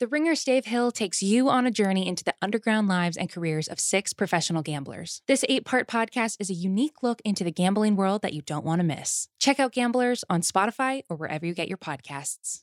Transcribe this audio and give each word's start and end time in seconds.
The 0.00 0.06
Ringer's 0.06 0.44
Dave 0.44 0.66
Hill 0.66 0.92
takes 0.92 1.24
you 1.24 1.48
on 1.48 1.66
a 1.66 1.72
journey 1.72 2.06
into 2.06 2.22
the 2.22 2.34
underground 2.40 2.86
lives 2.86 3.16
and 3.16 3.28
careers 3.28 3.66
of 3.66 3.80
six 3.80 4.12
professional 4.12 4.62
gamblers. 4.62 5.22
This 5.26 5.44
eight 5.48 5.64
part 5.64 5.88
podcast 5.88 6.36
is 6.38 6.50
a 6.50 6.54
unique 6.54 7.02
look 7.02 7.20
into 7.24 7.42
the 7.42 7.50
gambling 7.50 7.96
world 7.96 8.22
that 8.22 8.32
you 8.32 8.40
don't 8.40 8.64
want 8.64 8.78
to 8.78 8.86
miss. 8.86 9.26
Check 9.40 9.58
out 9.58 9.72
Gamblers 9.72 10.22
on 10.30 10.42
Spotify 10.42 11.02
or 11.08 11.16
wherever 11.16 11.44
you 11.44 11.52
get 11.52 11.66
your 11.66 11.78
podcasts. 11.78 12.62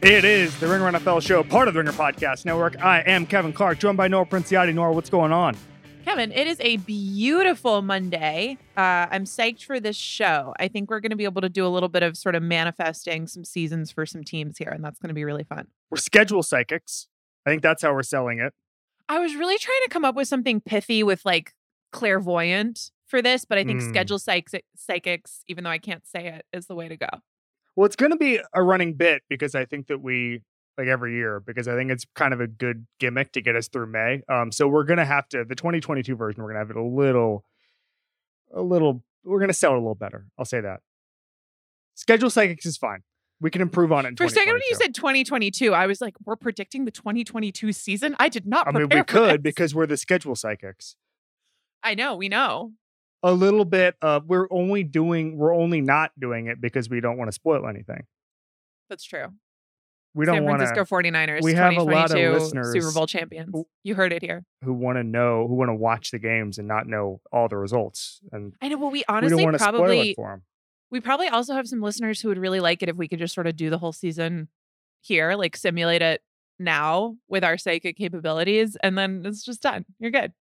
It 0.00 0.24
is 0.24 0.58
the 0.60 0.68
Ringer 0.68 0.92
NFL 0.92 1.22
show, 1.22 1.42
part 1.42 1.66
of 1.66 1.74
the 1.74 1.80
Ringer 1.80 1.92
Podcast 1.92 2.44
Network. 2.44 2.80
I 2.82 3.00
am 3.00 3.26
Kevin 3.26 3.52
Clark, 3.52 3.78
joined 3.80 3.96
by 3.96 4.06
Nora 4.06 4.26
Princiotti. 4.26 4.72
Nora, 4.72 4.92
what's 4.92 5.10
going 5.10 5.32
on? 5.32 5.56
Kevin, 6.04 6.30
it 6.32 6.46
is 6.46 6.56
a 6.60 6.76
beautiful 6.78 7.82
Monday. 7.82 8.56
Uh, 8.76 9.06
I'm 9.10 9.24
psyched 9.24 9.64
for 9.64 9.80
this 9.80 9.96
show. 9.96 10.54
I 10.58 10.68
think 10.68 10.88
we're 10.88 11.00
going 11.00 11.10
to 11.10 11.16
be 11.16 11.24
able 11.24 11.42
to 11.42 11.48
do 11.48 11.66
a 11.66 11.68
little 11.68 11.88
bit 11.88 12.02
of 12.04 12.16
sort 12.16 12.36
of 12.36 12.42
manifesting 12.44 13.26
some 13.26 13.44
seasons 13.44 13.90
for 13.90 14.06
some 14.06 14.22
teams 14.22 14.56
here, 14.56 14.68
and 14.70 14.82
that's 14.84 14.98
going 15.00 15.08
to 15.08 15.14
be 15.14 15.24
really 15.24 15.44
fun. 15.44 15.66
We're 15.90 15.98
schedule 15.98 16.42
psychics. 16.44 17.08
I 17.44 17.50
think 17.50 17.62
that's 17.62 17.82
how 17.82 17.92
we're 17.92 18.02
selling 18.04 18.38
it. 18.38 18.54
I 19.08 19.18
was 19.18 19.34
really 19.34 19.58
trying 19.58 19.80
to 19.84 19.90
come 19.90 20.04
up 20.04 20.14
with 20.14 20.28
something 20.28 20.60
pithy 20.60 21.02
with 21.02 21.24
like 21.24 21.54
clairvoyant 21.92 22.92
for 23.06 23.20
this, 23.20 23.44
but 23.44 23.58
I 23.58 23.64
think 23.64 23.80
Mm. 23.82 23.88
schedule 23.88 24.18
psych- 24.18 24.64
psychics, 24.76 25.40
even 25.48 25.64
though 25.64 25.70
I 25.70 25.78
can't 25.78 26.06
say 26.06 26.28
it, 26.28 26.46
is 26.56 26.66
the 26.66 26.74
way 26.76 26.88
to 26.88 26.96
go. 26.96 27.08
Well, 27.78 27.86
it's 27.86 27.94
going 27.94 28.10
to 28.10 28.16
be 28.16 28.40
a 28.52 28.60
running 28.60 28.94
bit 28.94 29.22
because 29.28 29.54
I 29.54 29.64
think 29.64 29.86
that 29.86 30.02
we 30.02 30.42
like 30.76 30.88
every 30.88 31.14
year 31.14 31.38
because 31.38 31.68
I 31.68 31.76
think 31.76 31.92
it's 31.92 32.04
kind 32.16 32.34
of 32.34 32.40
a 32.40 32.48
good 32.48 32.88
gimmick 32.98 33.30
to 33.34 33.40
get 33.40 33.54
us 33.54 33.68
through 33.68 33.86
May. 33.86 34.20
Um, 34.28 34.50
so 34.50 34.66
we're 34.66 34.82
going 34.82 34.98
to 34.98 35.04
have 35.04 35.28
to 35.28 35.44
the 35.44 35.54
2022 35.54 36.16
version. 36.16 36.42
We're 36.42 36.52
going 36.52 36.56
to 36.56 36.66
have 36.66 36.70
it 36.70 36.76
a 36.76 36.82
little, 36.82 37.44
a 38.52 38.62
little. 38.62 39.04
We're 39.22 39.38
going 39.38 39.50
to 39.50 39.54
sell 39.54 39.74
it 39.74 39.76
a 39.76 39.78
little 39.78 39.94
better. 39.94 40.26
I'll 40.36 40.44
say 40.44 40.60
that. 40.60 40.80
Schedule 41.94 42.30
psychics 42.30 42.66
is 42.66 42.76
fine. 42.76 43.04
We 43.40 43.48
can 43.48 43.62
improve 43.62 43.92
on 43.92 44.06
it. 44.06 44.08
In 44.08 44.16
For 44.16 44.24
a 44.24 44.28
second, 44.28 44.54
when 44.54 44.62
you 44.68 44.74
said 44.74 44.92
2022, 44.92 45.72
I 45.72 45.86
was 45.86 46.00
like, 46.00 46.14
we're 46.24 46.34
predicting 46.34 46.84
the 46.84 46.90
2022 46.90 47.70
season. 47.70 48.16
I 48.18 48.28
did 48.28 48.44
not. 48.44 48.66
I 48.66 48.72
mean, 48.72 48.88
we 48.92 49.04
could 49.04 49.44
this. 49.44 49.52
because 49.52 49.72
we're 49.72 49.86
the 49.86 49.96
schedule 49.96 50.34
psychics. 50.34 50.96
I 51.84 51.94
know 51.94 52.16
we 52.16 52.28
know. 52.28 52.72
A 53.22 53.32
little 53.32 53.64
bit 53.64 53.96
of 54.02 54.26
we're 54.26 54.46
only 54.50 54.84
doing 54.84 55.36
we're 55.36 55.54
only 55.54 55.80
not 55.80 56.12
doing 56.18 56.46
it 56.46 56.60
because 56.60 56.88
we 56.88 57.00
don't 57.00 57.16
want 57.18 57.28
to 57.28 57.32
spoil 57.32 57.66
anything. 57.68 58.06
That's 58.88 59.04
true. 59.04 59.26
We 60.14 60.24
San 60.24 60.36
don't 60.36 60.44
want 60.46 60.58
Francisco 60.60 60.84
to 60.84 61.10
49ers, 61.12 61.42
we 61.42 61.54
have 61.54 61.76
a 61.76 61.82
lot 61.82 62.10
of 62.10 62.16
listeners 62.32 62.72
Super 62.72 62.92
Bowl 62.92 63.06
champions. 63.06 63.50
who- 63.52 63.68
You 63.84 63.94
heard 63.94 64.12
it 64.12 64.22
here. 64.22 64.44
who 64.64 64.72
want 64.72 64.96
to 64.96 65.04
know 65.04 65.46
who 65.46 65.54
want 65.54 65.68
to 65.68 65.74
watch 65.74 66.10
the 66.10 66.18
games 66.18 66.58
and 66.58 66.66
not 66.66 66.86
know 66.86 67.20
all 67.30 67.48
the 67.48 67.56
results 67.56 68.20
and 68.32 68.54
I 68.62 68.68
know. 68.68 68.78
Well, 68.78 68.90
we 68.90 68.98
we 68.98 69.04
don't 69.06 69.16
honestly 69.16 69.46
probably 69.58 70.14
for 70.14 70.30
them. 70.30 70.42
we 70.90 71.00
probably 71.00 71.28
also 71.28 71.54
have 71.54 71.68
some 71.68 71.82
listeners 71.82 72.20
who 72.20 72.28
would 72.28 72.38
really 72.38 72.60
like 72.60 72.82
it 72.82 72.88
if 72.88 72.96
we 72.96 73.06
could 73.08 73.18
just 73.18 73.34
sort 73.34 73.46
of 73.46 73.56
do 73.56 73.68
the 73.70 73.78
whole 73.78 73.92
season 73.92 74.48
here, 75.00 75.34
like 75.34 75.56
simulate 75.56 76.02
it 76.02 76.22
now 76.58 77.16
with 77.28 77.44
our 77.44 77.56
psychic 77.58 77.96
capabilities, 77.96 78.76
and 78.82 78.96
then 78.98 79.22
it's 79.24 79.44
just 79.44 79.60
done. 79.62 79.84
You're 80.00 80.10
good. 80.10 80.32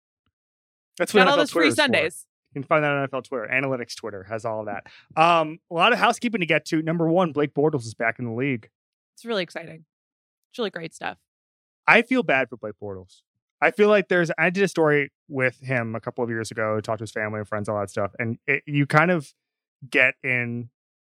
That's 0.97 1.13
what 1.13 1.21
Got 1.25 1.27
all 1.31 1.37
those 1.37 1.51
free. 1.51 1.69
Sundays. 1.71 2.25
You 2.57 2.63
can 2.63 2.68
find 2.68 2.84
that 2.84 2.91
on 2.91 3.07
NFL 3.07 3.23
Twitter. 3.25 3.47
Analytics 3.51 3.95
Twitter 3.95 4.23
has 4.23 4.45
all 4.45 4.62
of 4.62 4.66
that. 4.66 4.88
Um, 5.16 5.59
a 5.69 5.75
lot 5.75 5.94
of 5.94 6.00
housekeeping 6.00 6.41
to 6.41 6.47
get 6.47 6.66
to. 6.66 6.81
Number 6.81 7.07
one, 7.07 7.31
Blake 7.31 7.53
Bortles 7.53 7.85
is 7.85 7.94
back 7.94 8.19
in 8.19 8.25
the 8.25 8.31
league. 8.31 8.69
It's 9.16 9.25
really 9.25 9.44
exciting. 9.44 9.85
It's 10.51 10.57
really 10.57 10.72
great 10.72 10.94
stuff. 10.94 11.17
I 11.88 12.01
feel 12.01 12.23
bad 12.23 12.50
for 12.50 12.57
Blake 12.57 12.73
Bortles. 12.81 13.22
I 13.62 13.72
feel 13.72 13.90
like 13.90 14.07
there's. 14.07 14.31
I 14.38 14.50
did 14.50 14.63
a 14.63 14.67
story 14.67 15.12
with 15.28 15.59
him 15.59 15.96
a 15.96 16.00
couple 16.00 16.23
of 16.23 16.29
years 16.29 16.51
ago. 16.51 16.79
Talked 16.81 17.00
to 17.00 17.03
his 17.03 17.12
family 17.12 17.40
and 17.40 17.47
friends, 17.47 17.69
all 17.69 17.79
that 17.79 17.90
stuff, 17.90 18.12
and 18.19 18.38
it, 18.46 18.63
you 18.66 18.85
kind 18.85 19.12
of 19.12 19.34
get 19.90 20.16
in. 20.23 20.69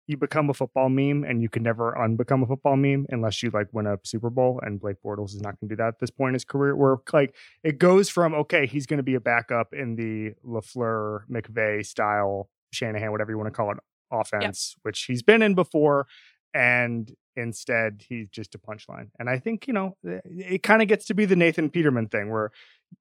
You 0.08 0.18
become 0.18 0.50
a 0.50 0.54
football 0.54 0.90
meme, 0.90 1.24
and 1.24 1.42
you 1.42 1.50
can 1.50 1.64
never 1.64 1.94
unbecome 1.94 2.44
a 2.44 2.48
football 2.48 2.76
meme 2.76 3.06
unless 3.10 3.42
you 3.42 3.50
like 3.52 3.68
win 3.72 3.88
a 3.88 3.98
Super 4.04 4.30
Bowl. 4.30 4.60
And 4.64 4.80
Blake 4.80 4.98
Bortles 5.06 5.34
is 5.34 5.42
not 5.42 5.60
going 5.60 5.70
to 5.70 5.76
do 5.76 5.78
that 5.78 5.88
at 5.88 6.00
this 6.00 6.12
point 6.12 6.30
in 6.30 6.34
his 6.36 6.46
career. 6.46 6.76
Where 6.76 6.98
like 7.14 7.36
it 7.64 7.78
goes 7.80 8.10
from 8.10 8.34
okay, 8.34 8.66
he's 8.66 8.86
going 8.86 8.98
to 8.98 9.04
be 9.04 9.16
a 9.16 9.22
backup 9.22 9.74
in 9.74 9.96
the 9.96 10.34
Lafleur 10.46 11.22
McVay 11.32 11.86
style 11.86 12.50
Shanahan, 12.74 13.12
whatever 13.12 13.32
you 13.32 13.38
want 13.38 13.48
to 13.48 13.52
call 13.52 13.72
it, 13.72 13.78
offense, 14.12 14.76
which 14.84 15.04
he's 15.06 15.24
been 15.24 15.42
in 15.42 15.56
before, 15.56 16.08
and 16.54 17.14
instead 17.36 18.04
he's 18.08 18.30
just 18.30 18.56
a 18.56 18.60
punchline. 18.60 19.10
And 19.20 19.30
I 19.30 19.40
think, 19.40 19.68
you 19.68 19.74
know, 19.74 19.98
eh, 20.08 20.20
it, 20.26 20.54
it 20.54 20.64
kind 20.64 20.82
of 20.82 20.88
gets 20.88 21.06
to 21.08 21.14
be 21.14 21.26
the 21.26 21.36
Nathan 21.36 21.70
Peterman 21.70 22.08
thing 22.08 22.32
where 22.32 22.52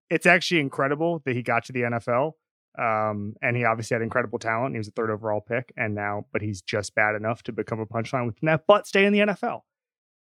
it's 0.09 0.27
actually 0.27 0.61
incredible 0.61 1.23
that 1.25 1.35
he 1.35 1.43
got 1.43 1.65
to 1.67 1.73
the 1.73 1.83
NFL. 1.83 2.33
Um, 2.79 3.35
and 3.43 3.57
he 3.57 3.65
obviously 3.65 3.95
had 3.95 4.03
incredible 4.03 4.39
talent. 4.39 4.75
He 4.75 4.79
was 4.79 4.89
a 4.89 4.93
third 4.93 5.11
overall 5.11 5.41
pick, 5.41 5.73
and 5.77 5.95
now, 5.95 6.27
but 6.33 6.41
he's 6.41 6.63
just 6.63 6.95
bad 6.95 7.15
enough 7.15 7.43
to 7.45 7.53
become 7.53 7.81
a 7.81 7.87
punchline 7.87 8.27
within 8.27 8.47
that, 8.47 8.65
but 8.67 8.87
stay 8.87 9.05
in 9.05 9.13
the 9.13 9.21
NFL. 9.21 9.61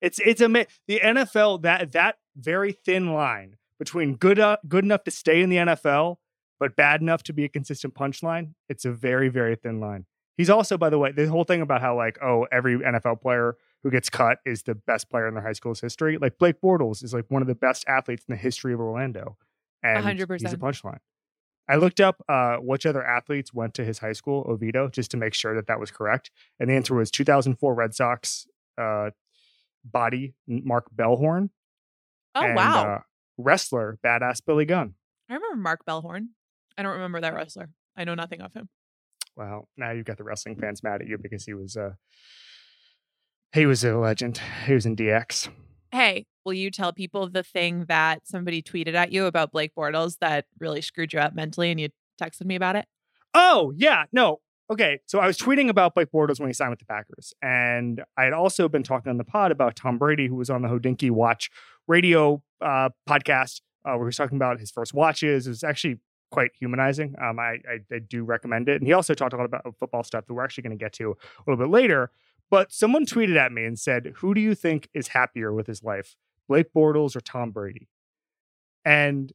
It's 0.02 0.20
it's 0.20 0.42
a 0.42 0.48
the 0.88 1.00
NFL 1.00 1.62
that 1.62 1.92
that 1.94 2.18
very 2.36 2.72
thin 2.72 3.14
line 3.14 3.58
between 3.80 4.16
good 4.16 4.40
uh, 4.40 4.58
good 4.68 4.84
enough 4.84 5.04
to 5.06 5.12
stay 5.12 5.42
in 5.42 5.50
the 5.50 5.58
NFL, 5.58 6.18
but 6.60 6.76
bad 6.76 7.02
enough 7.02 7.24
to 7.24 7.34
be 7.34 7.46
a 7.46 7.50
consistent 7.50 7.94
punchline. 7.94 8.54
It's 8.68 8.84
a 8.84 8.92
very 8.92 9.30
very 9.30 9.56
thin 9.56 9.80
line. 9.80 10.06
He's 10.38 10.50
also, 10.50 10.78
by 10.78 10.90
the 10.90 10.98
way, 10.98 11.12
the 11.12 11.28
whole 11.28 11.44
thing 11.44 11.62
about 11.62 11.82
how 11.82 11.96
like 11.96 12.18
oh 12.22 12.48
every 12.52 12.78
NFL 12.80 13.22
player 13.22 13.56
who 13.84 13.92
gets 13.92 14.10
cut 14.10 14.40
is 14.46 14.64
the 14.64 14.76
best 14.76 15.10
player 15.10 15.28
in 15.28 15.36
their 15.36 15.44
high 15.44 15.54
school's 15.54 15.80
history. 15.80 16.18
Like 16.18 16.38
Blake 16.38 16.60
Bortles 16.62 17.04
is 17.04 17.14
like 17.14 17.26
one 17.30 17.42
of 17.42 17.48
the 17.48 17.56
best 17.56 17.86
athletes 17.88 18.26
in 18.28 18.34
the 18.34 18.42
history 18.42 18.74
of 18.74 18.80
Orlando, 18.80 19.38
and 19.84 20.04
hundred 20.04 20.42
he's 20.42 20.52
a 20.52 20.58
punchline. 20.58 21.00
I 21.70 21.76
looked 21.76 22.00
up 22.00 22.22
uh, 22.28 22.58
which 22.58 22.86
other 22.86 23.04
athletes 23.04 23.54
went 23.54 23.74
to 23.76 23.86
his 23.86 24.00
high 24.00 24.14
school, 24.14 24.46
Oviedo, 24.48 24.90
just 24.90 25.12
to 25.12 25.18
make 25.18 25.34
sure 25.34 25.56
that 25.56 25.68
that 25.68 25.80
was 25.80 25.92
correct. 25.92 26.32
And 26.60 26.70
the 26.70 26.74
answer 26.74 26.96
was 26.96 27.12
2004 27.12 27.74
Red 27.74 27.96
Sox 27.96 28.46
uh, 28.78 29.12
body 29.84 30.34
Mark 30.48 30.88
Bellhorn. 30.96 31.50
Oh 32.36 32.44
and, 32.44 32.56
wow! 32.56 32.96
uh, 32.96 33.00
wrestler 33.38 34.00
Badass 34.06 34.42
Billy 34.46 34.66
Gunn. 34.66 34.96
I 35.30 35.36
remember 35.36 35.58
Mark 35.58 35.86
Bellhorn. 35.86 36.30
I 36.78 36.84
don't 36.84 36.94
remember 36.94 37.22
that 37.22 37.34
wrestler. 37.34 37.70
I 37.96 38.04
know 38.04 38.16
nothing 38.16 38.42
of 38.42 38.54
him. 38.54 38.70
Well, 39.36 39.68
now 39.78 39.92
you've 39.92 40.06
got 40.06 40.18
the 40.18 40.24
wrestling 40.24 40.56
fans 40.56 40.84
mad 40.84 41.02
at 41.02 41.08
you 41.08 41.18
because 41.18 41.46
he 41.46 41.54
was 41.54 41.78
uh, 41.78 41.94
he 43.54 43.66
was 43.66 43.84
a 43.84 43.98
legend. 43.98 44.42
He 44.66 44.74
was 44.74 44.86
in 44.86 44.96
DX. 44.96 45.50
Hey, 45.92 46.26
will 46.46 46.54
you 46.54 46.72
tell 46.72 46.94
people 46.94 47.30
the 47.30 47.44
thing 47.44 47.86
that 47.88 48.26
somebody 48.26 48.62
tweeted 48.62 48.94
at 48.94 49.12
you 49.12 49.26
about 49.26 49.52
Blake 49.52 49.74
Bortles 49.78 50.18
that 50.22 50.46
really 50.60 50.82
screwed 50.82 51.14
you 51.14 51.20
up 51.20 51.36
mentally, 51.36 51.70
and 51.70 51.80
you 51.80 51.90
texted 52.22 52.46
me 52.46 52.56
about 52.56 52.76
it? 52.76 52.86
Oh, 53.34 53.74
yeah. 53.76 54.06
No. 54.12 54.40
Okay. 54.70 55.00
So 55.06 55.20
I 55.20 55.28
was 55.28 55.38
tweeting 55.38 55.70
about 55.70 55.94
Blake 55.94 56.10
Bortles 56.14 56.40
when 56.40 56.48
he 56.48 56.54
signed 56.54 56.70
with 56.70 56.80
the 56.80 56.86
Packers. 56.86 57.34
And 57.42 58.02
I 58.18 58.24
had 58.24 58.34
also 58.34 58.70
been 58.70 58.84
talking 58.84 59.10
on 59.10 59.18
the 59.18 59.26
pod 59.26 59.52
about 59.52 59.76
Tom 59.76 59.98
Brady, 59.98 60.28
who 60.28 60.36
was 60.36 60.50
on 60.50 60.62
the 60.62 60.70
Hodinkee 60.70 61.12
Watch 61.12 61.50
radio 61.88 62.42
uh, 62.62 62.90
podcast, 63.08 63.62
uh, 63.86 63.92
where 63.92 64.04
he 64.04 64.06
was 64.06 64.18
talking 64.18 64.38
about 64.38 64.60
his 64.60 64.72
first 64.72 64.94
watches. 64.94 65.46
It 65.48 65.50
was 65.50 65.64
actually 65.64 66.00
quite 66.32 66.52
humanizing. 66.58 67.16
Um, 67.22 67.38
I, 67.40 67.58
I, 67.70 67.80
I 67.94 68.00
do 68.00 68.24
recommend 68.24 68.70
it. 68.70 68.78
And 68.78 68.88
he 68.88 68.94
also 68.94 69.14
talked 69.14 69.34
a 69.34 69.38
lot 69.38 69.46
about 69.46 69.76
football 69.78 70.04
stuff 70.04 70.26
that 70.26 70.34
we're 70.34 70.44
actually 70.44 70.64
going 70.64 70.78
to 70.78 70.82
get 70.82 70.94
to 70.94 71.12
a 71.12 71.44
little 71.46 71.62
bit 71.62 71.70
later. 71.70 72.10
But 72.52 72.74
someone 72.74 73.06
tweeted 73.06 73.38
at 73.38 73.54
me 73.54 73.64
and 73.64 73.80
said, 73.80 74.14
Who 74.18 74.34
do 74.34 74.42
you 74.42 74.54
think 74.54 74.90
is 74.94 75.08
happier 75.10 75.54
with 75.54 75.68
his 75.68 75.84
life, 75.84 76.18
Blake 76.48 76.74
Bortles 76.76 77.16
or 77.16 77.22
Tom 77.22 77.52
Brady? 77.52 77.88
And 78.84 79.32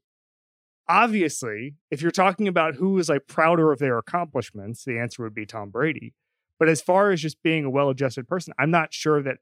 obviously, 0.89 1.77
if 1.91 2.03
you're 2.03 2.11
talking 2.11 2.47
about 2.47 2.75
who 2.75 2.99
is 2.99 3.09
like 3.09 3.27
prouder 3.27 3.73
of 3.73 3.79
their 3.79 3.97
accomplishments, 3.97 4.85
the 4.85 4.99
answer 4.99 5.23
would 5.23 5.35
be 5.35 5.47
Tom 5.47 5.71
Brady. 5.71 6.13
But 6.59 6.69
as 6.69 6.83
far 6.83 7.11
as 7.11 7.23
just 7.23 7.43
being 7.43 7.65
a 7.65 7.71
well-adjusted 7.71 8.29
person, 8.29 8.53
I'm 8.59 8.71
not 8.71 8.93
sure 8.93 9.23
that 9.23 9.39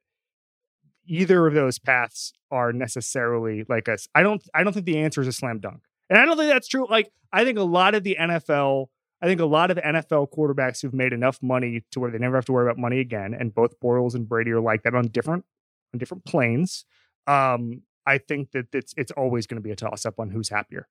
either 1.07 1.47
of 1.47 1.55
those 1.55 1.79
paths 1.79 2.33
are 2.51 2.73
necessarily 2.73 3.65
like 3.69 3.89
us. 3.89 4.09
I 4.15 4.23
don't 4.23 4.43
I 4.55 4.63
don't 4.63 4.73
think 4.73 4.87
the 4.87 4.99
answer 4.99 5.21
is 5.21 5.27
a 5.27 5.33
slam 5.33 5.59
dunk. 5.59 5.83
And 6.09 6.19
I 6.19 6.25
don't 6.25 6.37
think 6.37 6.53
that's 6.53 6.69
true. 6.69 6.87
Like 6.89 7.11
I 7.33 7.45
think 7.45 7.59
a 7.59 7.63
lot 7.63 7.95
of 7.95 8.05
the 8.05 8.17
NFL, 8.21 8.87
I 9.25 9.27
think 9.27 9.41
a 9.41 9.47
lot 9.47 9.71
of 9.71 9.79
NFL 9.79 10.33
quarterbacks 10.37 10.83
who've 10.83 10.93
made 10.93 11.15
enough 11.15 11.43
money 11.43 11.83
to 11.93 11.99
where 12.01 12.11
they 12.11 12.19
never 12.19 12.37
have 12.37 12.45
to 12.45 12.53
worry 12.53 12.67
about 12.67 12.77
money 12.79 13.01
again, 13.01 13.33
and 13.33 13.55
both 13.55 13.81
Bortles 13.81 14.15
and 14.15 14.29
Brady 14.29 14.51
are 14.51 14.61
like 14.61 14.83
that 14.83 14.95
on 14.95 15.07
different 15.09 15.47
on 15.95 15.99
different 15.99 16.27
planes. 16.27 16.85
Um, 17.27 17.81
I 18.07 18.19
think 18.19 18.51
that 18.53 18.67
it's 18.75 18.93
it's 18.99 19.11
always 19.13 19.47
going 19.47 19.57
to 19.57 19.63
be 19.63 19.71
a 19.71 19.77
toss 19.77 20.05
up 20.05 20.21
on 20.21 20.29
who's 20.29 20.51
happier. 20.51 20.89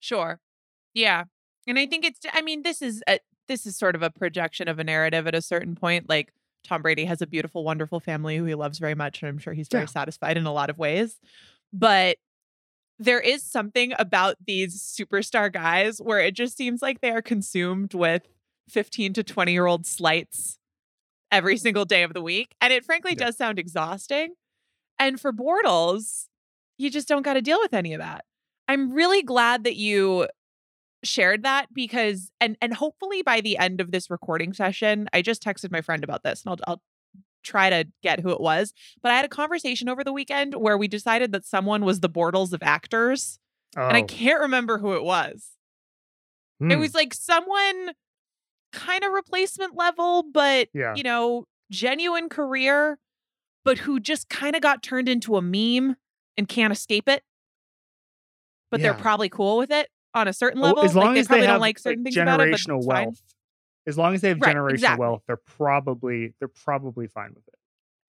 Sure. 0.00 0.40
Yeah. 0.92 1.24
And 1.68 1.78
I 1.78 1.86
think 1.86 2.04
it's 2.04 2.18
I 2.32 2.42
mean 2.42 2.62
this 2.64 2.82
is 2.82 3.00
a, 3.08 3.20
this 3.46 3.64
is 3.64 3.76
sort 3.76 3.94
of 3.94 4.02
a 4.02 4.10
projection 4.10 4.66
of 4.66 4.80
a 4.80 4.84
narrative 4.84 5.28
at 5.28 5.34
a 5.36 5.40
certain 5.40 5.76
point 5.76 6.08
like 6.08 6.32
Tom 6.64 6.82
Brady 6.82 7.04
has 7.04 7.22
a 7.22 7.26
beautiful 7.28 7.62
wonderful 7.62 8.00
family 8.00 8.36
who 8.38 8.44
he 8.44 8.56
loves 8.56 8.80
very 8.80 8.96
much 8.96 9.22
and 9.22 9.28
I'm 9.28 9.38
sure 9.38 9.52
he's 9.52 9.68
very 9.68 9.82
Yeah. 9.84 9.86
satisfied 9.86 10.36
in 10.36 10.46
a 10.46 10.52
lot 10.52 10.68
of 10.70 10.78
ways. 10.78 11.20
But 11.72 12.16
there 13.02 13.20
is 13.20 13.42
something 13.42 13.92
about 13.98 14.36
these 14.46 14.80
superstar 14.80 15.52
guys 15.52 15.98
where 15.98 16.20
it 16.20 16.34
just 16.34 16.56
seems 16.56 16.82
like 16.82 17.00
they 17.00 17.10
are 17.10 17.22
consumed 17.22 17.94
with 17.94 18.22
15 18.68 19.12
to 19.14 19.22
20 19.24 19.52
year 19.52 19.66
old 19.66 19.86
slights 19.86 20.58
every 21.30 21.56
single 21.56 21.84
day 21.84 22.02
of 22.02 22.14
the 22.14 22.22
week. 22.22 22.54
And 22.60 22.72
it 22.72 22.84
frankly 22.84 23.12
Yeah. 23.12 23.26
does 23.26 23.36
sound 23.36 23.58
exhausting. 23.58 24.34
And 24.98 25.20
for 25.20 25.32
Bortles, 25.32 26.26
you 26.78 26.90
just 26.90 27.08
don't 27.08 27.22
got 27.22 27.34
to 27.34 27.42
deal 27.42 27.58
with 27.60 27.74
any 27.74 27.92
of 27.94 28.00
that. 28.00 28.24
I'm 28.68 28.92
really 28.92 29.22
glad 29.22 29.64
that 29.64 29.76
you 29.76 30.28
shared 31.04 31.42
that 31.42 31.66
because 31.74 32.30
and 32.40 32.56
and 32.60 32.72
hopefully 32.74 33.22
by 33.22 33.40
the 33.40 33.58
end 33.58 33.80
of 33.80 33.90
this 33.90 34.08
recording 34.10 34.52
session, 34.52 35.08
I 35.12 35.22
just 35.22 35.42
texted 35.42 35.72
my 35.72 35.80
friend 35.80 36.04
about 36.04 36.22
this 36.22 36.44
and 36.44 36.50
I'll 36.50 36.58
I'll 36.74 36.82
try 37.42 37.70
to 37.70 37.86
get 38.02 38.20
who 38.20 38.30
it 38.30 38.40
was. 38.40 38.72
But 39.02 39.12
I 39.12 39.16
had 39.16 39.24
a 39.24 39.28
conversation 39.28 39.88
over 39.88 40.02
the 40.04 40.12
weekend 40.12 40.54
where 40.54 40.78
we 40.78 40.88
decided 40.88 41.32
that 41.32 41.44
someone 41.44 41.84
was 41.84 42.00
the 42.00 42.08
Bortles 42.10 42.52
of 42.52 42.62
actors, 42.62 43.38
and 43.76 43.96
I 43.96 44.02
Oh, 44.02 44.04
can't 44.04 44.40
remember 44.40 44.78
who 44.78 44.94
it 44.94 45.02
was. 45.02 45.50
It 46.60 46.74
hmm. 46.74 46.80
was 46.80 46.94
like 46.94 47.14
someone 47.14 47.92
kind 48.72 49.04
of 49.04 49.12
replacement 49.12 49.76
level, 49.76 50.22
but 50.22 50.68
Yeah. 50.72 50.94
you 50.94 51.02
know, 51.02 51.46
genuine 51.70 52.28
career, 52.28 52.98
but 53.64 53.78
who 53.78 53.98
just 54.00 54.28
kind 54.28 54.54
of 54.54 54.62
got 54.62 54.82
turned 54.82 55.08
into 55.08 55.36
a 55.36 55.42
meme 55.42 55.96
and 56.36 56.48
can't 56.48 56.72
escape 56.72 57.08
it. 57.08 57.22
But 58.70 58.80
they're 58.80 58.94
probably 58.94 59.28
cool 59.28 59.58
with 59.58 59.70
it 59.70 59.90
on 60.14 60.28
a 60.28 60.32
certain 60.32 60.60
Oh, 60.62 60.66
level. 60.68 60.84
as 60.84 60.94
long 60.94 61.06
like, 61.06 61.14
they 61.14 61.20
as 61.20 61.26
probably 61.26 61.40
they 61.42 61.46
don't 61.46 61.60
like 61.60 61.78
certain 61.78 62.04
like, 62.04 62.14
things 62.14 62.16
about 62.22 62.40
it, 62.40 62.50
but 62.50 62.60
generational 62.60 62.78
it's 62.78 62.86
fine. 62.86 63.16
As 63.86 63.98
long 63.98 64.14
as 64.14 64.20
they 64.20 64.28
have 64.28 64.40
Right, 64.40 64.54
generational 64.54 64.70
exactly. 64.74 65.00
wealth, 65.00 65.22
they're 65.26 65.36
probably 65.36 66.34
they're 66.38 66.48
probably 66.48 67.06
fine 67.06 67.30
with 67.34 67.46
it. 67.48 67.54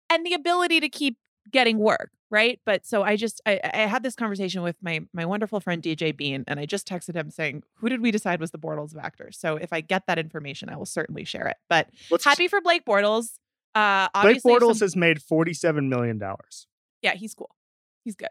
and 0.10 0.26
the 0.26 0.34
ability 0.34 0.80
to 0.80 0.90
keep 0.90 1.18
getting 1.52 1.78
work 1.78 2.10
right 2.32 2.60
but 2.66 2.88
so 2.88 3.04
i 3.04 3.16
just 3.16 3.40
I, 3.46 3.60
I 3.72 3.78
had 3.82 4.02
this 4.02 4.16
conversation 4.16 4.64
with 4.64 4.76
my 4.82 5.02
my 5.14 5.26
wonderful 5.26 5.60
friend 5.60 5.80
dj 5.84 6.18
bean 6.18 6.44
and 6.48 6.60
i 6.60 6.66
just 6.66 6.88
texted 6.88 7.14
him 7.16 7.30
saying 7.30 7.62
who 7.76 7.88
did 7.88 8.02
we 8.02 8.10
decide 8.10 8.40
was 8.40 8.50
the 8.50 8.58
bortles 8.58 8.94
of 8.94 8.98
actors 8.98 9.38
so 9.38 9.56
if 9.56 9.72
i 9.72 9.80
get 9.80 10.08
that 10.08 10.18
information 10.18 10.70
i 10.70 10.76
will 10.76 10.88
certainly 10.88 11.24
share 11.24 11.46
it 11.48 11.58
but 11.70 11.88
Let's 12.10 12.24
happy 12.26 12.48
for 12.48 12.62
blake 12.62 12.84
bortles 12.84 13.34
uh 13.76 14.08
Blake 14.24 14.42
Bortles 14.42 14.78
some- 14.78 14.86
has 14.88 14.96
made 14.96 15.22
forty-seven 15.22 15.88
million 15.88 16.18
dollars. 16.18 16.66
yeah 17.04 17.14
he's 17.14 17.36
cool 17.36 17.56
he's 18.04 18.16
good 18.16 18.30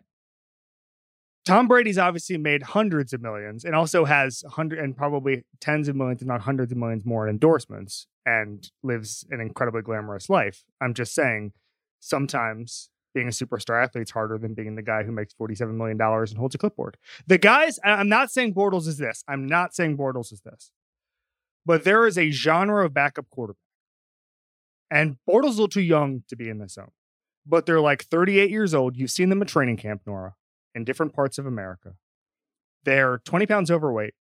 Tom 1.44 1.68
Brady's 1.68 1.98
obviously 1.98 2.38
made 2.38 2.62
hundreds 2.62 3.12
of 3.12 3.20
millions 3.20 3.64
and 3.64 3.74
also 3.74 4.06
has 4.06 4.42
hundred 4.52 4.78
and 4.78 4.96
probably 4.96 5.44
tens 5.60 5.88
of 5.88 5.96
millions, 5.96 6.22
if 6.22 6.28
not 6.28 6.42
hundreds 6.42 6.72
of 6.72 6.78
millions 6.78 7.04
more 7.04 7.28
in 7.28 7.30
endorsements 7.34 8.06
and 8.24 8.70
lives 8.82 9.26
an 9.30 9.40
incredibly 9.40 9.82
glamorous 9.82 10.30
life. 10.30 10.64
I'm 10.80 10.94
just 10.94 11.14
saying, 11.14 11.52
sometimes 12.00 12.88
being 13.14 13.28
a 13.28 13.30
superstar 13.30 13.82
athlete 13.82 14.08
is 14.08 14.10
harder 14.10 14.38
than 14.38 14.54
being 14.54 14.74
the 14.74 14.82
guy 14.82 15.02
who 15.02 15.12
makes 15.12 15.34
$47 15.34 15.74
million 15.74 16.00
and 16.00 16.38
holds 16.38 16.54
a 16.54 16.58
clipboard. 16.58 16.96
The 17.26 17.38
guys, 17.38 17.78
I'm 17.84 18.08
not 18.08 18.30
saying 18.30 18.54
Bortles 18.54 18.88
is 18.88 18.96
this. 18.96 19.22
I'm 19.28 19.46
not 19.46 19.74
saying 19.74 19.98
Bortles 19.98 20.32
is 20.32 20.40
this. 20.40 20.70
But 21.66 21.84
there 21.84 22.06
is 22.06 22.16
a 22.16 22.30
genre 22.30 22.86
of 22.86 22.94
backup 22.94 23.28
quarterback. 23.30 23.60
And 24.90 25.16
Bortles 25.28 25.50
is 25.50 25.58
a 25.58 25.60
little 25.60 25.68
too 25.68 25.82
young 25.82 26.24
to 26.28 26.36
be 26.36 26.48
in 26.48 26.58
this 26.58 26.74
zone. 26.74 26.90
But 27.46 27.66
they're 27.66 27.80
like 27.80 28.04
38 28.04 28.50
years 28.50 28.74
old. 28.74 28.96
You've 28.96 29.10
seen 29.10 29.28
them 29.28 29.42
at 29.42 29.48
training 29.48 29.76
camp, 29.76 30.02
Nora 30.06 30.34
in 30.74 30.84
different 30.84 31.12
parts 31.12 31.38
of 31.38 31.46
America. 31.46 31.94
They're 32.84 33.18
20 33.18 33.46
pounds 33.46 33.70
overweight. 33.70 34.14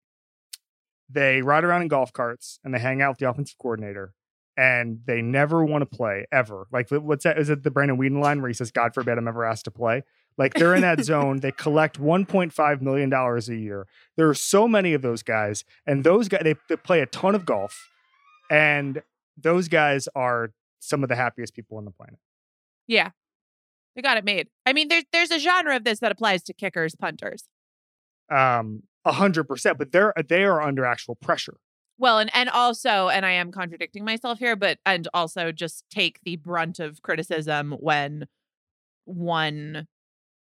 They 1.08 1.42
ride 1.42 1.64
around 1.64 1.82
in 1.82 1.88
golf 1.88 2.12
carts 2.12 2.58
and 2.64 2.72
they 2.72 2.78
hang 2.78 3.02
out 3.02 3.10
with 3.10 3.18
the 3.18 3.28
offensive 3.28 3.58
coordinator 3.58 4.14
and 4.56 5.00
they 5.04 5.20
never 5.20 5.64
want 5.64 5.82
to 5.82 5.96
play 5.96 6.26
ever. 6.32 6.66
Like, 6.72 6.90
what's 6.90 7.24
that? 7.24 7.38
Is 7.38 7.50
it 7.50 7.62
the 7.62 7.70
Brandon 7.70 7.98
Weeden 7.98 8.22
line 8.22 8.40
where 8.40 8.48
he 8.48 8.54
says, 8.54 8.70
God 8.70 8.94
forbid 8.94 9.18
I'm 9.18 9.28
ever 9.28 9.44
asked 9.44 9.64
to 9.64 9.70
play? 9.70 10.02
Like, 10.36 10.54
they're 10.54 10.74
in 10.74 10.82
that 10.82 11.04
zone. 11.04 11.40
They 11.40 11.52
collect 11.52 12.00
$1.5 12.00 12.80
million 12.80 13.12
a 13.12 13.38
year. 13.54 13.86
There 14.16 14.28
are 14.28 14.34
so 14.34 14.66
many 14.66 14.92
of 14.92 15.02
those 15.02 15.22
guys, 15.22 15.64
and 15.86 16.02
those 16.02 16.28
guys, 16.28 16.42
they, 16.42 16.54
they 16.68 16.76
play 16.76 17.00
a 17.00 17.06
ton 17.06 17.34
of 17.34 17.44
golf, 17.46 17.88
and 18.50 19.02
those 19.36 19.68
guys 19.68 20.08
are 20.14 20.52
some 20.80 21.02
of 21.02 21.08
the 21.08 21.16
happiest 21.16 21.54
people 21.54 21.78
on 21.78 21.84
the 21.84 21.90
planet. 21.90 22.18
yeah 22.86 23.10
they 23.94 24.02
got 24.02 24.16
it 24.16 24.24
made 24.24 24.48
i 24.66 24.72
mean 24.72 24.88
there's 24.88 25.04
there's 25.12 25.30
a 25.30 25.38
genre 25.38 25.76
of 25.76 25.84
this 25.84 26.00
that 26.00 26.12
applies 26.12 26.42
to 26.42 26.52
kickers 26.52 26.94
punters 26.96 27.44
Um, 28.30 28.82
a 29.04 29.12
hundred 29.12 29.44
percent, 29.44 29.76
but 29.78 29.92
they're 29.92 30.14
they 30.28 30.44
are 30.44 30.62
under 30.62 30.84
actual 30.84 31.14
pressure. 31.16 31.56
Well, 31.98 32.18
and 32.18 32.30
and 32.34 32.48
also, 32.48 33.08
and 33.08 33.24
I 33.24 33.32
am 33.32 33.52
contradicting 33.52 34.04
myself 34.04 34.38
here, 34.38 34.56
but 34.56 34.78
and 34.86 35.06
also 35.14 35.52
just 35.52 35.84
take 35.90 36.18
the 36.24 36.36
brunt 36.36 36.80
of 36.80 37.02
criticism 37.02 37.72
when 37.78 38.26
one 39.04 39.86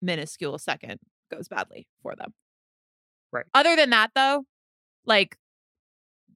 minuscule 0.03 0.59
second 0.59 1.01
goes 1.31 1.49
badly 1.49 1.87
for 2.03 2.15
them. 2.15 2.35
Right. 3.33 3.47
Other 3.55 3.77
than 3.77 3.91
that, 3.91 4.11
though, 4.15 4.45
like 5.07 5.37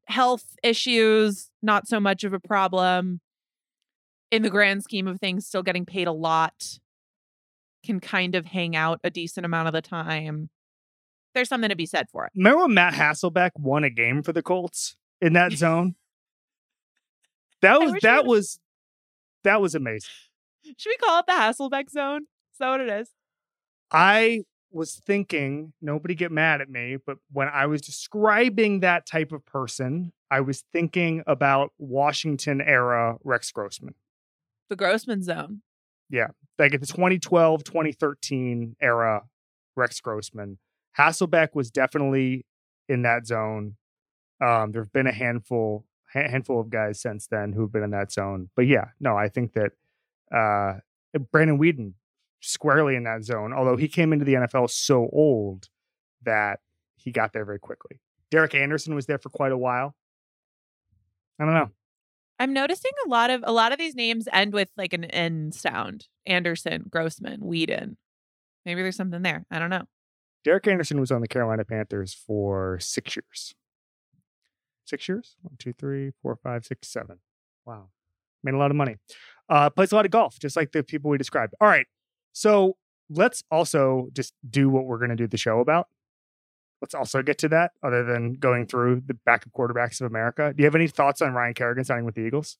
health 0.06 0.56
issues, 0.62 1.50
not 1.62 1.87
so 1.87 2.00
much 2.00 2.25
of 2.25 2.32
a 2.32 2.40
problem. 2.40 3.20
In 4.31 4.43
the 4.43 4.50
grand 4.50 4.82
scheme 4.82 5.06
of 5.06 5.20
things, 5.20 5.46
still 5.46 5.62
getting 5.62 5.87
paid 5.87 6.08
a 6.08 6.12
lot, 6.12 6.81
can 7.84 8.00
kind 8.00 8.34
of 8.34 8.46
hang 8.46 8.75
out 8.75 9.00
a 9.04 9.10
decent 9.10 9.46
amount 9.46 9.69
of 9.69 9.75
the 9.75 9.82
time. 9.82 10.50
There's 11.34 11.48
something 11.48 11.70
to 11.70 11.76
be 11.76 11.86
said 11.86 12.06
for 12.10 12.26
it. 12.26 12.32
Remember 12.34 12.62
when 12.62 12.75
Matt 12.75 12.94
Hasselbeck 12.94 13.50
won 13.56 13.84
a 13.84 13.90
game 13.90 14.22
for 14.22 14.32
the 14.32 14.42
Colts 14.42 14.96
in 15.20 15.32
that 15.34 15.52
zone? 15.52 15.94
That 17.62 17.81
was 17.81 17.94
that 18.02 18.26
was 18.26 18.60
that 19.42 19.58
was 19.58 19.75
amazing. 19.75 20.10
Should 20.76 20.91
we 20.91 20.96
call 20.98 21.20
it 21.20 21.26
the 21.26 21.32
Hasselbeck 21.32 21.88
zone? 21.88 22.24
Is 22.53 22.58
that 22.58 22.69
what 22.69 22.81
it 22.82 22.91
is? 22.91 23.08
I 23.91 24.43
was 24.70 25.00
thinking, 25.06 25.72
nobody 25.81 26.14
get 26.14 26.32
mad 26.32 26.60
at 26.60 26.69
me, 26.69 26.98
but 27.06 27.19
when 27.32 27.48
I 27.48 27.64
was 27.67 27.81
describing 27.81 28.81
that 28.81 29.06
type 29.06 29.32
of 29.32 29.46
person, 29.46 30.12
I 30.31 30.41
was 30.41 30.64
thinking 30.72 31.22
about 31.26 31.72
Washington 31.79 32.60
era 32.60 33.17
Rex 33.24 33.50
Grossman. 33.53 33.94
The 34.69 34.76
Grossman 34.76 35.22
zone. 35.22 35.62
Like 36.58 36.75
at 36.75 36.81
the 36.81 36.87
2012 36.87 37.65
2013 37.65 38.77
era 38.81 39.23
rex 39.77 40.01
grossman 40.01 40.58
hasselbeck 40.99 41.49
was 41.55 41.70
definitely 41.70 42.46
in 42.89 43.03
that 43.03 43.27
zone. 43.27 43.77
Um 44.41 44.73
there 44.73 44.82
have 44.82 44.93
been 44.93 45.06
a 45.06 45.13
handful 45.13 45.84
ha- 46.13 46.29
handful 46.29 46.61
of 46.61 46.70
guys 46.70 47.01
since 47.01 47.27
then 47.27 47.53
who've 47.53 47.73
been 47.73 47.82
in 47.82 47.91
that 47.91 48.13
zone. 48.13 48.51
But 48.55 48.67
yeah 48.67 48.87
no 49.01 49.17
i 49.17 49.29
think 49.29 49.53
that 49.55 49.73
uh 50.34 50.81
brandon 51.32 51.58
weeden 51.58 51.94
squarely 52.41 52.94
in 52.94 53.05
that 53.05 53.25
zone 53.25 53.53
although 53.53 53.77
he 53.77 53.89
came 53.89 54.13
into 54.13 54.25
the 54.25 54.34
nfl 54.34 54.69
so 54.69 55.08
old 55.13 55.69
that 56.25 56.61
he 56.96 57.11
got 57.11 57.32
there 57.32 57.44
very 57.44 57.58
quickly. 57.58 58.01
Derek 58.31 58.55
anderson 58.55 58.94
was 58.94 59.06
there 59.06 59.19
for 59.19 59.29
quite 59.29 59.53
a 59.53 59.58
while. 59.58 59.94
I 61.39 61.44
don't 61.44 61.55
know 61.55 61.70
I'm 62.38 62.53
noticing 62.53 62.91
a 63.06 63.08
lot 63.08 63.31
of 63.31 63.43
a 63.46 63.53
lot 63.53 63.72
of 63.72 63.79
these 63.79 63.94
names 63.94 64.29
end 64.32 64.53
with 64.53 64.69
like 64.76 64.93
an 64.93 65.05
N 65.05 65.53
sound. 65.53 66.06
Anderson, 66.26 66.84
Grossman, 66.91 67.41
Weeden. 67.41 67.96
Maybe 68.64 68.82
there's 68.82 68.96
something 68.96 69.22
there. 69.22 69.44
I 69.50 69.58
don't 69.58 69.70
know. 69.70 69.84
Derek 70.44 70.67
Anderson 70.67 71.00
was 71.00 71.10
on 71.10 71.20
the 71.20 71.29
Carolina 71.29 71.64
Panthers 71.64 72.14
for 72.14 72.79
six 72.81 73.17
years. 73.17 73.55
Six 74.86 75.08
years? 75.08 75.36
One, 75.43 75.56
two, 75.58 75.72
three, 75.72 76.12
four, 76.22 76.36
five, 76.36 76.64
six, 76.64 76.88
seven. 76.88 77.19
Wow. 77.64 77.88
Made 78.43 78.55
a 78.55 78.58
lot 78.58 78.70
of 78.70 78.76
money. 78.76 78.96
Uh, 79.48 79.70
plays 79.70 79.93
a 79.93 79.94
lot 79.94 80.05
of 80.05 80.10
golf, 80.10 80.38
just 80.38 80.56
like 80.56 80.72
the 80.72 80.82
people 80.82 81.10
we 81.10 81.17
described. 81.17 81.55
All 81.60 81.69
right. 81.69 81.86
So 82.32 82.76
let's 83.08 83.43
also 83.50 84.08
just 84.12 84.34
do 84.48 84.69
what 84.69 84.84
we're 84.84 84.98
going 84.98 85.10
to 85.10 85.17
do 85.17 85.26
the 85.26 85.38
show 85.38 85.60
about. 85.60 85.88
Let's 86.84 86.94
also 86.94 87.22
get 87.22 87.38
to 87.38 87.48
that, 87.48 87.72
other 87.82 88.05
than 88.05 88.34
going 88.34 88.67
through 88.67 89.05
the 89.06 89.14
backup 89.14 89.50
quarterbacks 89.55 90.03
of 90.03 90.06
America. 90.06 90.53
Do 90.55 90.62
you 90.62 90.67
have 90.67 90.74
any 90.74 90.86
thoughts 90.86 91.22
on 91.22 91.32
Ryan 91.32 91.55
Kerrigan 91.55 91.82
signing 91.82 92.05
with 92.05 92.14
the 92.14 92.20
Eagles? 92.20 92.58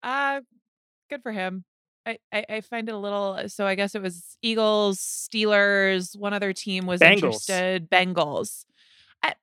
Uh 0.00 0.42
good 1.10 1.24
for 1.24 1.32
him. 1.32 1.64
I, 2.06 2.18
I, 2.32 2.44
I 2.48 2.60
find 2.60 2.88
it 2.88 2.92
a 2.94 2.98
little 2.98 3.40
so 3.48 3.66
I 3.66 3.74
guess 3.74 3.96
it 3.96 4.00
was 4.02 4.36
Eagles, 4.42 5.00
Steelers, 5.00 6.16
one 6.16 6.32
other 6.32 6.52
team 6.52 6.86
was 6.86 7.00
Bengals. 7.00 7.14
interested. 7.14 7.90
Bengals. 7.90 8.64
I, 9.24 9.34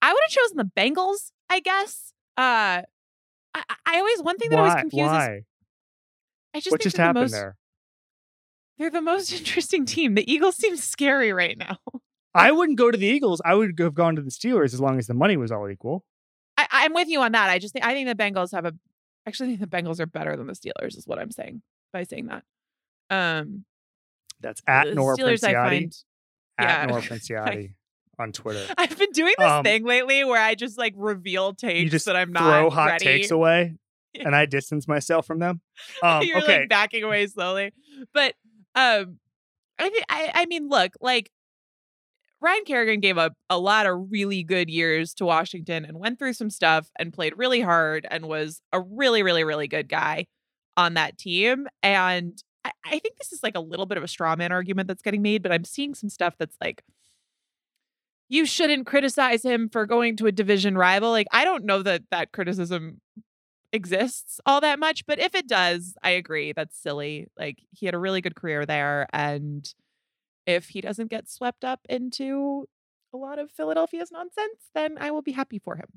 I 0.00 0.12
would 0.12 0.22
have 0.28 0.30
chosen 0.30 0.58
the 0.58 0.70
Bengals, 0.80 1.32
I 1.50 1.58
guess. 1.58 2.12
Uh 2.36 2.82
I, 3.52 3.62
I 3.84 3.96
always 3.98 4.22
one 4.22 4.38
thing 4.38 4.50
that 4.50 4.56
Why? 4.58 4.68
always 4.68 4.80
confuses. 4.80 5.08
Why? 5.10 5.40
I 6.54 6.60
just 6.60 6.70
What 6.70 6.82
just 6.82 6.94
they're 6.96 7.02
the 7.02 7.08
happened 7.08 7.22
most, 7.24 7.32
there? 7.32 7.56
They're 8.78 8.90
the 8.90 9.02
most 9.02 9.32
interesting 9.36 9.86
team. 9.86 10.14
The 10.14 10.32
Eagles 10.32 10.54
seem 10.54 10.76
scary 10.76 11.32
right 11.32 11.58
now. 11.58 11.78
I 12.34 12.52
wouldn't 12.52 12.78
go 12.78 12.90
to 12.90 12.98
the 12.98 13.06
Eagles. 13.06 13.40
I 13.44 13.54
would 13.54 13.78
have 13.78 13.94
gone 13.94 14.16
to 14.16 14.22
the 14.22 14.30
Steelers 14.30 14.74
as 14.74 14.80
long 14.80 14.98
as 14.98 15.06
the 15.06 15.14
money 15.14 15.36
was 15.36 15.50
all 15.50 15.68
equal. 15.68 16.04
I, 16.56 16.66
I'm 16.72 16.94
with 16.94 17.08
you 17.08 17.20
on 17.20 17.32
that. 17.32 17.48
I 17.50 17.58
just 17.58 17.72
think 17.72 17.84
I 17.84 17.94
think 17.94 18.08
the 18.08 18.14
Bengals 18.14 18.52
have 18.52 18.64
a. 18.64 18.74
Actually, 19.26 19.56
think 19.56 19.70
the 19.70 19.76
Bengals 19.76 20.00
are 20.00 20.06
better 20.06 20.36
than 20.36 20.46
the 20.46 20.52
Steelers. 20.54 20.96
Is 20.96 21.06
what 21.06 21.18
I'm 21.18 21.30
saying 21.30 21.62
by 21.92 22.04
saying 22.04 22.26
that. 22.26 22.44
Um, 23.10 23.64
That's 24.40 24.62
at 24.66 24.94
Nora 24.94 25.16
Steelers, 25.16 25.42
I 25.44 25.52
find. 25.54 25.94
At 26.58 26.80
yeah. 26.80 26.86
Nora 26.86 27.02
Princiotti 27.02 27.74
on 28.18 28.32
Twitter. 28.32 28.66
I've 28.76 28.98
been 28.98 29.12
doing 29.12 29.34
this 29.38 29.48
Um, 29.48 29.64
thing 29.64 29.84
lately 29.84 30.24
where 30.24 30.42
I 30.42 30.54
just 30.54 30.76
like 30.76 30.92
reveal 30.96 31.54
takes 31.54 31.80
You 31.80 31.88
just 31.90 32.06
that 32.06 32.16
I'm 32.16 32.32
not 32.32 32.40
throw 32.42 32.70
hot 32.70 32.86
ready. 32.90 33.04
takes 33.04 33.30
away, 33.30 33.76
and 34.14 34.34
I 34.34 34.46
distance 34.46 34.88
myself 34.88 35.26
from 35.26 35.38
them. 35.38 35.60
Um, 36.02 36.22
You're 36.24 36.38
okay, 36.38 36.60
like 36.60 36.68
backing 36.68 37.04
away 37.04 37.26
slowly. 37.28 37.72
But 38.12 38.34
um 38.74 39.18
I 39.78 39.88
think 39.88 40.04
I 40.08 40.30
I 40.34 40.46
mean 40.46 40.68
look, 40.68 40.92
like 41.00 41.30
Ryan 42.40 42.64
Kerrigan 42.64 43.00
gave 43.00 43.18
up 43.18 43.32
a 43.50 43.58
lot 43.58 43.86
of 43.86 44.10
really 44.10 44.44
good 44.44 44.70
years 44.70 45.12
to 45.14 45.24
Washington 45.24 45.84
and 45.84 45.98
went 45.98 46.18
through 46.18 46.34
some 46.34 46.50
stuff 46.50 46.88
and 46.98 47.12
played 47.12 47.34
really 47.36 47.60
hard 47.60 48.06
and 48.10 48.26
was 48.26 48.60
a 48.72 48.80
really, 48.80 49.22
really, 49.22 49.42
really 49.42 49.66
good 49.66 49.88
guy 49.88 50.26
on 50.76 50.94
that 50.94 51.18
team. 51.18 51.66
And 51.82 52.40
I, 52.64 52.70
I 52.84 52.98
think 53.00 53.16
this 53.18 53.32
is 53.32 53.42
like 53.42 53.56
a 53.56 53.60
little 53.60 53.86
bit 53.86 53.98
of 53.98 54.04
a 54.04 54.08
straw 54.08 54.36
man 54.36 54.52
argument 54.52 54.86
that's 54.86 55.02
getting 55.02 55.22
made, 55.22 55.42
but 55.42 55.50
I'm 55.50 55.64
seeing 55.64 55.94
some 55.94 56.08
stuff 56.08 56.34
that's 56.38 56.56
like 56.60 56.82
you 58.28 58.46
shouldn't 58.46 58.86
criticize 58.86 59.42
him 59.42 59.68
for 59.68 59.86
going 59.86 60.16
to 60.18 60.26
a 60.26 60.32
division 60.32 60.76
rival. 60.78 61.10
Like 61.10 61.26
I 61.32 61.44
don't 61.44 61.64
know 61.64 61.82
that 61.82 62.02
that 62.10 62.30
criticism 62.32 63.00
exists 63.72 64.40
all 64.46 64.60
that 64.60 64.78
much, 64.78 65.04
but 65.06 65.18
if 65.18 65.34
it 65.34 65.48
does, 65.48 65.94
I 66.02 66.10
agree. 66.10 66.52
That's 66.52 66.80
silly. 66.80 67.26
Like 67.36 67.58
he 67.72 67.86
had 67.86 67.94
a 67.94 67.98
really 67.98 68.20
good 68.20 68.36
career 68.36 68.64
there 68.64 69.06
and 69.12 69.68
if 70.48 70.68
he 70.70 70.80
doesn't 70.80 71.10
get 71.10 71.28
swept 71.30 71.62
up 71.64 71.80
into 71.88 72.66
a 73.14 73.16
lot 73.16 73.38
of 73.38 73.50
Philadelphia's 73.52 74.10
nonsense, 74.10 74.60
then 74.74 74.96
I 74.98 75.10
will 75.10 75.22
be 75.22 75.32
happy 75.32 75.58
for 75.58 75.76
him. 75.76 75.88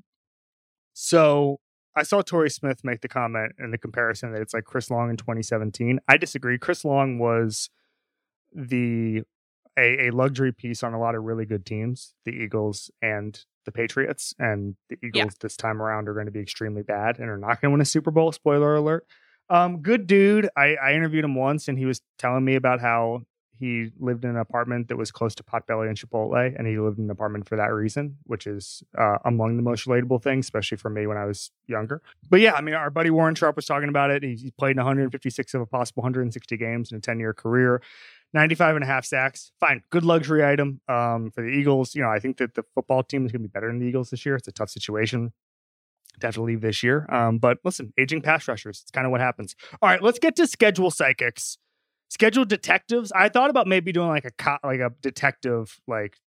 so 0.92 1.58
I 1.94 2.04
saw 2.04 2.22
Torrey 2.22 2.48
Smith 2.50 2.80
make 2.84 3.02
the 3.02 3.08
comment 3.08 3.52
in 3.58 3.70
the 3.70 3.76
comparison 3.78 4.32
that 4.32 4.40
it's 4.40 4.54
like 4.54 4.64
Chris 4.64 4.90
Long 4.90 5.10
in 5.10 5.16
2017. 5.18 6.00
I 6.08 6.16
disagree. 6.16 6.56
Chris 6.58 6.84
Long 6.86 7.18
was 7.18 7.68
the 8.54 9.22
a, 9.78 10.08
a 10.08 10.10
luxury 10.10 10.52
piece 10.52 10.82
on 10.82 10.94
a 10.94 10.98
lot 11.00 11.14
of 11.14 11.22
really 11.24 11.44
good 11.46 11.64
teams, 11.66 12.14
the 12.24 12.32
Eagles 12.32 12.90
and 13.02 13.38
the 13.66 13.72
Patriots. 13.72 14.34
And 14.38 14.76
the 14.88 14.96
Eagles 15.02 15.32
Yeah. 15.34 15.38
this 15.40 15.56
time 15.56 15.80
around 15.82 16.08
are 16.08 16.14
going 16.14 16.26
to 16.26 16.32
be 16.32 16.40
extremely 16.40 16.82
bad 16.82 17.18
and 17.18 17.28
are 17.30 17.38
not 17.38 17.60
going 17.60 17.70
to 17.70 17.72
win 17.72 17.80
a 17.82 17.86
Super 17.86 18.10
Bowl. 18.10 18.32
Spoiler 18.32 18.74
alert. 18.74 19.06
Um, 19.50 19.82
good 19.82 20.06
dude. 20.06 20.48
I, 20.56 20.76
I 20.76 20.92
interviewed 20.94 21.24
him 21.24 21.34
once 21.34 21.68
and 21.68 21.78
he 21.78 21.84
was 21.86 22.00
telling 22.18 22.44
me 22.44 22.54
about 22.54 22.80
how 22.80 23.22
he 23.62 23.92
lived 24.00 24.24
in 24.24 24.30
an 24.30 24.36
apartment 24.36 24.88
that 24.88 24.96
was 24.96 25.12
close 25.12 25.36
to 25.36 25.44
Potbelly 25.44 25.86
and 25.86 25.96
Chipotle, 25.96 26.52
and 26.58 26.66
he 26.66 26.78
lived 26.78 26.98
in 26.98 27.04
an 27.04 27.10
apartment 27.12 27.48
for 27.48 27.54
that 27.54 27.72
reason, 27.72 28.16
which 28.24 28.48
is 28.48 28.82
uh, 28.98 29.18
among 29.24 29.56
the 29.56 29.62
most 29.62 29.86
relatable 29.86 30.20
things, 30.20 30.46
especially 30.46 30.78
for 30.78 30.90
me 30.90 31.06
when 31.06 31.16
I 31.16 31.26
was 31.26 31.52
younger. 31.68 32.02
But 32.28 32.40
yeah, 32.40 32.54
I 32.54 32.60
mean, 32.60 32.74
our 32.74 32.90
buddy 32.90 33.10
Warren 33.10 33.36
Sharp 33.36 33.54
was 33.54 33.64
talking 33.64 33.88
about 33.88 34.10
it. 34.10 34.24
He, 34.24 34.34
he 34.34 34.50
played 34.50 34.72
in 34.72 34.78
156 34.78 35.54
of 35.54 35.60
a 35.60 35.66
possible 35.66 36.02
160 36.02 36.56
games 36.56 36.90
in 36.90 36.98
a 36.98 37.00
10 37.00 37.20
year 37.20 37.32
career. 37.32 37.80
95 38.34 38.76
and 38.76 38.82
a 38.82 38.86
half 38.86 39.04
sacks. 39.04 39.52
Fine. 39.60 39.82
Good 39.90 40.04
luxury 40.04 40.44
item 40.44 40.80
um, 40.88 41.30
for 41.30 41.42
the 41.42 41.50
Eagles. 41.50 41.94
You 41.94 42.02
know, 42.02 42.08
I 42.08 42.18
think 42.18 42.38
that 42.38 42.54
the 42.54 42.64
football 42.74 43.02
team 43.02 43.26
is 43.26 43.30
going 43.30 43.42
to 43.42 43.48
be 43.48 43.52
better 43.52 43.68
than 43.68 43.78
the 43.78 43.86
Eagles 43.86 44.10
this 44.10 44.24
year. 44.26 44.36
It's 44.36 44.48
a 44.48 44.52
tough 44.52 44.70
situation 44.70 45.32
to 46.20 46.26
have 46.26 46.34
to 46.34 46.42
leave 46.42 46.62
this 46.62 46.82
year. 46.82 47.06
Um, 47.10 47.38
but 47.38 47.58
listen, 47.64 47.92
aging 47.98 48.22
pass 48.22 48.48
rushers, 48.48 48.80
it's 48.82 48.90
kind 48.90 49.06
of 49.06 49.10
what 49.10 49.20
happens. 49.20 49.54
All 49.80 49.88
right, 49.88 50.02
let's 50.02 50.18
get 50.18 50.34
to 50.36 50.46
schedule 50.46 50.90
psychics. 50.90 51.58
Schedule 52.12 52.44
detectives. 52.44 53.10
I 53.12 53.30
thought 53.30 53.48
about 53.48 53.66
maybe 53.66 53.90
doing 53.90 54.08
like 54.08 54.26
a 54.26 54.30
co- 54.32 54.58
like 54.62 54.80
a 54.80 54.90
detective 55.00 55.80
like 55.88 56.18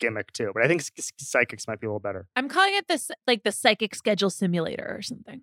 gimmick 0.00 0.32
too, 0.32 0.50
but 0.52 0.64
I 0.64 0.66
think 0.66 0.82
psychics 1.20 1.68
might 1.68 1.80
be 1.80 1.86
a 1.86 1.90
little 1.90 2.00
better. 2.00 2.26
I'm 2.34 2.48
calling 2.48 2.74
it 2.74 2.88
this 2.88 3.08
like 3.24 3.44
the 3.44 3.52
psychic 3.52 3.94
schedule 3.94 4.30
simulator 4.30 4.96
or 4.98 5.00
something. 5.00 5.42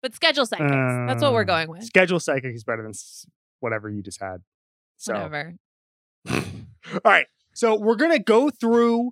But 0.00 0.14
schedule 0.14 0.46
psychics. 0.46 0.70
That's 0.70 1.22
what 1.24 1.32
we're 1.32 1.40
Uh, 1.40 1.44
going 1.44 1.68
with. 1.70 1.82
Schedule 1.82 2.20
psychic 2.20 2.54
is 2.54 2.62
better 2.62 2.84
than 2.84 2.92
whatever 3.58 3.90
you 3.90 4.00
just 4.00 4.20
had. 4.20 4.42
So 4.96 5.14
Whatever. 5.14 5.56
All 6.30 6.42
right. 7.04 7.26
So 7.52 7.74
we're 7.74 7.96
gonna 7.96 8.20
go 8.20 8.48
through 8.48 9.10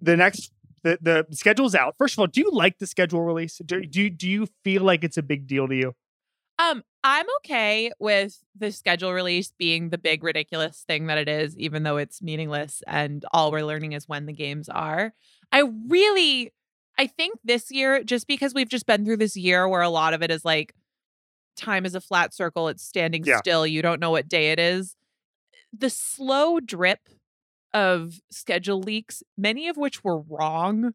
the 0.00 0.16
next 0.16 0.50
the 0.82 0.98
the 1.00 1.26
schedule's 1.30 1.76
out. 1.76 1.94
First 1.96 2.14
of 2.14 2.18
all, 2.18 2.26
do 2.26 2.40
you 2.40 2.50
like 2.50 2.78
the 2.78 2.86
schedule 2.88 3.22
release? 3.22 3.60
Do 3.64 3.80
do, 3.86 4.10
do 4.10 4.28
you 4.28 4.48
feel 4.64 4.82
like 4.82 5.04
it's 5.04 5.16
a 5.16 5.22
big 5.22 5.46
deal 5.46 5.68
to 5.68 5.76
you? 5.76 5.94
Um, 6.62 6.82
I'm 7.02 7.26
okay 7.38 7.90
with 7.98 8.38
the 8.56 8.70
schedule 8.70 9.12
release 9.12 9.52
being 9.58 9.88
the 9.88 9.98
big 9.98 10.22
ridiculous 10.22 10.84
thing 10.86 11.06
that 11.06 11.18
it 11.18 11.28
is, 11.28 11.58
even 11.58 11.82
though 11.82 11.96
it's 11.96 12.22
meaningless 12.22 12.82
and 12.86 13.24
all 13.32 13.50
we're 13.50 13.64
learning 13.64 13.92
is 13.92 14.08
when 14.08 14.26
the 14.26 14.32
games 14.32 14.68
are. 14.68 15.12
I 15.50 15.64
really 15.88 16.52
I 16.98 17.06
think 17.06 17.38
this 17.42 17.70
year, 17.70 18.04
just 18.04 18.26
because 18.26 18.54
we've 18.54 18.68
just 18.68 18.86
been 18.86 19.04
through 19.04 19.16
this 19.16 19.36
year 19.36 19.66
where 19.66 19.80
a 19.80 19.88
lot 19.88 20.14
of 20.14 20.22
it 20.22 20.30
is 20.30 20.44
like 20.44 20.74
time 21.56 21.84
is 21.84 21.94
a 21.94 22.00
flat 22.00 22.34
circle, 22.34 22.68
it's 22.68 22.82
standing 22.84 23.24
Yeah. 23.24 23.38
still, 23.38 23.66
you 23.66 23.82
don't 23.82 24.00
know 24.00 24.10
what 24.10 24.28
day 24.28 24.52
it 24.52 24.60
is. 24.60 24.94
The 25.76 25.90
slow 25.90 26.60
drip 26.60 27.08
of 27.72 28.20
schedule 28.30 28.80
leaks, 28.80 29.22
many 29.36 29.68
of 29.68 29.76
which 29.76 30.04
were 30.04 30.20
wrong, 30.20 30.92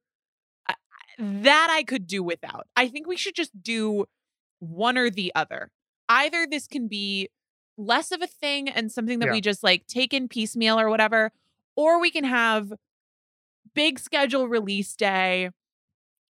that 1.19 1.67
I 1.71 1.83
could 1.83 2.05
do 2.05 2.21
without. 2.23 2.67
I 2.75 2.87
think 2.87 3.07
we 3.07 3.17
should 3.17 3.35
just 3.35 3.61
do 3.61 4.05
one 4.59 4.97
or 4.97 5.09
the 5.09 5.31
other. 5.35 5.69
Either 6.09 6.47
this 6.49 6.67
can 6.67 6.87
be 6.87 7.29
less 7.77 8.11
of 8.11 8.21
a 8.21 8.27
thing 8.27 8.67
and 8.69 8.91
something 8.91 9.19
that 9.19 9.27
Yeah. 9.27 9.31
we 9.33 9.41
just 9.41 9.63
like 9.63 9.85
take 9.87 10.13
in 10.13 10.27
piecemeal 10.27 10.79
or 10.79 10.89
whatever, 10.89 11.31
or 11.75 11.99
we 12.01 12.09
can 12.11 12.23
have 12.23 12.73
big 13.73 13.99
schedule 13.99 14.47
release 14.47 14.95
day 14.95 15.49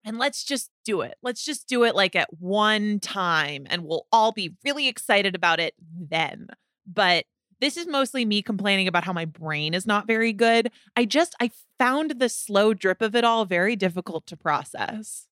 and 0.04 0.18
let's 0.18 0.42
just 0.42 0.70
do 0.84 1.02
it. 1.02 1.16
Let's 1.22 1.44
just 1.44 1.68
do 1.68 1.84
it 1.84 1.94
like 1.94 2.16
at 2.16 2.28
one 2.40 2.98
time 2.98 3.66
and 3.70 3.84
we'll 3.84 4.06
all 4.10 4.32
be 4.32 4.54
really 4.64 4.88
excited 4.88 5.34
about 5.36 5.60
it 5.60 5.74
then. 5.96 6.48
But 6.86 7.26
this 7.60 7.76
is 7.76 7.86
mostly 7.86 8.24
me 8.24 8.40
complaining 8.42 8.88
about 8.88 9.04
how 9.04 9.12
my 9.12 9.24
brain 9.24 9.74
is 9.74 9.86
not 9.86 10.06
very 10.06 10.32
good. 10.32 10.70
I 10.96 11.04
just 11.04 11.36
I 11.40 11.50
found 11.78 12.18
the 12.18 12.28
slow 12.28 12.74
drip 12.74 13.02
of 13.02 13.14
it 13.14 13.24
all 13.24 13.44
very 13.44 13.76
difficult 13.76 14.26
to 14.28 14.36
process. 14.36 15.27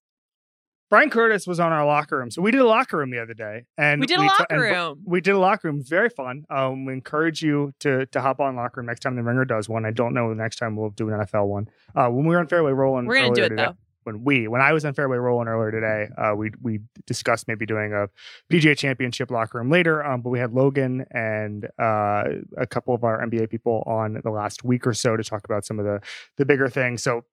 Bryan 0.89 1.09
Curtis 1.09 1.45
was 1.45 1.59
on 1.59 1.71
our 1.73 1.85
locker 1.85 2.17
room, 2.17 2.31
so 2.31 2.41
we 2.41 2.51
did 2.51 2.61
a 2.61 2.65
locker 2.65 2.97
room 2.97 3.11
the 3.11 3.21
other 3.21 3.33
day, 3.33 3.65
and 3.77 3.99
We 3.99 4.07
did 4.07 4.19
a 4.19 4.21
ta- 4.21 4.27
locker 4.27 4.45
and 4.49 4.61
room. 4.61 5.01
We 5.05 5.19
did 5.21 5.31
a 5.35 5.39
locker 5.39 5.67
room. 5.67 5.83
Very 5.83 6.09
fun. 6.09 6.45
Um, 6.49 6.85
we 6.85 6.93
encourage 6.93 7.41
you 7.41 7.73
to 7.81 8.05
to 8.07 8.21
hop 8.21 8.39
on 8.39 8.55
locker 8.55 8.79
room 8.79 8.87
next 8.87 9.01
time 9.01 9.15
the 9.15 9.23
Ringer 9.23 9.45
does 9.45 9.67
one. 9.67 9.85
I 9.85 9.91
don't 9.91 10.13
know 10.13 10.29
the 10.29 10.35
next 10.35 10.57
time 10.57 10.75
we'll 10.77 10.91
do 10.91 11.09
an 11.09 11.19
NFL 11.19 11.47
one. 11.47 11.67
Uh, 11.95 12.07
when 12.09 12.25
we 12.25 12.33
were 12.35 12.39
on 12.39 12.47
Fairway 12.47 12.71
Rolling, 12.71 13.05
We're 13.05 13.15
gonna 13.21 13.33
do 13.35 13.43
it 13.43 13.49
today- 13.49 13.65
though. 13.65 13.77
when 14.03 14.23
we 14.23 14.47
when 14.47 14.61
I 14.61 14.71
was 14.71 14.85
on 14.85 14.93
Fairway 14.93 15.17
Rolling 15.17 15.49
earlier 15.49 15.71
today, 15.71 16.07
uh, 16.17 16.33
we 16.35 16.51
we 16.61 16.79
discussed 17.05 17.49
maybe 17.49 17.65
doing 17.65 17.91
a 17.91 18.07
PGA 18.49 18.73
Championship 18.77 19.29
locker 19.29 19.57
room 19.57 19.69
later. 19.69 20.01
Um, 20.05 20.21
but 20.21 20.29
we 20.29 20.39
had 20.39 20.53
Logan 20.53 21.03
and 21.11 21.65
uh, 21.77 22.23
a 22.57 22.65
couple 22.65 22.95
of 22.95 23.03
our 23.03 23.21
NBA 23.21 23.49
people 23.49 23.83
on 23.85 24.21
the 24.23 24.31
last 24.31 24.63
week 24.63 24.87
or 24.87 24.93
so 24.93 25.17
to 25.17 25.23
talk 25.25 25.43
about 25.43 25.65
some 25.65 25.79
of 25.79 25.85
the 25.85 25.99
the 26.37 26.45
bigger 26.45 26.69
things. 26.69 27.03
So 27.03 27.25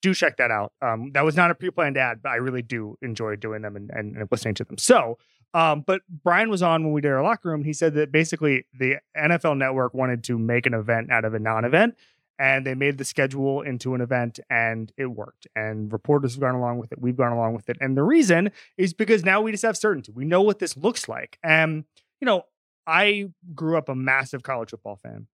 do 0.00 0.14
check 0.14 0.36
that 0.36 0.50
out. 0.50 0.72
Um, 0.80 1.12
that 1.12 1.24
was 1.24 1.36
not 1.36 1.50
a 1.50 1.54
pre-planned 1.54 1.96
ad, 1.96 2.20
but 2.22 2.30
I 2.30 2.36
really 2.36 2.62
do 2.62 2.96
enjoy 3.02 3.36
doing 3.36 3.62
them 3.62 3.76
and, 3.76 3.90
and, 3.90 4.16
and 4.16 4.28
listening 4.30 4.54
to 4.54 4.64
them. 4.64 4.78
So. 4.78 5.18
Um, 5.54 5.84
but 5.86 6.00
Brian 6.08 6.48
was 6.48 6.62
on 6.62 6.82
when 6.82 6.94
we 6.94 7.02
did 7.02 7.10
our 7.10 7.22
locker 7.22 7.50
room. 7.50 7.62
He 7.62 7.74
said 7.74 7.92
that 7.92 8.10
basically 8.10 8.64
the 8.72 8.96
NFL 9.14 9.58
network 9.58 9.92
wanted 9.92 10.24
to 10.24 10.38
make 10.38 10.64
an 10.64 10.72
event 10.72 11.10
out 11.10 11.26
of 11.26 11.34
a 11.34 11.38
non-event 11.38 11.94
and 12.38 12.66
they 12.66 12.74
made 12.74 12.98
the 12.98 13.04
schedule 13.04 13.62
into 13.62 13.94
an 13.94 14.00
event 14.00 14.40
and 14.50 14.92
it 14.96 15.06
worked 15.06 15.46
and 15.54 15.92
reporters 15.92 16.34
have 16.34 16.40
gone 16.40 16.54
along 16.54 16.78
with 16.78 16.92
it 16.92 17.00
we've 17.00 17.16
gone 17.16 17.32
along 17.32 17.54
with 17.54 17.68
it 17.68 17.76
and 17.80 17.96
the 17.96 18.02
reason 18.02 18.50
is 18.76 18.92
because 18.92 19.24
now 19.24 19.40
we 19.40 19.52
just 19.52 19.62
have 19.62 19.76
certainty 19.76 20.12
we 20.12 20.24
know 20.24 20.42
what 20.42 20.58
this 20.58 20.76
looks 20.76 21.08
like 21.08 21.38
and 21.42 21.84
you 22.20 22.26
know 22.26 22.42
i 22.86 23.30
grew 23.54 23.76
up 23.76 23.88
a 23.88 23.94
massive 23.94 24.42
college 24.42 24.70
football 24.70 24.96
fan 24.96 25.26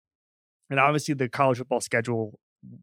and 0.69 0.81
obviously 0.81 1.15
the 1.15 1.29
college 1.29 1.59
football 1.59 1.81
schedule 1.81 2.39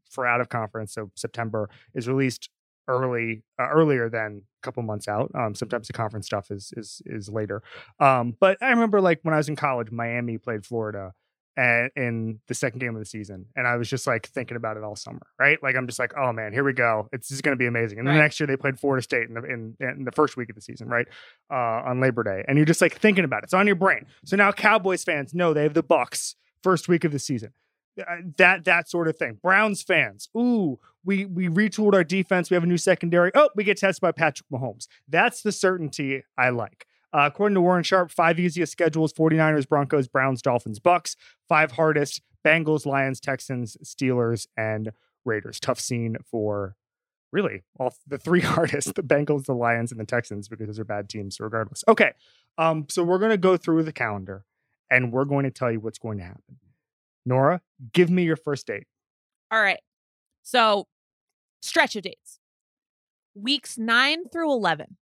for 0.10 0.26
out 0.26 0.42
of 0.42 0.50
conference 0.50 0.94
so 0.94 1.12
september 1.16 1.70
is 1.94 2.08
released 2.08 2.50
early 2.88 3.44
uh, 3.60 3.68
earlier 3.70 4.10
than 4.10 4.42
a 4.62 4.66
couple 4.66 4.84
months 4.84 5.08
out 5.08 5.32
um 5.36 5.56
sometimes 5.56 5.88
the 5.88 5.94
conference 5.94 6.26
stuff 6.26 6.52
is 6.52 6.74
is 6.76 7.02
is 7.06 7.30
later 7.30 7.62
um 8.00 8.36
but 8.40 8.58
i 8.62 8.70
remember 8.70 9.00
like 9.00 9.20
when 9.24 9.34
i 9.34 9.38
was 9.38 9.48
in 9.50 9.56
college 9.56 9.90
miami 9.92 10.38
played 10.38 10.66
florida 10.66 11.14
and 11.56 11.92
in 11.96 12.40
the 12.48 12.56
second 12.56 12.80
game 12.80 12.96
of 12.96 13.00
the 13.00 13.06
season. 13.06 13.46
And 13.56 13.68
I 13.68 13.76
was 13.76 13.88
just 13.88 14.08
like 14.08 14.28
thinking 14.28 14.58
about 14.58 14.76
it 14.76 14.84
all 14.84 14.96
summer, 14.96 15.22
right? 15.40 15.62
Like 15.62 15.76
I'm 15.76 15.86
just 15.86 16.00
like, 16.00 16.12
oh 16.18 16.34
man, 16.34 16.52
here 16.52 16.64
we 16.64 16.74
go. 16.74 17.10
It's 17.12 17.28
just 17.30 17.44
going 17.44 17.56
to 17.56 17.60
be 17.60 17.68
amazing. 17.68 18.00
And 18.00 18.08
Right. 18.08 18.18
next 18.18 18.40
year 18.40 18.48
they 18.48 18.58
played 18.58 18.80
Florida 18.80 19.04
State 19.04 19.28
in 19.28 19.36
the 19.36 19.44
in, 19.44 19.78
in 19.80 20.04
the 20.04 20.12
first 20.12 20.36
week 20.36 20.50
of 20.50 20.56
the 20.56 20.62
season, 20.62 20.88
right? 20.88 21.08
Uh, 21.52 21.84
on 21.86 22.00
Labor 22.02 22.24
Day, 22.24 22.44
and 22.48 22.58
you're 22.58 22.66
just 22.66 22.82
like 22.82 22.96
thinking 22.98 23.24
about 23.24 23.44
it. 23.44 23.46
It's 23.46 23.54
on 23.54 23.68
your 23.68 23.76
brain. 23.76 24.08
So 24.26 24.36
now 24.36 24.52
Cowboys 24.52 25.04
fans 25.04 25.36
know 25.36 25.54
they 25.54 25.62
have 25.62 25.76
the 25.76 25.84
Bucs 25.84 26.34
first 26.64 26.88
week 26.88 27.04
of 27.04 27.12
the 27.12 27.20
season. 27.20 27.54
Uh, 28.00 28.18
that 28.38 28.66
that 28.66 28.90
sort 28.90 29.08
of 29.08 29.18
thing. 29.18 29.38
Browns 29.42 29.84
fans, 29.84 30.30
ooh, 30.36 30.80
we 31.04 31.26
we 31.26 31.48
retooled 31.48 31.94
our 31.94 32.04
defense. 32.04 32.50
We 32.50 32.56
have 32.56 32.64
a 32.64 32.68
new 32.68 32.78
secondary. 32.78 33.32
Oh, 33.36 33.50
we 33.56 33.64
get 33.64 33.78
tested 33.78 34.02
by 34.02 34.12
Patrick 34.12 34.50
Mahomes. 34.52 34.88
That's 35.08 35.42
the 35.42 35.52
certainty 35.52 36.24
I 36.38 36.50
like. 36.50 36.88
Uh, 37.14 37.30
according 37.32 37.54
to 37.54 37.62
Warren 37.62 37.84
Sharp, 37.84 38.10
five 38.10 38.40
easiest 38.40 38.72
schedules 38.72 39.14
49ers, 39.14 39.70
Broncos, 39.70 40.08
Browns, 40.08 40.42
Dolphins, 40.42 40.80
Bucs. 40.80 41.16
Five 41.48 41.74
hardest 41.74 42.22
Bengals, 42.44 42.86
Lions, 42.86 43.20
Texans, 43.20 43.78
Steelers, 43.84 44.48
and 44.58 44.92
Raiders. 45.24 45.60
Tough 45.60 45.80
scene 45.80 46.18
for 46.26 46.76
really 47.32 47.64
all 47.80 47.94
the 48.08 48.18
three 48.18 48.42
hardest 48.42 48.96
the 48.96 49.04
Bengals, 49.04 49.46
the 49.46 49.54
Lions, 49.54 49.92
and 49.92 50.00
the 50.00 50.06
Texans 50.06 50.48
because 50.48 50.68
those 50.68 50.80
are 50.80 50.86
bad 50.86 51.10
teams 51.10 51.40
regardless. 51.40 51.84
Okay. 51.88 52.14
Um, 52.58 52.86
so 52.90 53.04
we're 53.04 53.20
going 53.20 53.32
to 53.32 53.38
go 53.38 53.58
through 53.58 53.84
the 53.84 53.94
calendar 53.94 54.46
and 54.90 55.12
we're 55.12 55.26
going 55.26 55.44
to 55.44 55.52
tell 55.52 55.72
you 55.72 55.80
what's 55.80 55.98
going 55.98 56.20
to 56.20 56.24
happen. 56.24 56.58
Nora, 57.26 57.62
give 57.94 58.10
me 58.10 58.24
your 58.24 58.36
first 58.36 58.68
date. 58.68 58.88
All 59.52 59.62
right. 59.62 59.80
So, 60.44 60.88
stretch 61.62 61.96
of 61.96 62.04
dates 62.04 62.40
weeks 63.36 63.78
9 63.78 64.30
through 64.32 64.52
11. 64.52 64.98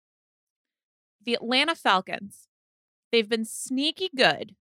The 1.24 1.34
Atlanta 1.36 1.76
Falcons, 1.76 2.48
they've 3.12 3.28
been 3.30 3.46
sneaky 3.46 4.10
good 4.16 4.56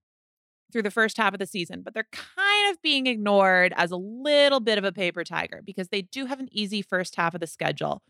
through 0.71 0.83
the 0.83 0.91
first 0.91 1.17
half 1.17 1.33
of 1.33 1.39
the 1.39 1.47
season, 1.47 1.81
but 1.81 1.93
they're 1.93 2.07
kind 2.11 2.71
of 2.71 2.81
being 2.81 3.07
ignored 3.07 3.73
as 3.75 3.91
a 3.91 3.97
little 3.97 4.59
bit 4.59 4.77
of 4.77 4.83
a 4.83 4.91
paper 4.91 5.23
tiger 5.23 5.61
because 5.65 5.89
they 5.89 6.01
do 6.01 6.25
have 6.25 6.39
an 6.39 6.49
easy 6.51 6.81
first 6.81 7.15
half 7.15 7.33
of 7.33 7.41
the 7.41 7.47
schedule. 7.47 8.01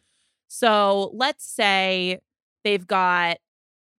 So, 0.47 1.11
let's 1.13 1.45
say 1.45 2.19
they've 2.63 2.85
got 2.85 3.37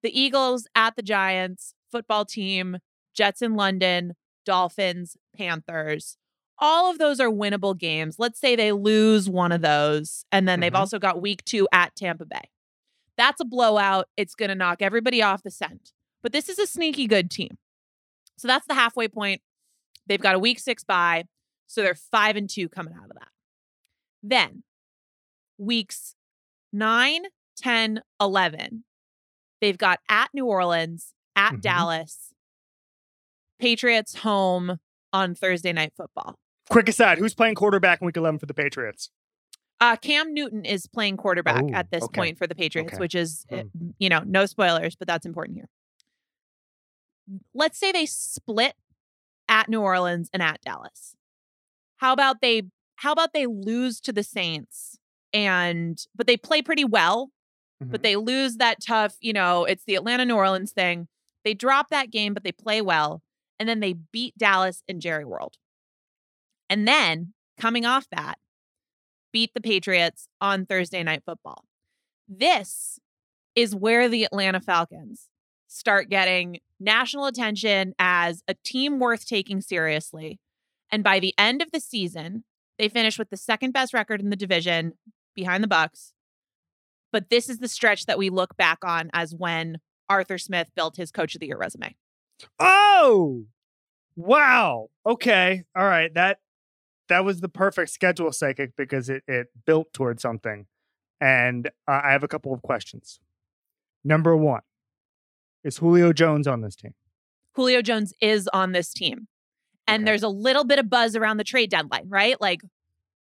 the 0.02 0.18
Eagles 0.18 0.66
at 0.74 0.96
the 0.96 1.02
Giants, 1.02 1.74
football 1.90 2.24
team, 2.24 2.78
Jets 3.14 3.42
in 3.42 3.54
London, 3.54 4.14
Dolphins, 4.44 5.16
Panthers. 5.36 6.16
All 6.58 6.90
of 6.90 6.98
those 6.98 7.18
are 7.20 7.28
winnable 7.30 7.76
games. 7.76 8.16
Let's 8.18 8.38
say 8.38 8.54
they 8.56 8.72
lose 8.72 9.28
one 9.28 9.52
of 9.52 9.62
those, 9.62 10.24
and 10.30 10.46
then 10.46 10.60
they've 10.60 10.72
Mhm. 10.72 10.78
also 10.78 10.98
got 10.98 11.20
week 11.20 11.44
two 11.44 11.66
at 11.72 11.94
Tampa 11.96 12.24
Bay. 12.24 12.50
That's 13.16 13.40
a 13.40 13.44
blowout. 13.44 14.08
It's 14.16 14.34
going 14.34 14.48
to 14.48 14.54
knock 14.54 14.80
everybody 14.80 15.22
off 15.22 15.42
the 15.42 15.50
scent. 15.50 15.92
But 16.22 16.32
this 16.32 16.48
is 16.48 16.58
a 16.58 16.66
sneaky 16.66 17.06
good 17.06 17.30
team. 17.30 17.58
So 18.38 18.46
that's 18.48 18.66
the 18.66 18.74
halfway 18.74 19.08
point. 19.08 19.42
They've 20.06 20.20
got 20.20 20.34
a 20.34 20.38
week 20.38 20.58
six 20.60 20.84
bye. 20.84 21.24
So 21.66 21.82
they're 21.82 21.94
five 21.94 22.36
and 22.36 22.48
two 22.48 22.68
coming 22.68 22.94
out 22.94 23.10
of 23.10 23.16
that. 23.16 23.28
Then 24.22 24.62
weeks 25.58 26.14
nine, 26.72 27.24
10, 27.56 28.02
11, 28.20 28.84
they've 29.60 29.78
got 29.78 30.00
at 30.08 30.30
New 30.32 30.46
Orleans, 30.46 31.12
at 31.36 31.54
Mhm. 31.54 31.60
Dallas, 31.60 32.31
Patriots 33.62 34.16
home 34.16 34.80
on 35.12 35.36
Thursday 35.36 35.72
night 35.72 35.92
football. 35.96 36.36
Quick 36.68 36.88
aside, 36.88 37.18
who's 37.18 37.32
playing 37.32 37.54
quarterback 37.54 38.00
in 38.02 38.06
week 38.06 38.16
11 38.16 38.40
for 38.40 38.46
the 38.46 38.54
Patriots? 38.54 39.10
Uh, 39.80 39.94
Cam 39.94 40.34
Newton 40.34 40.64
is 40.64 40.88
playing 40.88 41.16
quarterback 41.16 41.62
Oh, 41.62 41.70
at 41.72 41.92
this 41.92 42.02
okay. 42.04 42.18
point 42.20 42.38
for 42.38 42.48
the 42.48 42.56
Patriots, 42.56 42.94
Okay. 42.94 42.98
which 43.00 43.14
is, 43.14 43.46
Hmm. 43.48 43.90
you 44.00 44.08
know, 44.08 44.20
no 44.26 44.46
spoilers, 44.46 44.96
but 44.96 45.06
that's 45.06 45.24
important 45.24 45.58
here. 45.58 45.68
Let's 47.54 47.78
say 47.78 47.92
they 47.92 48.04
split 48.06 48.74
at 49.48 49.68
New 49.68 49.80
Orleans 49.80 50.28
and 50.32 50.42
at 50.42 50.60
Dallas. 50.62 51.14
How 51.98 52.12
about 52.12 52.40
they? 52.40 52.62
How 52.96 53.12
about 53.12 53.32
they 53.32 53.46
lose 53.46 54.00
to 54.00 54.12
the 54.12 54.24
Saints 54.24 54.98
and 55.32 56.04
but 56.16 56.26
they 56.26 56.36
play 56.36 56.62
pretty 56.62 56.84
well, 56.84 57.30
but 57.80 58.00
Mhm. 58.00 58.02
they 58.02 58.16
lose 58.16 58.56
that 58.56 58.78
tough. 58.84 59.16
You 59.20 59.32
know, 59.32 59.64
it's 59.64 59.84
the 59.84 59.94
Atlanta 59.94 60.24
New 60.24 60.34
Orleans 60.36 60.72
thing. 60.72 61.06
They 61.44 61.54
drop 61.54 61.90
that 61.90 62.10
game, 62.10 62.34
but 62.34 62.42
they 62.44 62.52
play 62.52 62.80
well, 62.82 63.22
and 63.62 63.68
then 63.68 63.78
they 63.78 63.92
beat 63.92 64.36
Dallas 64.36 64.82
in 64.88 64.98
Jerry 64.98 65.24
World. 65.24 65.54
And 66.68 66.88
then 66.88 67.32
coming 67.60 67.86
off 67.86 68.08
that, 68.10 68.38
beat 69.32 69.54
the 69.54 69.60
Patriots 69.60 70.26
on 70.40 70.66
Thursday 70.66 71.00
Night 71.04 71.22
Football. 71.24 71.64
This 72.28 72.98
is 73.54 73.72
where 73.72 74.08
the 74.08 74.24
Atlanta 74.24 74.60
Falcons 74.60 75.28
start 75.68 76.10
getting 76.10 76.58
national 76.80 77.26
attention 77.26 77.94
as 78.00 78.42
a 78.48 78.56
team 78.64 78.98
worth 78.98 79.28
taking 79.28 79.60
seriously. 79.60 80.40
And 80.90 81.04
by 81.04 81.20
the 81.20 81.32
end 81.38 81.62
of 81.62 81.70
the 81.70 81.78
season, 81.78 82.42
they 82.80 82.88
finish 82.88 83.16
with 83.16 83.30
the 83.30 83.36
second 83.36 83.70
best 83.70 83.94
record 83.94 84.20
in 84.20 84.30
the 84.30 84.34
division 84.34 84.94
behind 85.36 85.62
the 85.62 85.68
Bucs. 85.68 86.10
But 87.12 87.30
this 87.30 87.48
is 87.48 87.58
the 87.58 87.68
stretch 87.68 88.06
that 88.06 88.18
we 88.18 88.28
look 88.28 88.56
back 88.56 88.78
on 88.84 89.08
as 89.12 89.36
when 89.36 89.78
Arthur 90.08 90.36
Smith 90.36 90.72
built 90.74 90.96
his 90.96 91.12
coach 91.12 91.36
of 91.36 91.40
the 91.40 91.46
year 91.46 91.58
resume. 91.58 91.94
Oh, 92.58 93.44
wow. 94.16 94.88
Okay. 95.06 95.64
All 95.76 95.84
right. 95.84 96.12
That 96.14 96.38
that 97.08 97.24
was 97.24 97.40
the 97.40 97.48
perfect 97.48 97.90
schedule 97.90 98.32
psychic 98.32 98.76
because 98.76 99.08
it 99.08 99.22
it 99.26 99.48
built 99.66 99.92
towards 99.92 100.22
something. 100.22 100.66
And 101.20 101.68
uh, 101.88 102.00
I 102.04 102.12
have 102.12 102.24
a 102.24 102.28
couple 102.28 102.52
of 102.52 102.62
questions. 102.62 103.20
Number 104.04 104.36
one, 104.36 104.62
is 105.62 105.78
Julio 105.78 106.12
Jones 106.12 106.46
on 106.48 106.60
this 106.62 106.74
team? 106.74 106.94
Julio 107.54 107.82
Jones 107.82 108.12
is 108.20 108.48
on 108.52 108.72
this 108.72 108.92
team. 108.92 109.28
And 109.86 110.02
Okay. 110.02 110.10
there's 110.10 110.22
a 110.22 110.28
little 110.28 110.64
bit 110.64 110.78
of 110.78 110.88
buzz 110.90 111.14
around 111.14 111.36
the 111.36 111.44
trade 111.44 111.70
deadline, 111.70 112.08
right? 112.08 112.40
Like 112.40 112.62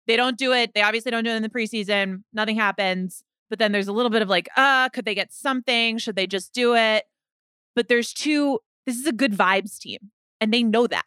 they 0.07 0.17
don't 0.17 0.37
do 0.39 0.53
it. 0.53 0.73
They 0.75 0.83
obviously 0.83 1.11
don't 1.11 1.25
do 1.25 1.31
it 1.31 1.37
in 1.37 1.43
the 1.43 1.49
preseason. 1.49 2.23
Nothing 2.33 2.57
happens. 2.57 3.23
But 3.49 3.59
then 3.59 3.73
there's 3.73 3.89
a 3.89 3.93
little 3.93 4.11
bit 4.11 4.23
of 4.23 4.29
like, 4.29 4.49
uh, 4.57 4.89
could 4.91 5.05
they 5.05 5.15
get 5.15 5.33
something? 5.33 5.99
Should 5.99 6.15
they 6.17 6.27
just 6.29 6.53
do 6.53 6.77
it? 6.77 7.05
But 7.75 7.89
there's 7.89 8.13
two, 8.13 8.61
this 8.87 8.97
is 8.97 9.07
a 9.07 9.13
good 9.13 9.33
vibes 9.33 9.79
team. 9.79 10.11
And 10.41 10.53
they 10.53 10.63
know 10.63 10.87
that. 10.87 11.05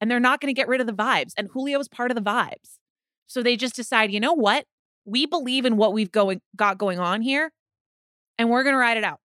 And 0.00 0.10
they're 0.10 0.20
not 0.20 0.40
going 0.40 0.52
to 0.52 0.58
get 0.58 0.68
rid 0.68 0.80
of 0.80 0.86
the 0.86 0.92
vibes. 0.92 1.32
And 1.36 1.48
Julio 1.52 1.78
is 1.78 1.88
part 1.88 2.10
of 2.10 2.14
the 2.14 2.22
vibes. 2.22 2.78
So 3.26 3.44
they 3.44 3.56
just 3.56 3.76
decide, 3.76 4.10
you 4.10 4.18
know 4.18 4.32
what? 4.32 4.64
We 5.04 5.24
believe 5.24 5.64
in 5.64 5.76
what 5.76 5.92
we've 5.92 6.10
going 6.10 6.40
got 6.56 6.78
going 6.78 6.98
on 6.98 7.22
here. 7.22 7.52
And 8.38 8.50
we're 8.50 8.64
gonna 8.64 8.76
ride 8.76 8.96
it 8.96 9.04
out. 9.04 9.20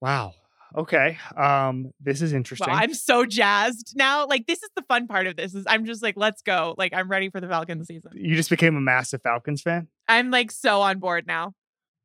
Wow. 0.00 0.34
Okay. 0.76 1.18
Um, 1.36 1.92
this 2.00 2.20
is 2.20 2.32
interesting. 2.32 2.68
Wow, 2.68 2.80
I'm 2.80 2.92
so 2.92 3.24
jazzed 3.24 3.94
now. 3.96 4.26
Like 4.26 4.46
this 4.46 4.62
is 4.62 4.68
the 4.76 4.82
fun 4.82 5.06
part 5.06 5.26
of 5.26 5.36
this 5.36 5.54
is 5.54 5.64
I'm 5.66 5.86
just 5.86 6.02
like, 6.02 6.16
let's 6.18 6.42
go. 6.42 6.74
Like 6.76 6.92
I'm 6.92 7.08
ready 7.08 7.30
for 7.30 7.40
the 7.40 7.48
Falcons 7.48 7.86
season. 7.86 8.10
you 8.14 8.34
just 8.34 8.50
became 8.50 8.76
a 8.76 8.80
massive 8.80 9.22
Falcons 9.22 9.62
fan. 9.62 9.88
I'm 10.08 10.30
like 10.30 10.50
so 10.50 10.82
on 10.82 10.98
board 10.98 11.26
now. 11.26 11.52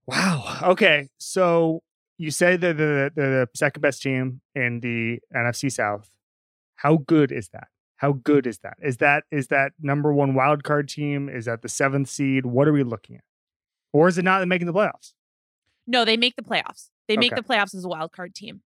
Wow. 0.06 0.60
Okay. 0.64 1.10
So 1.18 1.82
you 2.18 2.32
say 2.32 2.56
that 2.56 2.78
the, 2.78 3.12
the 3.14 3.22
the 3.22 3.48
second 3.56 3.82
best 3.82 4.02
team 4.02 4.42
in 4.56 4.80
the 4.80 5.20
NFC 5.36 5.72
South. 5.72 6.10
How 6.82 6.98
good 7.06 7.32
is 7.32 7.50
that? 7.50 7.68
How 7.98 8.14
good 8.14 8.48
is 8.48 8.60
that? 8.60 8.78
Is 8.82 8.98
that 8.98 9.26
is 9.32 9.48
that 9.48 9.74
number 9.82 10.14
one 10.14 10.34
wild 10.34 10.64
card 10.64 10.88
team? 10.88 11.28
Is 11.28 11.46
that 11.46 11.62
the 11.62 11.68
seventh 11.70 12.08
seed? 12.10 12.46
What 12.46 12.68
are 12.68 12.72
we 12.72 12.84
looking 12.84 13.18
at? 13.18 13.24
Or 13.92 14.08
is 14.08 14.18
it 14.18 14.24
not 14.24 14.48
making 14.48 14.68
the 14.68 14.74
playoffs? 14.74 15.12
No, 15.86 16.06
they 16.06 16.16
make 16.16 16.36
the 16.38 16.42
playoffs. 16.44 16.90
They 17.10 17.18
make 17.18 17.34
Okay. 17.34 17.42
the 17.42 17.46
playoffs 17.48 17.76
as 17.76 17.84
a 17.84 17.90
wild 17.90 18.12
card 18.14 18.34
team. 18.34 18.62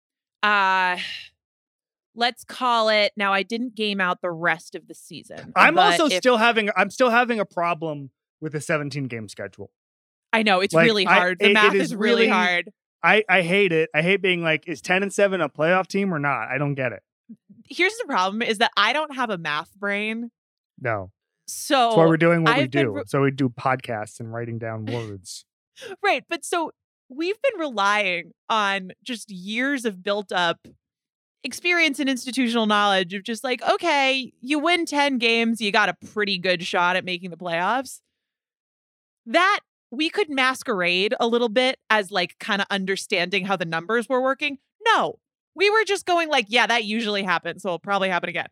Uh 0.42 0.96
let's 2.16 2.42
call 2.42 2.88
it 2.88 3.12
now 3.16 3.32
I 3.32 3.44
didn't 3.44 3.76
game 3.76 4.00
out 4.00 4.20
the 4.20 4.32
rest 4.32 4.74
of 4.74 4.88
the 4.88 4.94
season. 4.94 5.52
I'm 5.54 5.78
also 5.78 6.06
if- 6.06 6.14
still 6.14 6.38
having 6.38 6.70
I'm 6.76 6.90
still 6.90 7.10
having 7.10 7.38
a 7.38 7.44
problem 7.44 8.10
with 8.40 8.52
the 8.52 8.60
17 8.60 9.04
game 9.06 9.28
schedule. 9.28 9.70
I 10.32 10.42
know 10.42 10.60
it's 10.60 10.74
like, 10.74 10.86
really 10.86 11.04
hard. 11.04 11.38
it- 11.40 11.44
the 11.44 11.50
it 11.50 11.54
math 11.54 11.74
is 11.74 11.82
is 11.90 11.94
really 11.94 12.22
really- 12.22 12.28
hard. 12.28 12.72
I 13.02 13.22
I 13.28 13.42
hate 13.42 13.70
it. 13.72 13.88
I 13.94 14.02
hate 14.02 14.20
being 14.20 14.42
like, 14.42 14.66
is 14.66 14.82
10 14.82 15.02
and 15.04 15.12
7 15.12 15.40
a 15.40 15.48
playoff 15.48 15.86
team 15.86 16.12
or 16.12 16.18
not? 16.18 16.48
I 16.48 16.58
don't 16.58 16.74
get 16.74 16.92
it. 16.92 17.02
Here's 17.68 17.96
the 17.98 18.04
problem 18.04 18.42
is 18.42 18.58
that 18.58 18.70
I 18.76 18.92
don't 18.92 19.14
have 19.14 19.30
a 19.30 19.38
math 19.38 19.74
brain. 19.76 20.30
No. 20.80 21.10
So 21.46 21.74
That's 21.74 21.96
why 21.96 22.06
we're 22.06 22.16
doing 22.16 22.44
what 22.44 22.56
we 22.56 22.62
I've 22.64 22.70
been 22.70 22.86
do. 22.86 22.90
re- 22.92 23.02
so 23.06 23.22
we 23.22 23.30
do 23.30 23.48
podcasts 23.48 24.20
and 24.20 24.32
writing 24.32 24.58
down 24.58 24.86
words. 24.86 25.44
Right. 26.02 26.24
But 26.28 26.44
so 26.44 26.72
we've 27.08 27.40
been 27.40 27.58
relying 27.58 28.32
on 28.50 28.92
just 29.02 29.30
years 29.30 29.86
of 29.86 30.02
built 30.02 30.30
up 30.30 30.58
experience 31.42 31.98
and 31.98 32.08
institutional 32.08 32.66
knowledge 32.66 33.14
of 33.14 33.22
just 33.22 33.42
like, 33.42 33.62
okay, 33.62 34.30
you 34.42 34.58
win 34.58 34.84
10 34.84 35.16
games, 35.16 35.58
you 35.60 35.72
got 35.72 35.88
a 35.88 35.94
pretty 36.12 36.36
good 36.36 36.62
shot 36.62 36.96
at 36.96 37.04
making 37.06 37.30
the 37.30 37.36
playoffs. 37.38 38.00
That 39.24 39.60
we 39.90 40.10
could 40.10 40.28
masquerade 40.28 41.14
a 41.18 41.26
little 41.26 41.48
bit 41.48 41.78
as 41.88 42.10
like 42.10 42.36
kind 42.38 42.60
of 42.60 42.66
understanding 42.70 43.46
how 43.46 43.56
the 43.56 43.64
numbers 43.64 44.06
were 44.08 44.20
working. 44.20 44.58
No, 44.86 45.18
we 45.54 45.70
were 45.70 45.84
just 45.84 46.06
going 46.06 46.28
like, 46.28 46.46
yeah, 46.48 46.66
that 46.66 46.84
usually 46.84 47.22
happens. 47.22 47.62
So 47.62 47.70
it'll 47.70 47.78
probably 47.78 48.08
happen 48.08 48.28
again. 48.28 48.48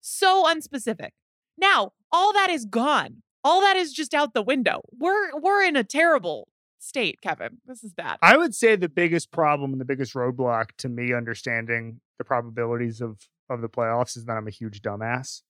So 0.00 0.44
unspecific. 0.44 1.10
Now, 1.58 1.92
all 2.10 2.32
that 2.32 2.50
is 2.50 2.64
gone. 2.64 3.22
All 3.44 3.60
that 3.60 3.76
is 3.76 3.92
just 3.92 4.14
out 4.14 4.34
the 4.34 4.42
window. 4.42 4.82
We're 4.96 5.38
we're 5.40 5.62
in 5.64 5.76
a 5.76 5.84
terrible 5.84 6.48
state, 6.78 7.20
Kevin. 7.22 7.58
This 7.66 7.82
is 7.82 7.92
bad. 7.92 8.18
I 8.22 8.36
would 8.36 8.54
say 8.54 8.76
the 8.76 8.88
biggest 8.88 9.30
problem 9.30 9.72
and 9.72 9.80
the 9.80 9.84
biggest 9.84 10.14
roadblock 10.14 10.70
to 10.78 10.88
me 10.88 11.12
understanding 11.12 12.00
the 12.18 12.24
probabilities 12.24 13.00
of 13.00 13.28
of 13.50 13.60
the 13.60 13.68
playoffs 13.68 14.16
is 14.16 14.24
that 14.26 14.36
I'm 14.36 14.46
a 14.46 14.52
huge 14.52 14.82
dumbass. 14.82 15.42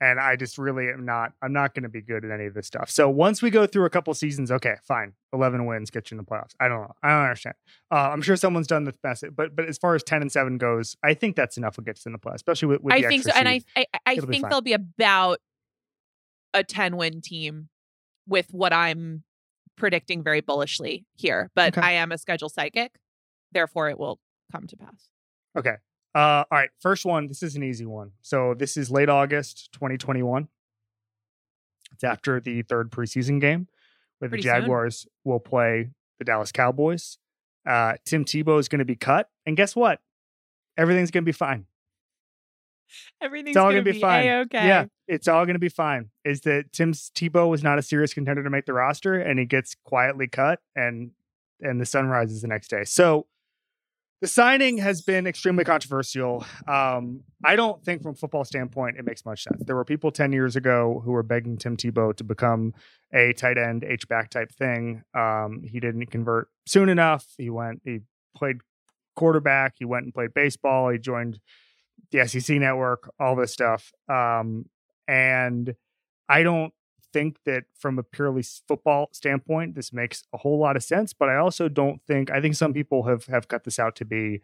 And 0.00 0.18
I 0.18 0.36
just 0.36 0.56
really 0.58 0.88
am 0.88 1.04
not. 1.04 1.32
I'm 1.42 1.52
not 1.52 1.74
going 1.74 1.82
to 1.82 1.88
be 1.88 2.00
good 2.00 2.24
at 2.24 2.30
any 2.30 2.46
of 2.46 2.54
this 2.54 2.66
stuff. 2.66 2.90
So 2.90 3.08
once 3.08 3.42
we 3.42 3.50
go 3.50 3.66
through 3.66 3.84
a 3.84 3.90
couple 3.90 4.12
seasons, 4.14 4.50
okay, 4.50 4.76
fine, 4.82 5.12
eleven 5.32 5.66
wins 5.66 5.90
get 5.90 6.10
you 6.10 6.16
in 6.16 6.18
the 6.18 6.24
playoffs. 6.24 6.54
I 6.58 6.68
don't 6.68 6.82
know. 6.82 6.94
I 7.02 7.08
don't 7.10 7.24
understand. 7.24 7.54
Uh, 7.90 8.10
I'm 8.10 8.22
sure 8.22 8.36
someone's 8.36 8.66
done 8.66 8.84
the 8.84 8.94
best, 9.02 9.24
but 9.36 9.54
but 9.54 9.66
as 9.66 9.78
far 9.78 9.94
as 9.94 10.02
ten 10.02 10.22
and 10.22 10.32
seven 10.32 10.58
goes, 10.58 10.96
I 11.04 11.14
think 11.14 11.36
that's 11.36 11.56
enough 11.56 11.76
to 11.76 11.82
get 11.82 11.96
us 11.96 12.06
in 12.06 12.12
the 12.12 12.18
playoffs, 12.18 12.36
especially 12.36 12.68
with. 12.68 12.82
with 12.82 12.94
I 12.94 13.02
think 13.02 13.24
so, 13.24 13.30
extra 13.30 13.40
and 13.40 13.48
I. 13.48 13.60
I, 13.76 13.86
I 14.06 14.12
It'll 14.14 14.28
think 14.28 14.48
they'll 14.48 14.60
be 14.60 14.72
about 14.72 15.38
a 16.54 16.64
ten 16.64 16.96
win 16.96 17.20
team 17.20 17.68
with 18.26 18.46
what 18.52 18.72
I'm 18.72 19.24
predicting 19.76 20.22
very 20.22 20.40
bullishly 20.40 21.06
here. 21.14 21.50
But 21.54 21.76
Okay. 21.76 21.86
I 21.86 21.92
am 21.92 22.12
a 22.12 22.18
schedule 22.18 22.48
psychic, 22.48 22.92
therefore 23.52 23.88
it 23.90 23.98
will 23.98 24.18
come 24.52 24.66
to 24.66 24.76
pass. 24.76 25.08
Okay. 25.56 25.76
Uh, 26.14 26.18
all 26.18 26.46
right. 26.50 26.70
First 26.80 27.04
one. 27.04 27.28
This 27.28 27.42
is 27.42 27.56
an 27.56 27.62
easy 27.62 27.86
one. 27.86 28.12
So 28.22 28.54
this 28.54 28.76
is 28.76 28.90
late 28.90 29.08
August, 29.08 29.70
2021. 29.72 30.48
It's 31.92 32.04
after 32.04 32.40
the 32.40 32.62
third 32.62 32.90
preseason 32.90 33.40
game, 33.40 33.68
where 34.18 34.28
Pretty 34.28 34.42
the 34.42 34.48
soon. 34.48 34.60
Jaguars 34.62 35.06
will 35.24 35.40
play 35.40 35.90
the 36.18 36.24
Dallas 36.24 36.52
Cowboys. 36.52 37.18
Uh, 37.66 37.94
Tim 38.04 38.24
Tebow 38.24 38.58
is 38.58 38.68
going 38.68 38.78
to 38.78 38.84
be 38.84 38.96
cut, 38.96 39.28
and 39.44 39.56
guess 39.56 39.76
what? 39.76 40.00
Everything's 40.78 41.10
going 41.10 41.24
to 41.24 41.28
be 41.28 41.32
fine. 41.32 41.66
Everything's 43.20 43.50
It's 43.50 43.56
all 43.56 43.64
gonna, 43.64 43.82
going 43.82 43.84
to 43.84 43.92
be, 43.92 44.00
fine. 44.00 44.26
A-okay. 44.26 44.66
Yeah, 44.66 44.86
it's 45.06 45.28
all 45.28 45.44
going 45.44 45.54
to 45.54 45.60
be 45.60 45.68
fine. 45.68 46.10
Is 46.24 46.40
that 46.42 46.72
Tim 46.72 46.92
Tebow 46.92 47.48
was 47.48 47.62
not 47.62 47.78
a 47.78 47.82
serious 47.82 48.14
contender 48.14 48.42
to 48.42 48.50
make 48.50 48.66
the 48.66 48.72
roster, 48.72 49.20
and 49.20 49.38
he 49.38 49.44
gets 49.44 49.76
quietly 49.84 50.26
cut, 50.26 50.60
and 50.74 51.10
and 51.60 51.80
the 51.80 51.86
sun 51.86 52.06
rises 52.06 52.40
the 52.42 52.48
next 52.48 52.68
day. 52.68 52.84
So 52.84 53.26
the 54.20 54.28
signing 54.28 54.78
has 54.78 55.02
been 55.02 55.26
extremely 55.26 55.64
controversial. 55.64 56.44
Um, 56.68 57.22
I 57.44 57.56
don't 57.56 57.82
think, 57.82 58.02
from 58.02 58.12
a 58.12 58.14
football 58.14 58.44
standpoint, 58.44 58.98
it 58.98 59.04
makes 59.04 59.24
much 59.24 59.44
sense. 59.44 59.62
There 59.64 59.76
were 59.76 59.84
people 59.84 60.10
ten 60.10 60.32
years 60.32 60.56
ago 60.56 61.02
who 61.04 61.12
were 61.12 61.22
begging 61.22 61.56
Tim 61.56 61.76
Tebow 61.76 62.14
to 62.16 62.24
become 62.24 62.74
a 63.14 63.32
tight 63.32 63.56
end, 63.56 63.84
H 63.84 64.08
back 64.08 64.30
type 64.30 64.52
thing. 64.52 65.02
Um, 65.14 65.62
he 65.64 65.80
didn't 65.80 66.06
convert 66.06 66.48
soon 66.66 66.88
enough. 66.88 67.26
He 67.38 67.50
went, 67.50 67.80
he 67.84 68.00
played 68.36 68.58
quarterback. 69.16 69.74
He 69.78 69.84
went 69.84 70.04
and 70.04 70.14
played 70.14 70.34
baseball. 70.34 70.90
He 70.90 70.98
joined 70.98 71.40
the 72.10 72.26
SEC 72.26 72.56
network, 72.58 73.10
all 73.18 73.36
this 73.36 73.52
stuff. 73.52 73.92
Um, 74.08 74.66
and 75.08 75.74
I 76.28 76.42
don't 76.42 76.72
think 77.12 77.38
that 77.44 77.64
from 77.78 77.98
a 77.98 78.02
purely 78.02 78.42
football 78.42 79.08
standpoint, 79.12 79.74
this 79.74 79.92
makes 79.92 80.24
a 80.32 80.38
whole 80.38 80.58
lot 80.58 80.76
of 80.76 80.82
sense. 80.82 81.12
But 81.12 81.28
I 81.28 81.36
also 81.36 81.68
don't 81.68 82.00
think 82.06 82.30
I 82.30 82.40
think 82.40 82.54
some 82.54 82.72
people 82.72 83.04
have 83.04 83.26
have 83.26 83.48
cut 83.48 83.64
this 83.64 83.78
out 83.78 83.96
to 83.96 84.04
be 84.04 84.40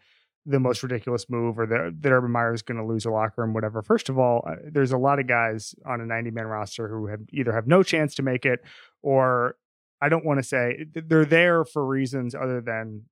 the 0.49 0.61
most 0.61 0.83
ridiculous 0.83 1.29
move 1.29 1.59
or 1.59 1.67
that, 1.67 1.97
that 2.01 2.13
Urban 2.13 2.31
Meyer 2.31 2.55
is 2.55 2.63
going 2.63 2.79
to 2.79 2.87
lose 2.87 3.05
a 3.05 3.11
locker 3.11 3.43
room, 3.43 3.53
whatever. 3.53 3.83
First 3.83 4.09
of 4.09 4.17
all, 4.17 4.45
uh, 4.47 4.55
there's 4.65 4.93
a 4.93 4.97
lot 4.97 5.19
of 5.19 5.27
guys 5.27 5.75
on 5.85 6.01
a 6.01 6.07
90 6.07 6.31
man 6.31 6.47
roster 6.47 6.89
who 6.89 7.09
have 7.09 7.21
either 7.33 7.53
have 7.53 7.67
no 7.67 7.83
chance 7.83 8.15
to 8.15 8.23
make 8.23 8.47
it 8.47 8.63
or 9.03 9.57
I 10.01 10.09
don't 10.09 10.25
want 10.25 10.39
to 10.39 10.45
say 10.45 10.87
they're 10.95 11.25
there 11.25 11.65
for 11.65 11.85
reasons 11.85 12.35
other 12.35 12.61
than 12.61 13.07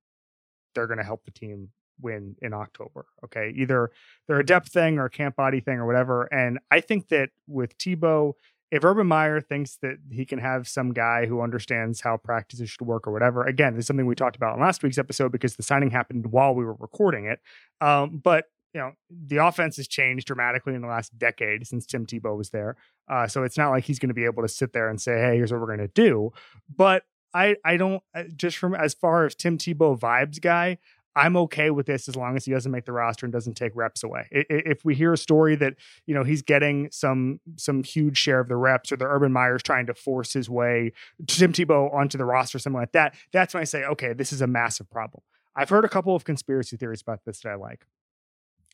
they're 0.74 0.86
going 0.86 0.98
to 0.98 1.04
help 1.04 1.24
the 1.24 1.32
team 1.32 1.70
win 2.00 2.36
in 2.42 2.52
October. 2.52 3.06
Okay. 3.24 3.52
Either 3.56 3.90
they're 4.26 4.40
a 4.40 4.46
depth 4.46 4.72
thing 4.72 4.98
or 4.98 5.06
a 5.06 5.10
camp 5.10 5.36
body 5.36 5.60
thing 5.60 5.78
or 5.78 5.86
whatever. 5.86 6.24
And 6.32 6.58
I 6.70 6.80
think 6.80 7.08
that 7.08 7.30
with 7.46 7.76
Tebow, 7.78 8.34
if 8.70 8.84
Urban 8.84 9.06
Meyer 9.06 9.40
thinks 9.40 9.76
that 9.82 9.98
he 10.10 10.24
can 10.24 10.38
have 10.38 10.66
some 10.66 10.92
guy 10.92 11.26
who 11.26 11.40
understands 11.40 12.00
how 12.00 12.16
practices 12.16 12.70
should 12.70 12.86
work 12.86 13.06
or 13.06 13.12
whatever, 13.12 13.44
again, 13.44 13.74
this 13.74 13.84
is 13.84 13.86
something 13.86 14.06
we 14.06 14.14
talked 14.14 14.36
about 14.36 14.56
in 14.56 14.62
last 14.62 14.82
week's 14.82 14.98
episode 14.98 15.32
because 15.32 15.56
the 15.56 15.62
signing 15.62 15.90
happened 15.90 16.26
while 16.32 16.54
we 16.54 16.64
were 16.64 16.74
recording 16.74 17.26
it. 17.26 17.40
Um, 17.80 18.20
but 18.22 18.46
you 18.72 18.80
know, 18.80 18.92
the 19.08 19.36
offense 19.36 19.76
has 19.76 19.86
changed 19.86 20.26
dramatically 20.26 20.74
in 20.74 20.82
the 20.82 20.88
last 20.88 21.16
decade 21.16 21.66
since 21.66 21.86
Tim 21.86 22.06
Tebow 22.06 22.36
was 22.36 22.50
there. 22.50 22.76
Uh, 23.08 23.28
so 23.28 23.44
it's 23.44 23.56
not 23.56 23.70
like 23.70 23.84
he's 23.84 24.00
going 24.00 24.08
to 24.08 24.14
be 24.14 24.24
able 24.24 24.42
to 24.42 24.48
sit 24.48 24.72
there 24.72 24.88
and 24.88 25.00
say, 25.00 25.12
"Hey, 25.12 25.36
here's 25.36 25.52
what 25.52 25.60
we're 25.60 25.68
going 25.68 25.78
to 25.78 25.88
do." 25.88 26.32
But 26.74 27.04
I, 27.32 27.56
I 27.64 27.76
don't 27.76 28.02
uh, 28.14 28.24
just 28.34 28.56
from 28.56 28.74
as 28.74 28.92
far 28.92 29.26
as 29.26 29.34
Tim 29.34 29.58
Tebow 29.58 29.98
vibes 29.98 30.40
guy, 30.40 30.78
I'm 31.16 31.36
okay 31.36 31.70
with 31.70 31.86
this 31.86 32.08
as 32.08 32.16
long 32.16 32.36
as 32.36 32.44
he 32.44 32.52
doesn't 32.52 32.72
make 32.72 32.84
the 32.84 32.92
roster 32.92 33.24
and 33.24 33.32
doesn't 33.32 33.54
take 33.54 33.72
reps 33.74 34.02
away. 34.02 34.26
If 34.30 34.84
we 34.84 34.94
hear 34.94 35.12
a 35.12 35.18
story 35.18 35.54
that 35.56 35.74
you 36.06 36.14
know 36.14 36.24
he's 36.24 36.42
getting 36.42 36.88
some 36.90 37.40
some 37.56 37.84
huge 37.84 38.18
share 38.18 38.40
of 38.40 38.48
the 38.48 38.56
reps, 38.56 38.90
or 38.90 38.96
the 38.96 39.06
Urban 39.06 39.32
Meyer's 39.32 39.62
trying 39.62 39.86
to 39.86 39.94
force 39.94 40.32
his 40.32 40.50
way 40.50 40.92
Tim 41.26 41.52
Tebow 41.52 41.92
onto 41.94 42.18
the 42.18 42.24
roster, 42.24 42.58
something 42.58 42.80
like 42.80 42.92
that, 42.92 43.14
that's 43.32 43.54
when 43.54 43.60
I 43.60 43.64
say, 43.64 43.84
okay, 43.84 44.12
this 44.12 44.32
is 44.32 44.40
a 44.40 44.46
massive 44.46 44.90
problem. 44.90 45.22
I've 45.56 45.68
heard 45.68 45.84
a 45.84 45.88
couple 45.88 46.16
of 46.16 46.24
conspiracy 46.24 46.76
theories 46.76 47.00
about 47.00 47.20
this 47.24 47.40
that 47.40 47.50
I 47.50 47.54
like. 47.54 47.86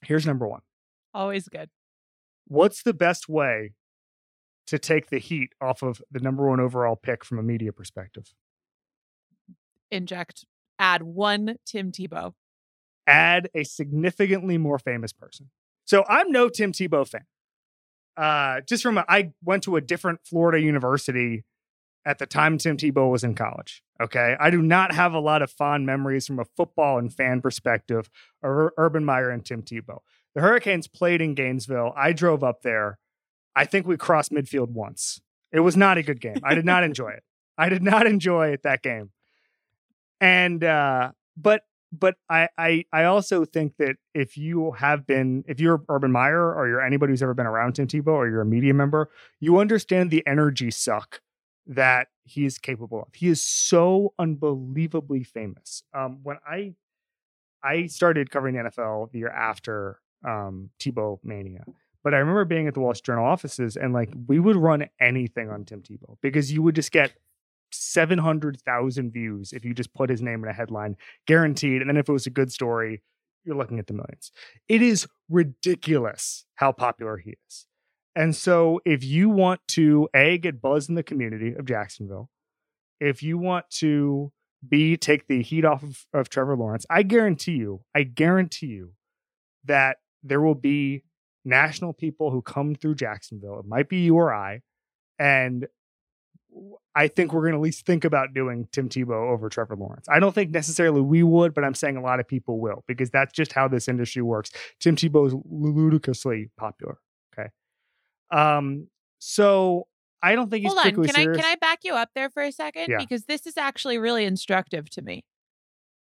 Here's 0.03 0.27
number 0.27 0.49
one. 0.49 0.63
Always 1.13 1.49
good. 1.49 1.69
What's 2.49 2.83
the 2.83 2.95
best 2.95 3.29
way 3.29 3.75
to 4.67 4.79
take 4.79 5.11
the 5.11 5.19
heat 5.19 5.53
off 5.61 5.83
of 5.83 6.01
the 6.11 6.21
number 6.21 6.49
one 6.49 6.59
overall 6.59 6.97
pick 6.97 7.25
from 7.25 7.39
a 7.39 7.43
media 7.43 7.73
perspective? 7.73 8.33
Inject. 9.91 10.47
Add 10.81 11.03
one 11.03 11.57
Tim 11.67 11.93
Tebow. 11.93 12.33
add 13.07 13.49
a 13.55 13.65
significantly 13.65 14.57
more 14.59 14.79
famous 14.79 15.13
person. 15.13 15.51
So 15.85 16.05
I'm 16.09 16.31
no 16.33 16.49
Tim 16.49 16.73
Tebow 16.73 17.07
fan. 17.07 17.27
Uh, 18.17 18.61
just 18.63 18.83
from 18.83 18.99
a, 18.99 19.05
I 19.09 19.33
went 19.45 19.63
to 19.65 19.77
a 19.77 19.81
different 19.81 20.21
Florida 20.25 20.61
university 20.61 21.45
at 22.05 22.19
the 22.19 22.27
time 22.27 22.57
Tim 22.59 22.77
Tebow 22.77 23.11
was 23.11 23.25
in 23.25 23.35
college. 23.35 23.83
Okay, 24.01 24.37
I 24.41 24.51
do 24.51 24.63
not 24.63 24.95
have 24.95 25.13
a 25.13 25.21
lot 25.21 25.43
of 25.43 25.51
fond 25.51 25.85
memories 25.87 26.27
from 26.27 26.39
a 26.39 26.45
football 26.57 26.99
and 26.99 27.13
fan 27.13 27.41
perspective 27.43 28.09
of 28.43 28.71
Urban 28.79 29.05
Meyer 29.05 29.29
and 29.31 29.45
Tim 29.45 29.63
Tebow. 29.63 29.99
The 30.35 30.41
Hurricanes 30.41 30.87
played 30.89 31.21
in 31.21 31.35
Gainesville. 31.35 31.93
I 31.97 32.13
drove 32.13 32.43
up 32.43 32.63
there. 32.63 32.99
I 33.55 33.65
think 33.65 33.87
we 33.87 33.97
crossed 33.97 34.31
midfield 34.33 34.71
once. 34.71 35.21
It 35.53 35.61
was 35.61 35.77
not 35.77 35.99
a 35.99 36.03
good 36.03 36.21
game. 36.21 36.39
I 36.45 36.55
did 36.55 36.65
not 36.65 36.85
enjoy 36.85 37.11
it. 37.11 37.25
I 37.59 37.69
did 37.69 37.83
not 37.83 38.07
enjoy 38.15 38.57
that 38.63 38.83
game. 38.83 39.11
And 40.21 40.63
uh, 40.63 41.13
but 41.37 41.63
but 41.93 42.17
I, 42.29 42.49
I 42.57 42.85
I 42.93 43.05
also 43.05 43.45
think 43.45 43.77
that 43.79 43.97
if 44.15 44.37
you 44.37 44.73
have 44.73 45.07
been 45.07 45.45
if 45.49 45.61
you're 45.61 45.83
Urban 45.89 46.13
Meyer 46.13 46.55
or 46.55 46.69
you're 46.69 46.85
anybody 46.85 47.13
who's 47.13 47.23
ever 47.23 47.35
been 47.35 47.47
around 47.47 47.75
Tim 47.75 47.87
Tebow 47.87 48.09
or 48.09 48.29
you're 48.29 48.43
a 48.43 48.47
media 48.47 48.75
member, 48.75 49.11
you 49.41 49.59
understand 49.59 50.11
the 50.11 50.27
energy 50.27 50.71
suck 50.71 51.21
that 51.67 52.09
he 52.25 52.45
is 52.45 52.59
capable 52.59 53.03
of. 53.03 53.15
He 53.15 53.29
is 53.29 53.43
so 53.43 54.15
unbelievably 54.19 55.25
famous. 55.25 55.83
Um, 55.95 56.21
when 56.23 56.37
I 56.47 56.75
I 57.63 57.87
started 57.87 58.31
covering 58.31 58.55
the 58.55 58.71
NFL 58.71 59.13
the 59.13 59.19
year 59.19 59.31
after 59.31 60.01
um, 60.25 60.71
Tebow 60.79 61.19
mania, 61.25 61.65
but 62.03 62.15
I 62.15 62.19
remember 62.19 62.45
being 62.45 62.69
at 62.69 62.75
the 62.75 62.81
Wall 62.81 62.95
Street 62.95 63.13
Journal 63.13 63.27
offices 63.27 63.77
and 63.77 63.93
like 63.93 64.11
we 64.27 64.39
would 64.39 64.57
run 64.57 64.89
anything 65.01 65.51
on 65.51 65.65
Tim 65.65 65.83
Tebow 65.83 66.17
because 66.23 66.53
you 66.53 66.63
would 66.63 66.75
just 66.75 66.93
get 66.93 67.13
700,000 67.93 69.13
views 69.13 69.53
if 69.53 69.65
you 69.65 69.75
just 69.75 69.93
put 69.95 70.11
his 70.11 70.23
name 70.23 70.43
in 70.45 70.51
a 70.51 70.53
headline, 70.53 70.97
guaranteed. 71.27 71.81
And 71.81 71.91
then 71.91 71.97
if 71.97 72.09
it 72.09 72.13
was 72.13 72.27
a 72.27 72.31
good 72.31 72.53
story, 72.53 73.03
you're 73.45 73.57
looking 73.57 73.79
at 73.79 73.87
the 73.87 73.95
millions. 73.95 74.33
It 74.69 74.83
is 74.83 75.07
ridiculous 75.29 76.45
how 76.57 76.73
popular 76.73 77.17
he 77.17 77.37
is. 77.49 77.67
And 78.15 78.35
so 78.35 78.81
if 78.85 79.05
you 79.05 79.29
want 79.29 79.61
to 79.69 80.09
A, 80.15 80.39
get 80.39 80.61
buzz 80.61 80.89
in 80.89 80.95
the 80.95 81.03
community 81.03 81.55
of 81.55 81.65
Jacksonville, 81.65 82.29
if 83.01 83.23
you 83.23 83.39
want 83.39 83.71
to 83.79 84.33
B, 84.69 84.97
take 84.97 85.27
the 85.27 85.43
heat 85.43 85.65
off 85.65 85.83
of, 85.83 86.07
of 86.13 86.29
Trevor 86.29 86.57
Lawrence, 86.57 86.85
I 86.91 87.03
guarantee 87.03 87.53
you, 87.53 87.83
I 87.95 88.03
guarantee 88.03 88.67
you 88.67 88.93
that 89.65 89.99
there 90.23 90.41
will 90.41 90.55
be 90.55 91.03
national 91.45 91.93
people 91.93 92.31
who 92.31 92.43
come 92.43 92.75
through 92.75 92.97
Jacksonville. 92.97 93.59
It 93.61 93.67
might 93.67 93.89
be 93.89 94.01
you 94.01 94.17
or 94.17 94.35
I. 94.35 94.61
And 95.19 95.67
I 96.95 97.09
think 97.09 97.33
we're 97.33 97.43
going 97.43 97.53
to 97.53 97.59
at 97.59 97.63
least 97.63 97.87
think 97.87 98.05
about 98.05 98.35
doing 98.35 98.69
Tim 98.73 98.89
Tebow 98.89 99.31
over 99.31 99.49
Trevor 99.49 99.77
Lawrence. 99.77 100.07
I 100.09 100.19
don't 100.19 100.35
think 100.35 100.51
necessarily 100.51 101.01
we 101.01 101.23
would, 101.23 101.55
but 101.55 101.65
I'm 101.65 101.75
saying 101.75 101.97
a 101.97 102.03
lot 102.03 102.21
of 102.21 102.27
people 102.27 102.59
will 102.59 102.85
because 102.87 103.11
that's 103.11 103.33
just 103.33 103.53
how 103.53 103.69
this 103.69 103.89
industry 103.89 104.23
works. 104.23 104.51
Tim 104.81 104.97
Tebow 104.97 105.27
is 105.29 105.35
ludicrously 105.49 106.51
popular. 106.57 106.99
Okay. 107.33 107.49
Um, 108.31 108.89
so 109.19 109.87
I 110.23 110.35
don't 110.35 110.51
think 110.51 110.63
he's 110.63 110.73
Hold 110.73 110.87
on. 110.87 110.93
Can 110.93 111.03
particularly 111.03 111.39
I 111.39 111.43
can 111.43 111.53
I 111.53 111.57
back 111.57 111.81
you 111.85 111.95
up 111.95 112.11
there 112.15 112.31
for 112.31 112.43
a 112.43 112.53
second? 112.53 112.87
Yeah. 112.89 112.99
Because 112.99 113.25
this 113.25 113.47
is 113.47 113.57
actually 113.57 113.99
really 113.99 114.25
instructive 114.25 114.91
to 114.91 115.03
me. 115.03 115.25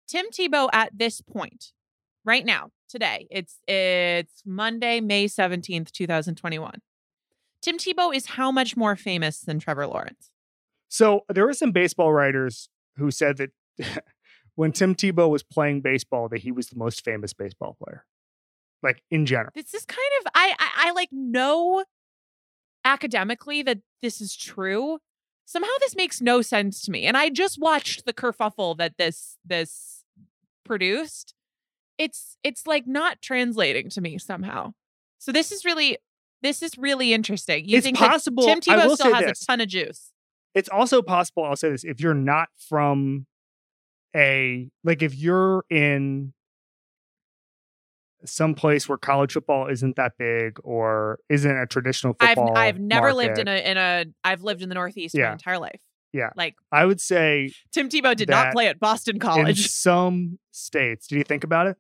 Tim 0.08 0.28
Tebow 0.32 0.70
at 0.72 0.98
this 0.98 1.22
point, 1.22 1.74
right 2.24 2.46
now, 2.46 2.70
today, 2.88 3.28
it's 3.30 3.60
it's 3.68 4.42
Monday, 4.46 5.02
May 5.02 5.26
17th, 5.28 5.92
2021. 5.92 6.82
Tim 7.68 7.78
Tebow 7.78 8.16
is 8.16 8.28
how 8.28 8.50
much 8.50 8.78
more 8.78 8.96
famous 8.96 9.42
than 9.42 9.60
Trevor 9.60 9.88
Lawrence? 9.88 10.32
So 10.88 11.26
there 11.28 11.46
were 11.46 11.54
some 11.54 11.74
baseball 11.74 12.14
writers 12.14 12.70
who 12.96 13.12
said 13.12 13.36
that 13.38 13.50
when 14.56 14.72
Tim 14.72 14.96
Tebow 14.96 15.30
was 15.30 15.44
playing 15.44 15.82
baseball, 15.82 16.30
that 16.30 16.40
he 16.40 16.52
was 16.54 16.68
the 16.68 16.78
most 16.78 17.04
famous 17.04 17.34
baseball 17.34 17.76
player, 17.84 18.06
like 18.82 19.04
in 19.12 19.26
general. 19.26 19.52
This 19.54 19.74
is 19.74 19.84
kind 19.84 20.00
of 20.22 20.32
I 20.34 20.56
I, 20.58 20.88
I 20.88 20.92
like 20.92 21.10
know 21.12 21.84
academically 22.86 23.64
that 23.64 23.80
this 24.02 24.22
is 24.22 24.34
true. 24.34 25.00
Somehow 25.44 25.68
this 25.82 25.96
makes 25.96 26.22
no 26.22 26.42
sense 26.42 26.82
to 26.84 26.92
me. 26.92 27.04
And 27.06 27.18
I 27.18 27.30
just 27.30 27.60
watched 27.60 28.06
the 28.06 28.14
kerfuffle 28.14 28.78
that 28.78 28.94
this 28.98 29.36
this 29.44 30.06
produced. 30.64 31.34
It's 31.98 32.38
it's 32.46 32.66
like 32.66 32.88
not 32.88 33.22
translating 33.22 33.90
to 33.90 34.00
me 34.00 34.18
somehow. 34.20 34.72
So 35.18 35.34
this 35.34 35.52
is 35.52 35.66
really 35.66 35.98
This 36.42 36.62
is 36.62 36.78
really 36.78 37.14
interesting. 37.14 37.68
You 37.68 37.78
It's 37.78 37.86
think 37.86 37.98
possible- 37.98 38.44
Tim 38.44 38.60
Tebow 38.60 38.94
still 38.96 39.14
has 39.14 39.26
this. 39.26 39.42
a 39.44 39.46
ton 39.46 39.62
of 39.62 39.68
juice. 39.68 40.12
It's 40.54 40.70
also 40.70 41.02
possible, 41.02 41.44
I'll 41.44 41.56
say 41.56 41.70
this, 41.70 41.84
if 41.84 42.00
you're 42.00 42.14
not 42.14 42.50
from 42.58 43.26
a 44.16 44.70
like 44.84 45.02
if 45.02 45.14
you're 45.16 45.64
in 45.70 46.34
some 48.26 48.56
place 48.56 48.90
where 48.90 48.98
college 48.98 49.34
football 49.34 49.68
isn't 49.68 49.96
that 49.96 50.14
big 50.18 50.58
or 50.64 51.20
isn't 51.30 51.56
a 51.58 51.66
traditional 51.68 52.14
football. 52.20 52.52
I've. 52.58 52.76
I've 52.76 52.80
never 52.80 53.14
lived 53.14 53.38
in 53.38 53.48
a 53.48 53.70
in 53.70 53.78
a 53.78 54.06
I've 54.24 54.44
lived 54.44 54.62
in 54.64 54.70
the 54.70 54.76
Northeast 54.76 55.16
my 55.16 55.32
entire 55.32 55.60
life. 55.60 55.80
Yeah. 56.14 56.30
Like 56.36 56.56
I 56.72 56.86
would 56.86 57.00
say 57.00 57.52
Tim 57.72 57.90
Tebow 57.90 58.16
did 58.16 58.30
not 58.30 58.54
play 58.54 58.68
at 58.68 58.80
Boston 58.80 59.18
in 59.18 59.20
College. 59.20 59.70
some 59.70 60.40
states. 60.52 61.08
Did 61.08 61.18
you 61.18 61.24
think 61.24 61.44
about 61.44 61.68
it? 61.68 61.78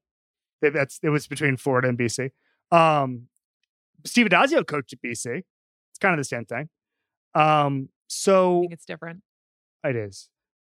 That's 0.61 0.99
it 1.01 1.09
was 1.09 1.27
between 1.27 1.57
Florida 1.57 1.87
and 1.87 1.97
BC. 1.97 2.31
Um, 2.71 3.27
Steve 4.05 4.27
Addazio 4.27 4.65
coached 4.65 4.93
at 4.93 5.01
BC. 5.01 5.37
It's 5.37 5.99
kind 5.99 6.13
of 6.13 6.17
the 6.17 6.23
same 6.23 6.45
thing. 6.45 6.69
Um, 7.33 7.89
I 7.89 7.93
so 8.07 8.61
think 8.61 8.73
it's 8.73 8.85
different. 8.85 9.21
it 9.83 9.95
is. 9.95 10.29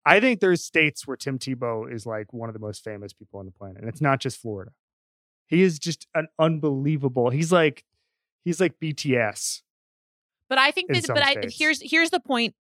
I 0.04 0.20
think 0.20 0.40
there's 0.40 0.64
states 0.64 1.06
where 1.06 1.16
Tim 1.16 1.38
Tebow 1.38 1.92
is 1.92 2.06
like 2.06 2.32
one 2.32 2.48
of 2.48 2.54
the 2.54 2.58
most 2.58 2.82
famous 2.82 3.12
people 3.12 3.38
on 3.38 3.46
the 3.46 3.52
planet, 3.52 3.78
and 3.78 3.88
it's 3.88 4.00
not 4.00 4.20
just 4.20 4.38
Florida. 4.38 4.72
He 5.46 5.62
is 5.62 5.78
just 5.78 6.06
an 6.14 6.28
unbelievable. 6.38 7.30
He's 7.30 7.52
like, 7.52 7.84
he's 8.44 8.60
like 8.60 8.78
BTS. 8.80 9.62
But 10.48 10.58
I 10.58 10.70
think 10.70 10.90
in 10.90 11.00
that 11.00 11.08
but 11.08 11.22
I 11.22 11.36
here's 11.50 11.80
here's 11.82 12.10
the 12.10 12.20
point. 12.20 12.54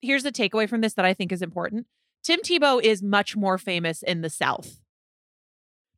Here's 0.00 0.22
the 0.22 0.32
takeaway 0.32 0.68
from 0.68 0.80
this 0.80 0.94
that 0.94 1.04
I 1.04 1.14
think 1.14 1.32
is 1.32 1.42
important. 1.42 1.86
Tim 2.22 2.40
Tebow 2.40 2.82
is 2.82 3.02
much 3.02 3.36
more 3.36 3.58
famous 3.58 4.02
in 4.02 4.20
the 4.20 4.30
South. 4.30 4.78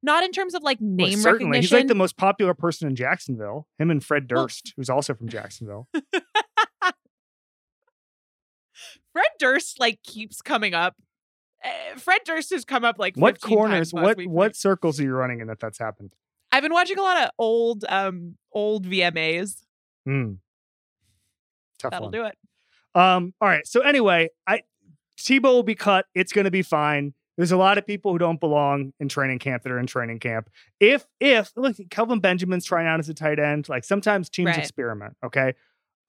Not 0.05 0.23
in 0.23 0.33
terms 0.33 0.55
of 0.55 0.63
like 0.63 0.77
Well, 0.81 1.09
name 1.09 1.19
certainly, 1.19 1.61
he's 1.61 1.73
like 1.73 1.87
the 1.89 1.95
most 1.95 2.17
popular 2.19 2.53
person 2.53 2.87
in 2.89 2.95
Jacksonville. 2.95 3.67
Him 3.79 3.91
and 3.91 4.05
Fred 4.05 4.31
Well- 4.31 4.45
Durst, 4.45 4.75
who's 4.77 4.91
also 4.91 5.15
from 5.15 5.29
Jacksonville. 5.31 5.89
Fred 9.13 9.27
Durst 9.39 9.79
like 9.81 10.03
keeps 10.03 10.43
coming 10.43 10.75
up. 10.75 10.97
Eh, 11.63 11.95
Fred 11.97 12.21
Durst 12.25 12.51
has 12.51 12.65
come 12.65 12.85
up 12.85 12.99
like 12.99 13.17
what 13.17 13.41
corners? 13.41 13.93
times 13.93 14.03
What 14.05 14.17
week. 14.19 14.29
what 14.29 14.57
circles 14.57 14.99
are 15.01 15.05
you 15.05 15.15
running 15.15 15.41
in 15.41 15.47
that 15.47 15.61
that's 15.61 15.79
happened? 15.79 16.13
I've 16.53 16.63
been 16.63 16.73
watching 16.73 16.99
a 16.99 17.03
lot 17.03 17.23
of 17.25 17.31
old 17.39 17.85
um 17.89 18.37
old 18.53 18.87
VMAs. 18.87 19.63
Hmm. 20.05 20.33
Tough 21.79 21.93
That'll 21.93 22.07
one. 22.09 22.13
do 22.13 22.25
it. 22.27 22.37
Um, 22.95 23.35
all 23.41 23.49
right. 23.49 23.67
So 23.67 23.81
anyway, 23.81 24.29
I 24.47 24.63
Tebow 25.19 25.45
will 25.45 25.63
be 25.63 25.75
cut. 25.75 26.07
It's 26.15 26.33
going 26.33 26.45
to 26.45 26.51
be 26.51 26.63
fine. 26.63 27.15
There's 27.37 27.53
a 27.53 27.57
lot 27.57 27.79
of 27.79 27.87
people 27.87 28.13
who 28.13 28.19
don't 28.19 28.39
belong 28.39 28.93
in 29.01 29.09
training 29.09 29.41
camp 29.41 29.63
that 29.65 29.73
are 29.73 29.79
in 29.79 29.87
training 29.87 30.21
camp. 30.21 30.49
If 30.81 31.07
if 31.21 31.53
look, 31.57 31.77
Kelvin 31.91 32.21
Benjamin's 32.21 32.65
trying 32.65 32.87
out 32.87 33.01
as 33.01 33.09
a 33.09 33.15
tight 33.15 33.39
end. 33.39 33.69
Like 33.69 33.85
sometimes 33.85 34.29
teams 34.31 34.49
Right. 34.49 34.59
experiment. 34.59 35.17
Okay. 35.25 35.55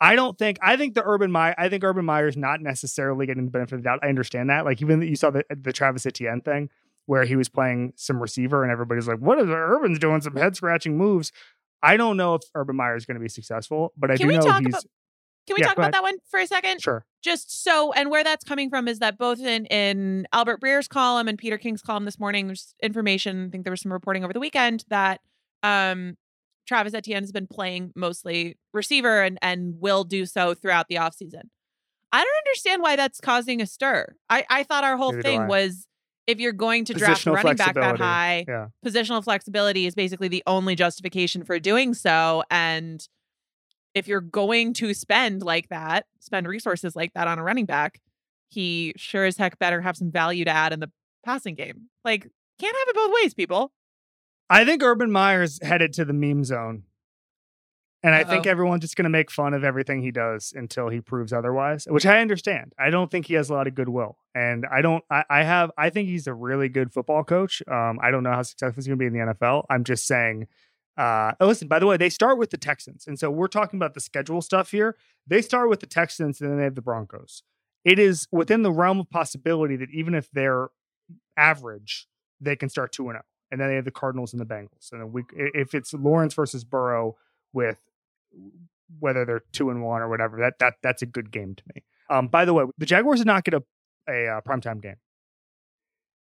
I 0.01 0.15
don't 0.15 0.37
think 0.37 0.57
I 0.61 0.75
think 0.77 0.93
the 0.93 1.03
Urban 1.03 1.31
Meyer 1.31 1.55
I 1.57 1.69
think 1.69 1.83
Urban 1.83 2.05
Meyer's 2.05 2.37
not 2.37 2.61
necessarily 2.61 3.25
getting 3.25 3.45
the 3.45 3.51
benefit 3.51 3.75
of 3.75 3.81
the 3.81 3.85
doubt. 3.89 3.99
I 4.03 4.09
understand 4.09 4.49
that. 4.49 4.65
Like 4.65 4.81
even 4.81 4.99
that 4.99 5.07
you 5.07 5.15
saw 5.15 5.31
the 5.31 5.43
the 5.49 5.73
Travis 5.73 6.05
Etienne 6.05 6.41
thing 6.41 6.69
where 7.07 7.23
he 7.23 7.35
was 7.35 7.49
playing 7.49 7.93
some 7.95 8.21
receiver 8.21 8.61
and 8.63 8.71
everybody's 8.71 9.07
like, 9.07 9.19
"What 9.19 9.39
is 9.39 9.47
Urban's 9.49 9.99
doing? 9.99 10.21
Some 10.21 10.35
head 10.35 10.55
scratching 10.55 10.97
moves." 10.97 11.31
I 11.83 11.97
don't 11.97 12.17
know 12.17 12.33
if 12.35 12.41
Urban 12.55 12.75
Meyer 12.75 12.95
is 12.95 13.05
going 13.05 13.15
to 13.15 13.21
be 13.21 13.29
successful, 13.29 13.93
but 13.95 14.09
I 14.09 14.17
Can 14.17 14.27
do 14.27 14.33
know 14.37 14.39
he's 14.59 14.65
about- 14.67 14.83
Can 15.47 15.55
we 15.55 15.61
Yeah, 15.61 15.67
talk 15.67 15.75
about 15.77 15.83
ahead. 15.83 15.93
that 15.93 16.03
one 16.03 16.17
for 16.29 16.39
a 16.39 16.47
second? 16.47 16.81
sure. 16.81 17.05
just 17.23 17.63
so 17.63 17.91
and 17.93 18.09
where 18.11 18.23
that's 18.23 18.43
coming 18.43 18.69
from 18.69 18.87
is 18.87 18.99
that 18.99 19.17
both 19.17 19.39
in 19.39 19.65
in 19.67 20.27
Albert 20.33 20.59
Breer's 20.59 20.87
column 20.87 21.27
and 21.27 21.37
Peter 21.37 21.57
King's 21.57 21.81
column 21.81 22.05
this 22.05 22.19
morning 22.19 22.47
there's 22.47 22.75
information 22.83 23.47
I 23.47 23.49
think 23.49 23.63
there 23.63 23.71
was 23.71 23.81
some 23.81 23.91
reporting 23.93 24.23
over 24.23 24.33
the 24.33 24.39
weekend 24.39 24.83
that 24.89 25.21
um 25.63 26.17
Travis 26.67 26.93
Etienne 26.95 27.21
has 27.23 27.31
been 27.31 27.47
playing 27.47 27.91
mostly 27.95 28.57
receiver 28.73 29.21
and 29.23 29.37
and 29.41 29.75
will 29.79 30.03
do 30.03 30.25
so 30.25 30.53
throughout 30.55 30.87
the 30.87 30.95
offseason. 30.95 31.43
I 32.11 32.23
don't 32.23 32.37
understand 32.47 32.81
why 32.81 32.95
that's 32.95 33.19
causing 33.19 33.61
a 33.61 33.65
stir. 33.67 34.15
I 34.29 34.45
I 34.49 34.63
thought 34.63 34.83
our 34.83 34.97
whole 34.97 35.11
Neither 35.11 35.23
thing 35.23 35.47
was 35.47 35.87
if 36.27 36.39
you're 36.39 36.53
going 36.53 36.85
to 36.85 36.93
draft 36.95 37.27
a 37.27 37.31
running 37.31 37.55
back 37.55 37.75
that 37.75 37.97
high, 37.99 38.45
Yeah. 38.47 38.67
positional 38.83 39.23
flexibility 39.23 39.85
is 39.85 39.93
basically 39.93 40.27
the 40.27 40.41
only 40.47 40.73
justification 40.75 41.43
for 41.43 41.59
doing 41.59 41.93
so. 41.93 42.41
And 42.49 43.07
if 43.95 44.07
you're 44.07 44.21
going 44.21 44.73
to 44.73 44.93
spend 44.93 45.41
like 45.41 45.69
that, 45.69 46.05
spend 46.19 46.47
resources 46.47 46.95
like 46.95 47.13
that 47.13 47.27
on 47.27 47.39
a 47.39 47.43
running 47.43 47.65
back, 47.65 48.01
he 48.49 48.93
sure 48.97 49.25
as 49.25 49.37
heck 49.37 49.57
better 49.57 49.81
have 49.81 49.97
some 49.97 50.11
value 50.11 50.45
to 50.45 50.51
add 50.51 50.73
in 50.73 50.81
the 50.81 50.91
passing 51.23 51.55
game. 51.55 51.89
Like, 52.03 52.29
can't 52.59 52.75
have 52.77 52.87
it 52.89 52.95
both 52.95 53.13
ways, 53.21 53.33
people. 53.33 53.71
I 54.49 54.65
think 54.65 54.83
Urban 54.83 55.11
Meyer's 55.11 55.59
headed 55.63 55.93
to 55.93 56.05
the 56.05 56.13
meme 56.13 56.43
zone. 56.43 56.83
And 58.03 58.13
I 58.13 58.23
think 58.23 58.45
everyone's 58.45 58.81
just 58.81 58.95
going 58.95 59.05
to 59.05 59.09
make 59.09 59.31
fun 59.31 59.55
of 59.55 59.63
everything 59.63 60.03
he 60.03 60.11
does 60.11 60.53
until 60.55 60.89
he 60.89 61.01
proves 61.01 61.33
otherwise, 61.33 61.87
which 61.89 62.05
I 62.05 62.21
understand. 62.21 62.73
I 62.77 62.91
don't 62.91 63.09
think 63.09 63.25
he 63.25 63.33
has 63.33 63.49
a 63.49 63.53
lot 63.53 63.65
of 63.65 63.73
goodwill. 63.73 64.19
And 64.35 64.63
I 64.71 64.83
don't, 64.83 65.03
I, 65.09 65.23
I 65.27 65.43
have, 65.43 65.71
I 65.75 65.89
think 65.89 66.07
he's 66.07 66.27
a 66.27 66.33
really 66.35 66.69
good 66.69 66.93
football 66.93 67.23
coach. 67.23 67.63
Um, 67.67 67.97
I 67.99 68.11
don't 68.11 68.21
know 68.21 68.31
how 68.31 68.43
successful 68.43 68.75
he's 68.75 68.85
going 68.85 68.99
to 68.99 69.01
be 69.01 69.07
in 69.07 69.13
the 69.13 69.33
NFL. 69.33 69.63
I'm 69.71 69.83
just 69.83 70.05
saying, 70.05 70.45
uh, 70.97 71.33
oh, 71.39 71.47
listen, 71.47 71.67
by 71.67 71.79
the 71.79 71.85
way, 71.85 71.97
they 71.97 72.09
start 72.09 72.37
with 72.37 72.51
the 72.51 72.57
Texans. 72.57 73.05
And 73.07 73.19
so 73.19 73.29
we're 73.29 73.47
talking 73.47 73.77
about 73.77 73.93
the 73.93 73.99
schedule 73.99 74.41
stuff 74.41 74.71
here. 74.71 74.95
They 75.27 75.41
start 75.41 75.69
with 75.69 75.81
the 75.81 75.87
Texans 75.87 76.39
and 76.39 76.49
then 76.49 76.57
they 76.57 76.63
have 76.63 76.75
the 76.75 76.81
Broncos. 76.81 77.43
It 77.83 77.99
is 77.99 78.27
within 78.31 78.63
the 78.63 78.71
realm 78.71 78.99
of 78.99 79.09
possibility 79.09 79.75
that 79.75 79.89
even 79.91 80.15
if 80.15 80.29
they're 80.31 80.69
average, 81.37 82.07
they 82.39 82.55
can 82.55 82.69
start 82.69 82.91
2 82.91 83.03
0 83.03 83.21
and 83.51 83.61
then 83.61 83.69
they 83.69 83.75
have 83.75 83.85
the 83.85 83.91
Cardinals 83.91 84.33
and 84.33 84.41
the 84.41 84.45
Bengals. 84.45 84.91
And 84.91 85.01
then 85.01 85.11
we, 85.11 85.23
if 85.35 85.73
it's 85.73 85.93
Lawrence 85.93 86.33
versus 86.33 86.63
Burrow 86.63 87.15
with 87.53 87.77
whether 88.99 89.25
they're 89.25 89.43
two 89.51 89.69
and 89.69 89.83
one 89.83 90.01
or 90.01 90.09
whatever, 90.09 90.37
that 90.39 90.59
that 90.59 90.75
that's 90.81 91.01
a 91.01 91.05
good 91.05 91.31
game 91.31 91.55
to 91.55 91.63
me. 91.73 91.83
Um, 92.09 92.27
by 92.27 92.45
the 92.45 92.53
way, 92.53 92.65
the 92.77 92.85
Jaguars 92.85 93.19
did 93.19 93.27
not 93.27 93.43
get 93.43 93.53
a 93.53 93.63
a 94.07 94.27
uh, 94.27 94.41
primetime 94.41 94.81
game. 94.81 94.97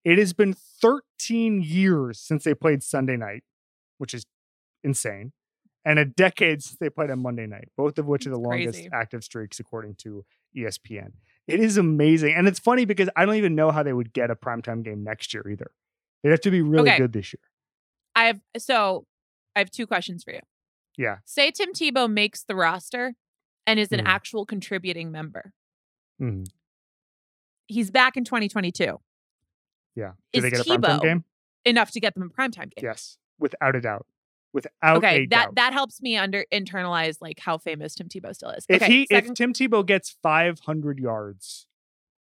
It 0.03 0.17
has 0.19 0.33
been 0.33 0.53
13 0.53 1.61
years 1.63 2.19
since 2.19 2.43
they 2.43 2.53
played 2.53 2.83
Sunday 2.83 3.17
night, 3.17 3.43
which 3.97 4.13
is 4.13 4.25
insane, 4.85 5.33
and 5.83 5.99
a 5.99 6.05
decade 6.05 6.63
since 6.63 6.77
they 6.77 6.89
played 6.89 7.09
on 7.11 7.19
Monday 7.19 7.45
night, 7.47 7.69
both 7.75 7.97
of 7.97 8.05
which 8.05 8.25
are 8.25 8.29
the 8.29 8.37
It's 8.39 8.45
longest 8.47 8.77
crazy. 8.79 8.89
active 8.93 9.23
streaks 9.23 9.59
according 9.59 9.95
to 9.95 10.25
ESPN. 10.55 11.13
It 11.47 11.59
is 11.59 11.77
amazing, 11.77 12.33
and 12.35 12.47
it's 12.47 12.59
funny 12.59 12.85
because 12.85 13.09
I 13.15 13.25
don't 13.25 13.35
even 13.35 13.55
know 13.55 13.71
how 13.71 13.83
they 13.83 13.93
would 13.93 14.13
get 14.13 14.31
a 14.31 14.35
primetime 14.35 14.83
game 14.83 15.03
next 15.03 15.33
year 15.33 15.47
either. 15.49 15.71
They'd 16.23 16.29
have 16.31 16.41
to 16.41 16.51
be 16.51 16.61
really 16.61 16.89
Okay. 16.89 16.97
good 16.99 17.11
this 17.13 17.33
year. 17.33 17.41
I 18.15 18.25
have 18.27 18.39
so 18.57 19.05
I 19.55 19.59
have 19.59 19.69
two 19.71 19.85
questions 19.87 20.23
for 20.23 20.31
you. 20.31 20.39
Yeah. 20.97 21.17
Say 21.25 21.51
Tim 21.51 21.71
Tebow 21.73 22.11
makes 22.11 22.43
the 22.43 22.55
roster 22.55 23.15
and 23.67 23.79
is 23.79 23.91
an 23.91 23.99
Mhm. 23.99 24.05
actual 24.07 24.45
contributing 24.45 25.11
member. 25.11 25.53
Mhm. 26.21 26.45
He's 27.67 27.89
back 27.91 28.15
in 28.17 28.23
2022. 28.23 28.99
Yeah. 29.95 30.13
Do 30.33 30.37
Is 30.39 30.43
they 30.43 30.49
get 30.51 30.59
a 30.59 30.63
primetime 30.63 30.79
Tebow 30.81 31.01
game? 31.01 31.23
enough 31.65 31.91
to 31.91 31.99
get 31.99 32.13
them 32.15 32.23
a 32.23 32.29
primetime 32.29 32.73
game? 32.73 32.83
Yes, 32.83 33.17
without 33.39 33.75
a 33.75 33.81
doubt. 33.81 34.05
Without 34.55 34.97
okay, 34.97 35.25
that 35.27 35.29
doubt. 35.29 35.55
that 35.55 35.73
helps 35.73 36.01
me 36.01 36.15
under 36.15 36.45
internalize 36.51 37.17
like 37.19 37.39
how 37.39 37.57
famous 37.57 37.93
Tim 37.93 38.07
Tebow 38.07 38.33
still 38.33 38.49
is. 38.51 38.65
if 38.69 38.81
okay, 38.81 38.91
he 38.91 39.05
second, 39.11 39.31
if 39.31 39.35
Tim 39.35 39.53
Tebow 39.53 39.85
gets 39.85 40.15
500 40.23 40.97
yards 40.97 41.67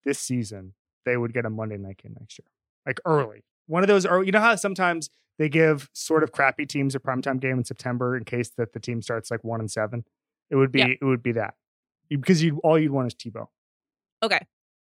this 0.04 0.18
season, 0.18 0.72
they 1.04 1.16
would 1.18 1.34
get 1.34 1.44
a 1.44 1.50
Monday 1.50 1.76
night 1.76 1.98
game 2.02 2.16
next 2.18 2.38
year, 2.38 2.46
like 2.86 2.98
early. 3.04 3.44
One 3.66 3.82
of 3.84 3.88
those 3.88 4.06
early. 4.06 4.26
You 4.26 4.32
know 4.32 4.40
how 4.40 4.56
sometimes 4.56 5.10
they 5.38 5.48
give 5.50 5.90
sort 5.92 6.22
of 6.22 6.32
crappy 6.32 6.64
teams 6.66 6.94
a 6.94 6.98
primetime 7.00 7.38
game 7.38 7.58
in 7.58 7.64
September 7.64 8.16
in 8.16 8.24
case 8.24 8.50
that 8.56 8.72
the 8.72 8.80
team 8.80 9.02
starts 9.02 9.30
like 9.30 9.44
one 9.44 9.60
and 9.60 9.70
seven. 9.70 10.04
It 10.50 10.56
would 10.56 10.72
be 10.72 10.78
Yeah. 10.80 10.88
it 11.00 11.04
would 11.04 11.22
be 11.22 11.32
that 11.32 11.54
because 12.08 12.42
you 12.42 12.60
all 12.64 12.78
you'd 12.78 12.92
want 12.92 13.08
is 13.08 13.14
Tebow 13.14 13.46
okay. 14.22 14.40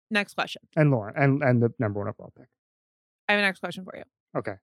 Next 0.10 0.36
question. 0.36 0.62
and 0.76 0.89
Lauren 0.89 1.13
and 1.17 1.43
and 1.43 1.62
the 1.62 1.74
number 1.80 2.00
one 2.00 2.08
overall 2.08 2.32
pick. 2.38 2.48
I 3.28 3.34
have 3.34 3.39
a 3.39 3.41
next 3.41 3.60
question 3.60 3.84
for 3.84 3.95
you. 3.98 4.04
Okay. 4.38 4.54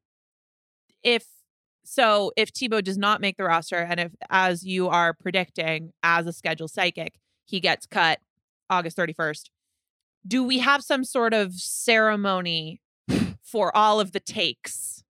If 1.02 1.26
so, 1.84 2.32
if 2.36 2.52
Tebow 2.52 2.82
does 2.82 2.96
not 2.96 3.20
make 3.20 3.36
the 3.36 3.44
roster, 3.44 3.76
and 3.76 3.98
if 3.98 4.12
as 4.30 4.64
you 4.64 4.88
are 4.88 5.12
predicting 5.12 5.92
as 6.02 6.26
a 6.26 6.32
schedule 6.32 6.68
psychic, 6.68 7.14
he 7.44 7.60
gets 7.60 7.86
cut 7.86 8.20
August 8.70 8.96
31st, 8.96 9.50
do 10.26 10.44
we 10.44 10.60
have 10.60 10.82
some 10.82 11.04
sort 11.04 11.34
of 11.34 11.54
ceremony 11.54 12.80
for 13.42 13.76
all 13.76 14.00
of 14.00 14.12
the 14.12 14.20
takes 14.20 15.02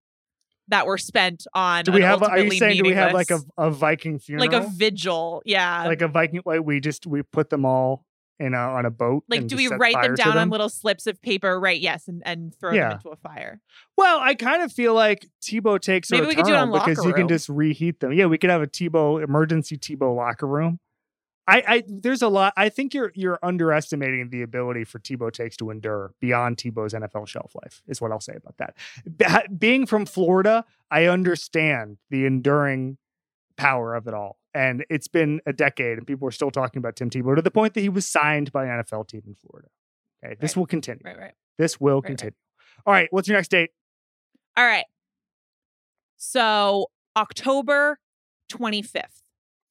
that 0.68 0.86
were 0.86 0.98
spent 0.98 1.46
on? 1.54 1.84
Do 1.84 1.92
we 1.92 2.02
have? 2.02 2.22
Are 2.22 2.38
you 2.38 2.50
saying 2.52 2.78
do 2.78 2.84
we 2.84 2.94
have 2.94 3.12
like 3.12 3.30
a, 3.30 3.40
a 3.58 3.70
Viking 3.70 4.18
funeral? 4.18 4.50
like 4.50 4.64
a 4.64 4.66
vigil? 4.68 5.42
Yeah. 5.44 5.84
like 5.86 6.02
a 6.02 6.08
Viking 6.08 6.40
like 6.44 6.62
we 6.62 6.80
just 6.80 7.06
we 7.06 7.22
put 7.22 7.50
them 7.50 7.64
all 7.64 8.04
in 8.38 8.54
a 8.54 8.58
on 8.58 8.86
a 8.86 8.90
boat. 8.90 9.24
Like, 9.28 9.46
do 9.46 9.56
we 9.56 9.68
write 9.68 10.00
them 10.00 10.14
down 10.14 10.36
on 10.38 10.50
little 10.50 10.68
slips 10.68 11.06
of 11.06 11.20
paper? 11.22 11.58
Right. 11.60 11.80
Yes. 11.80 12.08
And, 12.08 12.22
and 12.24 12.54
throw 12.54 12.72
Yeah. 12.72 12.88
them 12.90 12.98
into 12.98 13.08
a 13.10 13.16
fire. 13.16 13.60
Well, 13.96 14.18
I 14.20 14.34
kind 14.34 14.62
of 14.62 14.72
feel 14.72 14.94
like 14.94 15.28
Tebow 15.42 15.80
takes 15.80 16.10
a 16.10 16.14
Maybe 16.14 16.26
we 16.26 16.34
could 16.34 16.46
do 16.46 16.52
it 16.52 16.56
on 16.56 16.72
because 16.72 16.98
Locker 16.98 17.08
you 17.08 17.14
can 17.14 17.28
just 17.28 17.48
reheat 17.48 18.00
them. 18.00 18.12
Yeah, 18.12 18.26
we 18.26 18.38
could 18.38 18.50
have 18.50 18.62
a 18.62 18.66
Tebow 18.66 19.22
emergency 19.22 19.76
Tebow 19.78 20.14
locker 20.16 20.46
room. 20.46 20.80
I, 21.46 21.62
I 21.66 21.82
there's 21.88 22.22
a 22.22 22.28
lot. 22.28 22.52
I 22.56 22.68
think 22.68 22.94
you're 22.94 23.10
you're 23.16 23.38
underestimating 23.42 24.30
the 24.30 24.42
ability 24.42 24.84
for 24.84 25.00
Tebow 25.00 25.32
takes 25.32 25.56
to 25.56 25.70
endure 25.70 26.14
beyond 26.20 26.56
Tebow's 26.56 26.94
NFL 26.94 27.26
shelf 27.26 27.52
life. 27.62 27.82
Is 27.88 28.00
what 28.00 28.12
I'll 28.12 28.20
say 28.20 28.34
about 28.36 28.56
that. 28.58 28.76
Be- 29.48 29.54
being 29.54 29.86
from 29.86 30.06
Florida, 30.06 30.64
I 30.90 31.06
understand 31.06 31.98
the 32.10 32.26
enduring 32.26 32.96
power 33.62 33.94
of 33.94 34.06
it 34.06 34.14
all. 34.14 34.38
and 34.54 34.84
it's 34.90 35.08
been 35.08 35.40
a 35.46 35.52
decade, 35.52 35.96
and 35.96 36.06
people 36.06 36.28
are 36.28 36.32
still 36.32 36.50
talking 36.50 36.78
about 36.78 36.94
Tim 36.96 37.08
Tebow 37.08 37.34
to 37.36 37.42
the 37.42 37.50
point 37.50 37.72
that 37.74 37.80
he 37.80 37.88
was 37.88 38.06
signed 38.06 38.52
by 38.52 38.66
an 38.66 38.82
NFL 38.82 39.08
team 39.08 39.22
in 39.26 39.34
Florida. 39.34 39.68
Okay, 40.22 40.36
this 40.40 40.56
will 40.56 40.66
continue. 40.66 41.02
Right, 41.04 41.18
right. 41.18 41.32
This 41.58 41.80
will 41.80 42.00
right. 42.00 42.04
continue. 42.06 42.34
All 42.86 42.92
right, 42.92 43.08
what's 43.10 43.28
your 43.28 43.38
next 43.38 43.50
date? 43.50 43.70
All 44.56 44.64
right. 44.64 44.84
So 46.16 46.86
October 47.16 47.98
25th. 48.50 49.22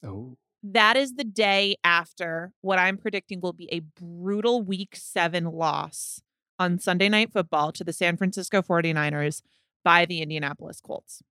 Oh, 0.04 0.36
That 0.64 0.98
is 0.98 1.14
the 1.14 1.24
day 1.24 1.76
after 1.84 2.54
what 2.62 2.80
I'm 2.80 2.98
predicting 2.98 3.40
will 3.40 3.54
be 3.54 3.70
a 3.72 3.80
brutal 3.80 4.62
week 4.64 4.96
seven 4.96 5.46
loss 5.46 6.22
on 6.58 6.80
Sunday 6.80 7.10
Night 7.10 7.32
Football 7.32 7.72
to 7.74 7.84
the 7.84 7.94
San 7.94 8.18
Francisco 8.18 8.62
49ers 8.62 9.42
by 9.84 10.06
the 10.06 10.22
Indianapolis 10.22 10.82
Colts. 10.82 11.22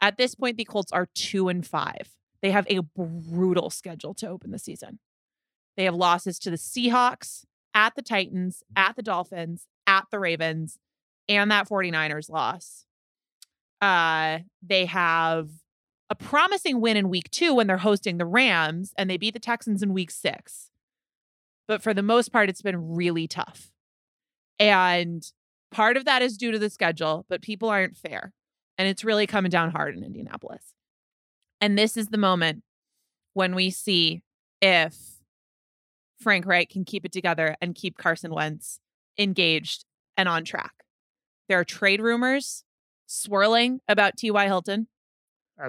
At 0.00 0.16
this 0.16 0.34
point, 0.34 0.56
the 0.56 0.64
Colts 0.64 0.92
are 0.92 1.08
two 1.14 1.48
and 1.48 1.66
five. 1.66 2.14
They 2.42 2.50
have 2.50 2.66
a 2.70 2.80
brutal 2.80 3.70
schedule 3.70 4.14
to 4.14 4.28
open 4.28 4.50
the 4.50 4.58
season. 4.58 4.98
They 5.76 5.84
have 5.84 5.94
losses 5.94 6.38
to 6.40 6.50
the 6.50 6.56
Seahawks, 6.56 7.44
at 7.74 7.94
the 7.94 8.02
Titans, 8.02 8.62
at 8.74 8.96
the 8.96 9.02
Dolphins, 9.02 9.66
at 9.86 10.06
the 10.10 10.18
Ravens, 10.18 10.78
and 11.28 11.50
that 11.50 11.68
49ers 11.68 12.30
loss. 12.30 12.86
Uh, 13.80 14.40
they 14.62 14.86
have 14.86 15.48
a 16.10 16.14
promising 16.14 16.80
win 16.80 16.96
in 16.96 17.08
week 17.08 17.30
two 17.30 17.54
when 17.54 17.66
they're 17.66 17.78
hosting 17.78 18.18
the 18.18 18.26
Rams 18.26 18.92
and 18.98 19.08
they 19.08 19.16
beat 19.16 19.34
the 19.34 19.40
Texans 19.40 19.82
in 19.82 19.94
week 19.94 20.10
six. 20.10 20.70
But 21.68 21.82
for 21.82 21.94
the 21.94 22.02
most 22.02 22.32
part, 22.32 22.50
it's 22.50 22.62
been 22.62 22.94
really 22.94 23.28
tough. 23.28 23.70
And 24.58 25.24
part 25.70 25.96
of 25.96 26.04
that 26.04 26.20
is 26.20 26.36
due 26.36 26.50
to 26.50 26.58
the 26.58 26.68
schedule, 26.68 27.24
but 27.28 27.42
people 27.42 27.68
aren't 27.68 27.96
fair. 27.96 28.32
And 28.80 28.88
it's 28.88 29.04
really 29.04 29.26
coming 29.26 29.50
down 29.50 29.72
hard 29.72 29.94
in 29.94 30.02
Indianapolis. 30.02 30.72
And 31.60 31.76
this 31.76 31.98
is 31.98 32.08
the 32.08 32.16
moment 32.16 32.62
when 33.34 33.54
we 33.54 33.68
see 33.68 34.22
if 34.62 34.96
Frank 36.18 36.46
Reich 36.46 36.70
can 36.70 36.86
keep 36.86 37.04
it 37.04 37.12
together 37.12 37.56
and 37.60 37.74
keep 37.74 37.98
Carson 37.98 38.32
Wentz 38.32 38.80
engaged 39.18 39.84
and 40.16 40.30
on 40.30 40.46
track. 40.46 40.72
There 41.46 41.60
are 41.60 41.64
trade 41.64 42.00
rumors 42.00 42.64
swirling 43.04 43.80
about 43.86 44.16
T.Y. 44.16 44.46
Hilton 44.46 44.86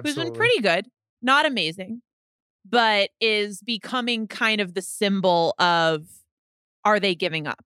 who's 0.02 0.14
been 0.14 0.32
pretty 0.32 0.62
good, 0.62 0.86
not 1.20 1.44
amazing, 1.44 2.00
but 2.64 3.10
is 3.20 3.60
becoming 3.60 4.26
kind 4.26 4.62
of 4.62 4.72
the 4.72 4.80
symbol 4.80 5.54
of 5.58 6.06
are 6.82 6.98
they 6.98 7.14
giving 7.14 7.46
up? 7.46 7.62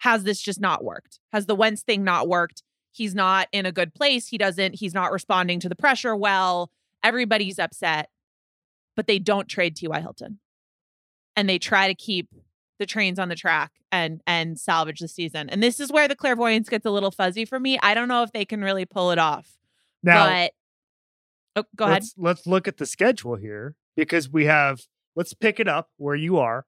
Has 0.00 0.24
this 0.24 0.38
just 0.38 0.60
not 0.60 0.84
worked? 0.84 1.18
Has 1.32 1.46
the 1.46 1.54
Wentz 1.54 1.80
thing 1.80 2.04
not 2.04 2.28
worked? 2.28 2.62
He's 2.92 3.14
not 3.14 3.48
in 3.52 3.66
a 3.66 3.72
good 3.72 3.94
place. 3.94 4.28
He 4.28 4.38
doesn't, 4.38 4.76
he's 4.76 4.94
not 4.94 5.12
responding 5.12 5.60
to 5.60 5.68
the 5.68 5.76
pressure 5.76 6.16
well. 6.16 6.70
Everybody's 7.02 7.58
upset, 7.58 8.10
but 8.96 9.06
they 9.06 9.18
don't 9.18 9.48
trade 9.48 9.76
T.Y. 9.76 10.00
Hilton. 10.00 10.38
And 11.36 11.48
they 11.48 11.58
try 11.58 11.86
to 11.86 11.94
keep 11.94 12.28
the 12.78 12.86
trains 12.86 13.18
on 13.18 13.28
the 13.28 13.36
track 13.36 13.72
and 13.92 14.20
and 14.26 14.58
salvage 14.58 15.00
the 15.00 15.08
season. 15.08 15.48
And 15.50 15.62
this 15.62 15.78
is 15.78 15.92
where 15.92 16.08
the 16.08 16.16
clairvoyance 16.16 16.68
gets 16.68 16.86
a 16.86 16.90
little 16.90 17.10
fuzzy 17.10 17.44
for 17.44 17.60
me. 17.60 17.78
I 17.82 17.94
don't 17.94 18.08
know 18.08 18.22
if 18.22 18.32
they 18.32 18.44
can 18.44 18.62
really 18.62 18.86
pull 18.86 19.10
it 19.10 19.18
off. 19.18 19.58
Now, 20.02 20.26
but 20.26 20.52
oh, 21.56 21.64
go 21.76 21.84
ahead. 21.84 22.02
let's, 22.02 22.14
let's 22.16 22.46
look 22.46 22.66
at 22.66 22.78
the 22.78 22.86
schedule 22.86 23.36
here 23.36 23.76
because 23.96 24.30
we 24.30 24.46
have, 24.46 24.80
let's 25.14 25.34
pick 25.34 25.60
it 25.60 25.68
up 25.68 25.90
where 25.98 26.16
you 26.16 26.38
are 26.38 26.64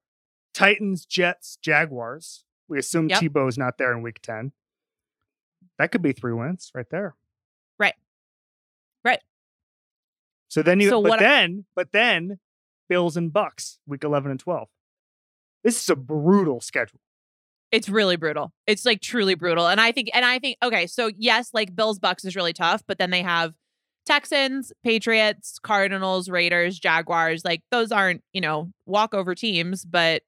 Titans, 0.54 1.06
Jets, 1.06 1.56
Jaguars. 1.60 2.44
We 2.68 2.78
assume 2.78 3.08
Yep. 3.08 3.20
Tebow's 3.20 3.58
not 3.58 3.78
there 3.78 3.92
in 3.92 4.02
week 4.02 4.20
10. 4.22 4.52
That 5.82 5.90
could 5.90 6.00
be 6.00 6.12
three 6.12 6.32
wins 6.32 6.70
right 6.76 6.86
there. 6.90 7.16
Right. 7.76 7.94
Right. 9.04 9.18
So 10.46 10.62
then 10.62 10.78
you, 10.78 10.88
So 10.90 11.02
but 11.02 11.08
what 11.08 11.18
I- 11.18 11.24
then, 11.24 11.64
but 11.74 11.90
then 11.90 12.38
Bills 12.88 13.16
and 13.16 13.32
Bucs, 13.32 13.78
week 13.84 14.04
11 14.04 14.30
and 14.30 14.38
12. 14.38 14.68
This 15.64 15.82
is 15.82 15.90
a 15.90 15.96
brutal 15.96 16.60
schedule. 16.60 17.00
It's 17.72 17.88
really 17.88 18.14
brutal. 18.14 18.52
It's 18.68 18.84
like 18.86 19.00
truly 19.00 19.34
brutal. 19.34 19.66
And 19.66 19.80
I 19.80 19.90
think, 19.90 20.08
and 20.14 20.24
I 20.24 20.38
think, 20.38 20.56
okay, 20.62 20.86
so 20.86 21.10
yes, 21.16 21.50
like 21.52 21.74
Bills 21.74 21.98
Bucs 21.98 22.24
is 22.24 22.36
really 22.36 22.52
tough, 22.52 22.84
but 22.86 22.98
then 22.98 23.10
they 23.10 23.22
have 23.22 23.54
Texans, 24.06 24.72
Patriots, 24.84 25.58
Cardinals, 25.60 26.28
Raiders, 26.30 26.78
Jaguars. 26.78 27.44
Like 27.44 27.62
those 27.72 27.90
aren't, 27.90 28.22
you 28.32 28.40
know, 28.40 28.70
walkover 28.86 29.34
teams, 29.34 29.84
but 29.84 30.22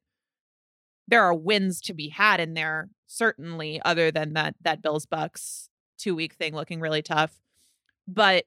there 1.07 1.23
are 1.23 1.35
wins 1.35 1.81
to 1.83 1.95
be 1.95 2.09
had 2.09 2.41
in 2.41 2.55
there, 2.55 2.89
certainly, 3.07 3.81
other 3.85 4.11
than 4.11 4.35
that 4.35 4.55
that 4.63 4.83
Bills 4.83 5.07
Bucs 5.07 5.69
two 5.99 6.15
week 6.15 6.35
thing 6.35 6.55
looking 6.55 6.81
really 6.81 7.03
tough. 7.03 7.41
But 8.07 8.45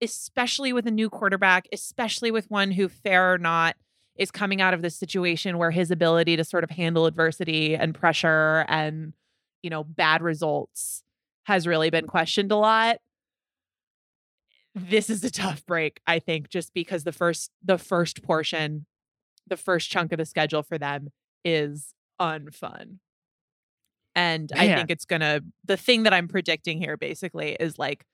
especially 0.00 0.72
with 0.72 0.86
a 0.86 0.90
new 0.90 1.10
quarterback, 1.10 1.66
especially 1.72 2.30
with 2.30 2.50
one 2.50 2.70
who, 2.70 2.88
fair 2.88 3.32
or 3.32 3.38
not, 3.38 3.76
is 4.18 4.30
coming 4.30 4.60
out 4.60 4.74
of 4.74 4.82
this 4.82 4.96
situation 4.96 5.58
where 5.58 5.70
his 5.70 5.90
ability 5.90 6.36
to 6.36 6.44
sort 6.44 6.64
of 6.64 6.70
handle 6.70 7.06
adversity 7.06 7.74
and 7.74 7.94
pressure 7.94 8.66
and 8.68 9.12
you 9.62 9.70
know 9.70 9.84
bad 9.84 10.22
results 10.22 11.02
has 11.44 11.66
really 11.66 11.88
been 11.88 12.06
questioned 12.06 12.52
a 12.52 12.56
lot 12.56 12.98
this 14.74 15.08
is 15.08 15.24
a 15.24 15.30
tough 15.30 15.64
break 15.66 16.00
i 16.06 16.18
think 16.18 16.48
just 16.48 16.74
because 16.74 17.04
the 17.04 17.12
first 17.12 17.50
the 17.64 17.78
first 17.78 18.22
portion 18.22 18.86
the 19.46 19.56
first 19.56 19.90
chunk 19.90 20.12
of 20.12 20.18
the 20.18 20.26
schedule 20.26 20.62
for 20.62 20.78
them 20.78 21.08
is 21.44 21.94
unfun 22.20 22.98
and 24.18 24.52
i 24.54 24.74
think 24.74 24.90
it's 24.90 25.04
gonna 25.04 25.40
the 25.64 25.76
thing 25.76 26.02
that 26.02 26.12
i'm 26.12 26.28
predicting 26.28 26.78
here 26.78 26.96
basically 26.96 27.56
is 27.60 27.78
like 27.78 28.04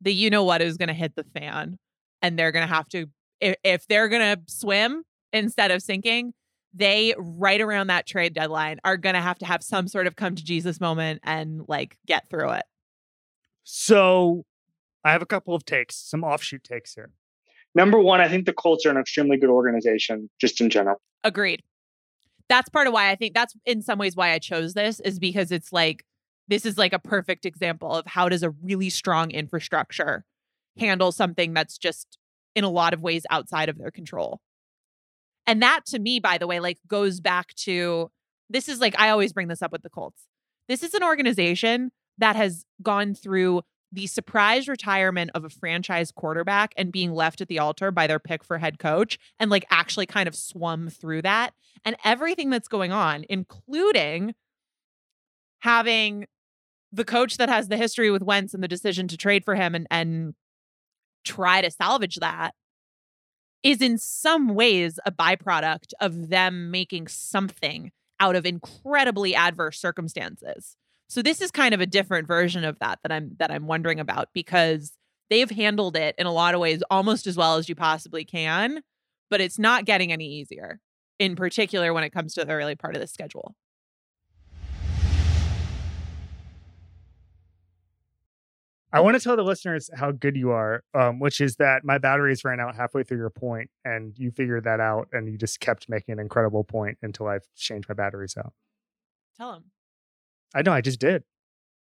the 0.00 0.12
you 0.12 0.30
know 0.30 0.44
what 0.44 0.60
is 0.62 0.76
gonna 0.76 0.94
hit 0.94 1.14
the 1.14 1.24
fan 1.24 1.78
and 2.22 2.38
they're 2.38 2.52
gonna 2.52 2.66
have 2.66 2.88
to 2.88 3.06
if, 3.40 3.56
if 3.62 3.86
they're 3.86 4.08
gonna 4.08 4.38
swim 4.46 5.04
instead 5.34 5.70
of 5.70 5.82
sinking, 5.82 6.32
they 6.72 7.14
right 7.18 7.60
around 7.60 7.88
that 7.88 8.06
trade 8.06 8.32
deadline 8.32 8.78
are 8.84 8.96
going 8.96 9.14
to 9.14 9.20
have 9.20 9.38
to 9.38 9.46
have 9.46 9.62
some 9.62 9.86
sort 9.86 10.06
of 10.06 10.16
come 10.16 10.34
to 10.34 10.44
Jesus 10.44 10.80
moment 10.80 11.20
and 11.24 11.62
like 11.68 11.98
get 12.06 12.28
through 12.30 12.52
it. 12.52 12.64
So 13.64 14.44
I 15.04 15.12
have 15.12 15.22
a 15.22 15.26
couple 15.26 15.54
of 15.54 15.64
takes, 15.64 15.96
some 15.96 16.24
offshoot 16.24 16.64
takes 16.64 16.94
here. 16.94 17.10
Number 17.74 17.98
one, 17.98 18.20
I 18.20 18.28
think 18.28 18.46
the 18.46 18.52
Colts 18.52 18.86
are 18.86 18.90
an 18.90 18.96
extremely 18.96 19.36
good 19.36 19.50
organization, 19.50 20.30
just 20.40 20.60
in 20.60 20.70
general. 20.70 21.00
Agreed. 21.24 21.62
That's 22.48 22.68
part 22.68 22.86
of 22.86 22.92
why 22.92 23.10
I 23.10 23.14
think 23.14 23.34
that's 23.34 23.54
in 23.64 23.82
some 23.82 23.98
ways 23.98 24.16
why 24.16 24.32
I 24.32 24.38
chose 24.38 24.74
this 24.74 25.00
is 25.00 25.18
because 25.18 25.50
it's 25.50 25.72
like 25.72 26.04
this 26.48 26.66
is 26.66 26.76
like 26.76 26.92
a 26.92 26.98
perfect 26.98 27.46
example 27.46 27.92
of 27.92 28.06
how 28.06 28.28
does 28.28 28.42
a 28.42 28.50
really 28.50 28.90
strong 28.90 29.30
infrastructure 29.30 30.24
handle 30.78 31.12
something 31.12 31.54
that's 31.54 31.78
just 31.78 32.18
in 32.54 32.64
a 32.64 32.70
lot 32.70 32.92
of 32.92 33.00
ways 33.00 33.24
outside 33.30 33.68
of 33.68 33.78
their 33.78 33.90
control. 33.90 34.40
And 35.46 35.62
that 35.62 35.86
to 35.86 35.98
me, 35.98 36.20
by 36.20 36.38
the 36.38 36.46
way, 36.46 36.60
like 36.60 36.78
goes 36.86 37.20
back 37.20 37.54
to 37.56 38.10
this 38.50 38.68
is 38.68 38.80
like 38.80 38.98
I 38.98 39.10
always 39.10 39.32
bring 39.32 39.48
this 39.48 39.62
up 39.62 39.72
with 39.72 39.82
the 39.82 39.90
Colts. 39.90 40.22
This 40.68 40.82
is 40.82 40.94
an 40.94 41.02
organization 41.02 41.92
that 42.18 42.36
has 42.36 42.64
gone 42.82 43.14
through 43.14 43.62
the 43.94 44.06
surprise 44.06 44.68
retirement 44.68 45.30
of 45.34 45.44
a 45.44 45.48
franchise 45.48 46.10
quarterback 46.10 46.74
and 46.76 46.92
being 46.92 47.12
left 47.12 47.40
at 47.40 47.48
the 47.48 47.58
altar 47.58 47.90
by 47.90 48.06
their 48.06 48.18
pick 48.18 48.42
for 48.42 48.58
head 48.58 48.78
coach 48.78 49.18
and 49.38 49.50
like 49.50 49.64
actually 49.70 50.06
kind 50.06 50.26
of 50.26 50.34
swum 50.34 50.88
through 50.88 51.22
that 51.22 51.54
and 51.84 51.96
everything 52.04 52.50
that's 52.50 52.68
going 52.68 52.92
on, 52.92 53.24
including 53.28 54.34
having 55.60 56.26
the 56.92 57.04
coach 57.04 57.36
that 57.36 57.48
has 57.48 57.68
the 57.68 57.76
history 57.76 58.10
with 58.10 58.22
Wentz 58.22 58.52
and 58.54 58.62
the 58.62 58.68
decision 58.68 59.08
to 59.08 59.16
trade 59.16 59.44
for 59.44 59.54
him 59.54 59.74
and 59.74 59.86
and 59.90 60.34
try 61.24 61.62
to 61.62 61.70
salvage 61.70 62.16
that 62.16 62.54
is 63.62 63.80
in 63.80 63.96
some 63.96 64.54
ways 64.54 64.98
a 65.06 65.12
byproduct 65.12 65.92
of 66.00 66.28
them 66.28 66.70
making 66.70 67.08
something 67.08 67.90
out 68.20 68.36
of 68.36 68.44
incredibly 68.44 69.34
adverse 69.34 69.78
circumstances. 69.78 70.76
So 71.08 71.22
this 71.22 71.40
is 71.40 71.50
kind 71.50 71.74
of 71.74 71.80
a 71.80 71.86
different 71.86 72.26
version 72.26 72.64
of 72.64 72.78
that 72.80 72.98
that 73.02 73.12
I'm 73.12 73.36
that 73.38 73.50
I'm 73.50 73.66
wondering 73.66 74.00
about 74.00 74.28
because 74.32 74.92
they've 75.30 75.50
handled 75.50 75.96
it 75.96 76.14
in 76.18 76.26
a 76.26 76.32
lot 76.32 76.54
of 76.54 76.60
ways 76.60 76.82
almost 76.90 77.26
as 77.26 77.36
well 77.36 77.56
as 77.56 77.68
you 77.68 77.74
possibly 77.74 78.24
can, 78.24 78.82
but 79.30 79.40
it's 79.40 79.58
not 79.58 79.84
getting 79.84 80.12
any 80.12 80.26
easier. 80.26 80.80
In 81.20 81.36
particular 81.36 81.92
when 81.92 82.02
it 82.02 82.10
comes 82.10 82.34
to 82.34 82.44
the 82.44 82.52
early 82.52 82.74
part 82.74 82.96
of 82.96 83.00
the 83.00 83.06
schedule. 83.06 83.54
I 88.94 89.00
want 89.00 89.16
to 89.16 89.20
tell 89.20 89.36
the 89.36 89.42
listeners 89.42 89.90
how 89.92 90.12
good 90.12 90.36
you 90.36 90.50
are, 90.50 90.84
um, 90.94 91.18
which 91.18 91.40
is 91.40 91.56
that 91.56 91.84
my 91.84 91.98
batteries 91.98 92.44
ran 92.44 92.60
out 92.60 92.76
halfway 92.76 93.02
through 93.02 93.18
your 93.18 93.30
point, 93.30 93.68
and 93.84 94.16
you 94.16 94.30
figured 94.30 94.62
that 94.64 94.78
out, 94.78 95.08
and 95.12 95.28
you 95.28 95.36
just 95.36 95.58
kept 95.58 95.88
making 95.88 96.12
an 96.12 96.20
incredible 96.20 96.62
point 96.62 96.98
until 97.02 97.26
I've 97.26 97.42
changed 97.56 97.88
my 97.88 97.94
batteries 97.94 98.36
out. 98.36 98.52
Tell 99.36 99.52
them. 99.52 99.64
I 100.54 100.62
know, 100.62 100.72
I 100.72 100.80
just 100.80 101.00
did. 101.00 101.24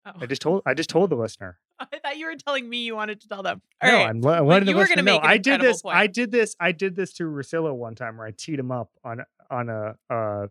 Oh. 0.07 0.13
I 0.21 0.27
just 0.27 0.43
told, 0.43 0.63
I 0.67 0.75
just 0.75 0.91
told 0.91 1.11
the 1.11 1.17
listener. 1.17 1.59
I 1.79 1.99
thought 1.99 2.19
you 2.19 2.27
were 2.27 2.37
telling 2.37 2.69
me 2.69 2.79
you 2.85 2.95
wanted 2.95 3.21
to 3.23 3.29
tell 3.29 3.43
them. 3.43 3.63
All 3.83 3.91
no, 3.91 3.97
right. 3.97 4.09
I'm, 4.09 4.27
I 4.27 4.41
wanted 4.41 4.67
the 4.67 4.73
you 4.73 4.77
were 4.77 4.83
listener 4.83 5.03
know. 5.03 5.19
I 5.23 5.39
did 5.39 5.61
this. 5.61 5.83
point. 5.83 5.97
I 5.97 6.07
did 6.07 6.31
this. 6.31 6.55
I 6.61 6.73
did 6.73 6.95
this 6.97 7.13
to 7.15 7.25
Russillo 7.25 7.75
one 7.75 7.95
time 7.95 8.19
where 8.19 8.27
I 8.27 8.33
teed 8.37 8.59
him 8.59 8.71
up 8.71 8.91
on 9.03 9.25
on 9.51 9.69
a 9.69 9.97
uh 10.11 10.47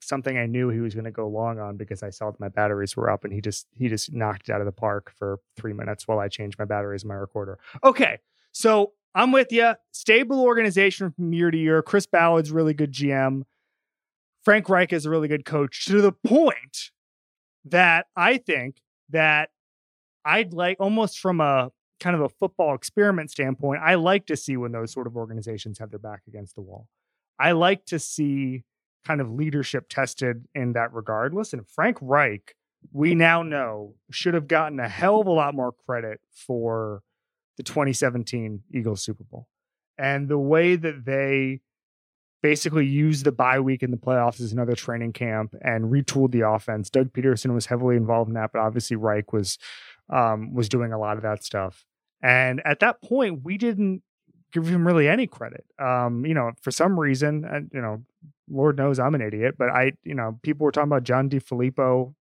something 0.00 0.36
I 0.38 0.46
knew 0.46 0.68
he 0.68 0.80
was 0.80 0.94
going 0.94 1.04
to 1.04 1.10
go 1.10 1.28
long 1.28 1.58
on 1.58 1.76
because 1.76 2.02
I 2.02 2.10
saw 2.10 2.30
that 2.30 2.40
my 2.40 2.48
batteries 2.48 2.96
were 2.96 3.10
up, 3.10 3.24
and 3.24 3.32
he 3.32 3.40
just 3.40 3.66
he 3.72 3.88
just 3.88 4.12
knocked 4.12 4.48
it 4.48 4.52
out 4.52 4.60
of 4.60 4.66
the 4.66 4.72
park 4.72 5.12
for 5.16 5.38
three 5.56 5.72
minutes 5.72 6.06
while 6.06 6.18
I 6.18 6.28
changed 6.28 6.58
my 6.58 6.64
batteries 6.64 7.02
in 7.02 7.08
my 7.08 7.14
recorder. 7.14 7.58
Okay, 7.84 8.18
so 8.52 8.92
I'm 9.14 9.32
with 9.32 9.52
you. 9.52 9.74
Stable 9.92 10.42
organization 10.42 11.12
from 11.12 11.32
year 11.32 11.50
to 11.50 11.58
year. 11.58 11.82
Chris 11.82 12.06
Ballard's 12.06 12.50
really 12.50 12.74
good 12.74 12.92
GM. 12.92 13.42
Frank 14.44 14.68
Reich 14.68 14.92
is 14.92 15.06
a 15.06 15.10
really 15.10 15.28
good 15.28 15.44
coach 15.44 15.86
to 15.86 16.00
the 16.00 16.12
point 16.12 16.90
that 17.66 18.06
I 18.16 18.38
think 18.38 18.76
that 19.10 19.50
I'd 20.24 20.52
like 20.52 20.78
almost 20.80 21.18
from 21.18 21.40
a 21.40 21.70
kind 22.00 22.16
of 22.16 22.22
a 22.22 22.28
football 22.28 22.74
experiment 22.74 23.30
standpoint, 23.30 23.80
I 23.82 23.94
like 23.94 24.26
to 24.26 24.36
see 24.36 24.56
when 24.56 24.72
those 24.72 24.92
sort 24.92 25.06
of 25.06 25.16
organizations 25.16 25.78
have 25.78 25.90
their 25.90 25.98
back 25.98 26.22
against 26.26 26.54
the 26.54 26.62
wall. 26.62 26.88
I 27.38 27.52
like 27.52 27.86
to 27.86 27.98
see 27.98 28.64
kind 29.06 29.20
of 29.20 29.30
leadership 29.30 29.88
tested 29.88 30.46
in 30.54 30.72
that 30.72 30.92
regard. 30.92 31.32
Listen, 31.32 31.64
Frank 31.64 31.98
Reich, 32.00 32.54
we 32.92 33.14
now 33.14 33.42
know, 33.42 33.94
should 34.10 34.34
have 34.34 34.48
gotten 34.48 34.80
a 34.80 34.88
hell 34.88 35.20
of 35.20 35.26
a 35.26 35.32
lot 35.32 35.54
more 35.54 35.72
credit 35.72 36.20
for 36.32 37.02
the 37.56 37.62
2017 37.62 38.62
Eagles 38.72 39.02
Super 39.02 39.24
Bowl. 39.24 39.48
And 39.98 40.28
the 40.28 40.38
way 40.38 40.76
that 40.76 41.04
they 41.04 41.60
basically 42.46 42.86
used 42.86 43.24
the 43.24 43.32
bye 43.32 43.58
week 43.58 43.82
in 43.82 43.90
the 43.90 43.96
playoffs 43.96 44.40
as 44.40 44.52
another 44.52 44.76
training 44.76 45.12
camp 45.12 45.52
and 45.62 45.86
retooled 45.86 46.30
the 46.30 46.48
offense. 46.48 46.88
Doug 46.88 47.12
Pederson 47.12 47.52
was 47.52 47.66
heavily 47.66 47.96
involved 47.96 48.28
in 48.28 48.34
that, 48.34 48.52
but 48.52 48.60
obviously 48.60 48.96
Reich 48.96 49.32
was 49.32 49.58
um, 50.10 50.54
was 50.54 50.68
doing 50.68 50.92
a 50.92 50.98
lot 50.98 51.16
of 51.16 51.24
that 51.24 51.42
stuff. 51.42 51.84
And 52.22 52.62
at 52.64 52.78
that 52.78 53.02
point, 53.02 53.40
we 53.42 53.58
didn't 53.58 54.02
give 54.52 54.68
him 54.68 54.86
really 54.86 55.08
any 55.08 55.26
credit. 55.26 55.64
Um, 55.80 56.24
you 56.24 56.34
know, 56.34 56.52
for 56.62 56.70
some 56.70 57.00
reason, 57.00 57.44
and 57.44 57.68
you 57.74 57.80
know, 57.80 58.04
Lord 58.48 58.76
knows 58.76 59.00
I'm 59.00 59.16
an 59.16 59.22
idiot, 59.22 59.56
but 59.58 59.70
I, 59.70 59.94
you 60.04 60.14
know, 60.14 60.38
people 60.44 60.66
were 60.66 60.70
talking 60.70 60.88
about 60.88 61.02
John 61.02 61.28
DeFilippo 61.28 62.14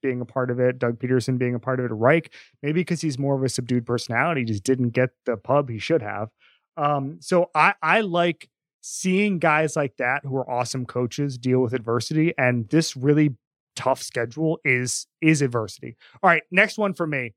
being 0.00 0.20
a 0.20 0.24
part 0.24 0.52
of 0.52 0.60
it, 0.60 0.78
Doug 0.78 1.00
Pederson 1.00 1.38
being 1.38 1.56
a 1.56 1.58
part 1.58 1.80
of 1.80 1.86
it, 1.86 1.92
Reich, 1.92 2.32
maybe 2.62 2.82
because 2.82 3.00
he's 3.00 3.18
more 3.18 3.34
of 3.34 3.42
a 3.42 3.48
subdued 3.48 3.84
personality, 3.84 4.44
just 4.44 4.62
didn't 4.62 4.90
get 4.90 5.10
the 5.26 5.36
pub 5.36 5.68
he 5.68 5.80
should 5.80 6.02
have. 6.02 6.28
Um, 6.76 7.16
so 7.20 7.50
I, 7.52 7.74
I 7.82 8.02
like 8.02 8.48
seeing 8.82 9.38
guys 9.38 9.76
like 9.76 9.96
that 9.96 10.24
who 10.24 10.36
are 10.36 10.50
awesome 10.50 10.84
coaches 10.84 11.38
deal 11.38 11.60
with 11.60 11.72
adversity, 11.72 12.34
and 12.36 12.68
this 12.68 12.94
really 12.94 13.36
tough 13.74 14.02
schedule 14.02 14.58
is 14.64 15.06
is 15.22 15.40
adversity. 15.40 15.96
All 16.22 16.28
right, 16.28 16.42
next 16.50 16.76
one 16.76 16.92
for 16.92 17.06
me. 17.06 17.32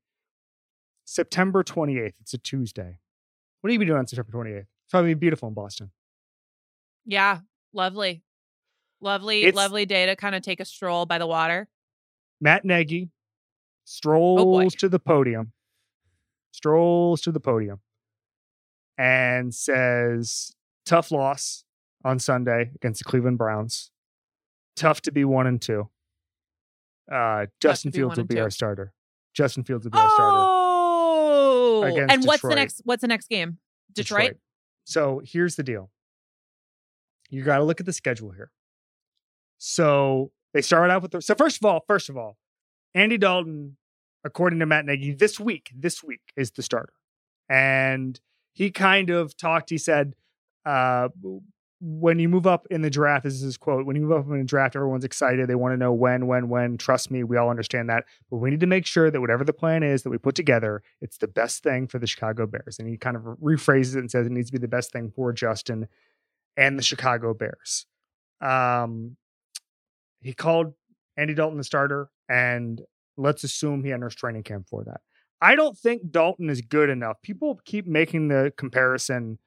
September 1.06 1.62
28th. 1.62 2.14
It's 2.20 2.34
a 2.34 2.38
Tuesday. 2.38 2.98
What 3.60 3.70
are 3.70 3.72
you 3.72 3.78
be 3.78 3.86
doing 3.86 3.98
on 3.98 4.06
September 4.06 4.32
28th? 4.32 4.58
It's 4.58 4.90
probably 4.90 5.14
beautiful 5.14 5.48
in 5.48 5.54
Boston. 5.54 5.90
Yeah, 7.06 7.40
lovely. 7.72 8.22
Lovely, 9.00 9.44
it's, 9.44 9.56
lovely 9.56 9.86
day 9.86 10.06
to 10.06 10.16
kind 10.16 10.34
of 10.34 10.42
take 10.42 10.58
a 10.58 10.64
stroll 10.64 11.06
by 11.06 11.18
the 11.18 11.26
water. 11.26 11.68
Matt 12.40 12.64
Nagy 12.64 13.10
strolls 13.84 14.74
oh 14.74 14.76
to 14.78 14.88
the 14.88 14.98
podium, 14.98 15.52
strolls 16.50 17.20
to 17.22 17.30
the 17.30 17.40
podium, 17.40 17.80
and 18.96 19.54
says, 19.54 20.52
Tough 20.86 21.10
loss 21.10 21.64
on 22.04 22.18
Sunday 22.18 22.70
against 22.74 23.00
the 23.00 23.04
Cleveland 23.04 23.38
Browns. 23.38 23.90
Tough 24.76 25.02
to 25.02 25.12
be 25.12 25.24
one 25.24 25.46
and 25.46 25.60
two. 25.60 25.90
Uh, 27.10 27.46
Justin 27.60 27.92
Fields 27.92 28.16
will 28.16 28.24
be 28.24 28.40
our 28.40 28.50
starter. 28.50 28.92
Justin 29.34 29.64
Fields 29.64 29.84
will 29.84 29.90
be 29.90 29.98
oh! 29.98 30.00
our 30.00 30.10
starter. 30.10 30.38
Oh, 30.38 31.82
and 31.84 32.24
what's 32.24 32.38
Detroit. 32.38 32.50
the 32.50 32.56
next? 32.56 32.80
What's 32.84 33.00
the 33.00 33.08
next 33.08 33.28
game? 33.28 33.58
Detroit? 33.92 34.20
Detroit. 34.20 34.36
So 34.84 35.20
here's 35.24 35.56
the 35.56 35.62
deal. 35.62 35.90
You 37.28 37.42
got 37.42 37.58
to 37.58 37.64
look 37.64 37.80
at 37.80 37.86
the 37.86 37.92
schedule 37.92 38.30
here. 38.30 38.50
So 39.58 40.30
they 40.54 40.62
started 40.62 40.92
out 40.92 41.02
with 41.02 41.10
the, 41.10 41.22
so 41.22 41.34
first 41.34 41.56
of 41.56 41.64
all, 41.64 41.84
first 41.86 42.08
of 42.08 42.16
all, 42.16 42.36
Andy 42.94 43.18
Dalton, 43.18 43.76
according 44.24 44.60
to 44.60 44.66
Matt 44.66 44.86
Nagy, 44.86 45.12
this 45.12 45.40
week, 45.40 45.70
this 45.74 46.04
week 46.04 46.20
is 46.36 46.52
the 46.52 46.62
starter, 46.62 46.92
and 47.48 48.20
he 48.52 48.70
kind 48.70 49.10
of 49.10 49.36
talked. 49.36 49.70
He 49.70 49.78
said, 49.78 50.14
uh, 50.66 51.08
when 51.80 52.18
you 52.18 52.28
move 52.28 52.46
up 52.46 52.66
in 52.70 52.82
the 52.82 52.90
draft, 52.90 53.24
this 53.24 53.34
is 53.34 53.42
his 53.42 53.56
quote, 53.56 53.86
when 53.86 53.96
you 53.96 54.02
move 54.02 54.12
up 54.12 54.26
in 54.26 54.38
the 54.38 54.44
draft, 54.44 54.74
everyone's 54.76 55.04
excited. 55.04 55.46
They 55.46 55.54
want 55.54 55.72
to 55.72 55.76
know 55.76 55.92
when, 55.92 56.26
when, 56.26 56.48
when. 56.48 56.78
Trust 56.78 57.10
me, 57.10 57.22
we 57.22 57.36
all 57.36 57.50
understand 57.50 57.90
that. 57.90 58.04
But 58.30 58.38
we 58.38 58.50
need 58.50 58.60
to 58.60 58.66
make 58.66 58.86
sure 58.86 59.10
that 59.10 59.20
whatever 59.20 59.44
the 59.44 59.52
plan 59.52 59.82
is 59.82 60.02
that 60.02 60.10
we 60.10 60.18
put 60.18 60.34
together, 60.34 60.82
it's 61.00 61.18
the 61.18 61.28
best 61.28 61.62
thing 61.62 61.86
for 61.86 61.98
the 61.98 62.06
Chicago 62.06 62.46
Bears. 62.46 62.78
And 62.78 62.88
he 62.88 62.96
kind 62.96 63.16
of 63.16 63.22
rephrases 63.42 63.94
it 63.94 64.00
and 64.00 64.10
says 64.10 64.26
it 64.26 64.32
needs 64.32 64.48
to 64.50 64.58
be 64.58 64.58
the 64.58 64.68
best 64.68 64.90
thing 64.90 65.12
for 65.14 65.32
Justin 65.32 65.86
and 66.56 66.78
the 66.78 66.82
Chicago 66.82 67.34
Bears. 67.34 67.86
Um, 68.40 69.16
he 70.20 70.32
called 70.32 70.72
Andy 71.16 71.34
Dalton 71.34 71.58
the 71.58 71.64
starter, 71.64 72.08
and 72.28 72.80
let's 73.16 73.44
assume 73.44 73.84
he 73.84 73.92
enters 73.92 74.14
training 74.14 74.42
camp 74.42 74.66
for 74.68 74.82
that. 74.84 75.00
I 75.40 75.54
don't 75.54 75.76
think 75.76 76.10
Dalton 76.10 76.48
is 76.48 76.62
good 76.62 76.88
enough. 76.88 77.20
People 77.22 77.60
keep 77.64 77.86
making 77.86 78.28
the 78.28 78.52
comparison 78.56 79.38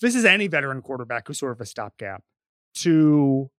this 0.00 0.14
is 0.14 0.24
any 0.24 0.46
veteran 0.46 0.82
quarterback 0.82 1.26
who's 1.26 1.38
sort 1.38 1.52
of 1.52 1.60
a 1.60 1.66
stopgap 1.66 2.22
to 2.74 3.50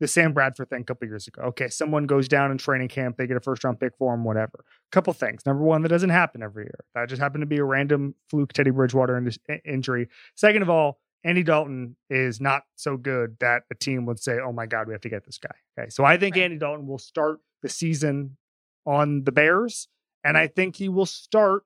the 0.00 0.08
Sam 0.08 0.32
Bradford 0.32 0.70
thing 0.70 0.82
a 0.82 0.84
couple 0.84 1.08
years 1.08 1.26
ago. 1.26 1.42
Okay, 1.42 1.68
someone 1.68 2.06
goes 2.06 2.28
down 2.28 2.50
in 2.50 2.58
training 2.58 2.88
camp, 2.88 3.16
they 3.16 3.26
get 3.26 3.36
a 3.36 3.40
first 3.40 3.64
round 3.64 3.80
pick 3.80 3.96
for 3.98 4.14
him, 4.14 4.24
whatever. 4.24 4.64
Couple 4.92 5.12
things. 5.12 5.44
Number 5.44 5.64
one, 5.64 5.82
that 5.82 5.88
doesn't 5.88 6.10
happen 6.10 6.42
every 6.42 6.64
year. 6.64 6.84
That 6.94 7.08
just 7.08 7.20
happened 7.20 7.42
to 7.42 7.46
be 7.46 7.58
a 7.58 7.64
random 7.64 8.14
fluke 8.28 8.52
Teddy 8.52 8.70
Bridgewater 8.70 9.16
in- 9.16 9.60
injury. 9.64 10.08
Second 10.36 10.62
of 10.62 10.70
all, 10.70 11.00
Andy 11.24 11.42
Dalton 11.42 11.96
is 12.08 12.40
not 12.40 12.62
so 12.76 12.96
good 12.96 13.36
that 13.40 13.62
a 13.72 13.74
team 13.74 14.06
would 14.06 14.20
say, 14.20 14.38
"Oh 14.38 14.52
my 14.52 14.66
God, 14.66 14.86
we 14.86 14.94
have 14.94 15.00
to 15.00 15.08
get 15.08 15.24
this 15.24 15.38
guy." 15.38 15.54
Okay, 15.76 15.90
so 15.90 16.04
I 16.04 16.16
think 16.16 16.36
right. 16.36 16.44
Andy 16.44 16.58
Dalton 16.58 16.86
will 16.86 16.98
start 16.98 17.40
the 17.62 17.68
season 17.68 18.36
on 18.86 19.24
the 19.24 19.32
Bears, 19.32 19.88
and 20.22 20.38
I 20.38 20.46
mm-hmm. 20.46 20.54
think 20.54 20.76
he 20.76 20.88
will 20.88 21.06
start 21.06 21.64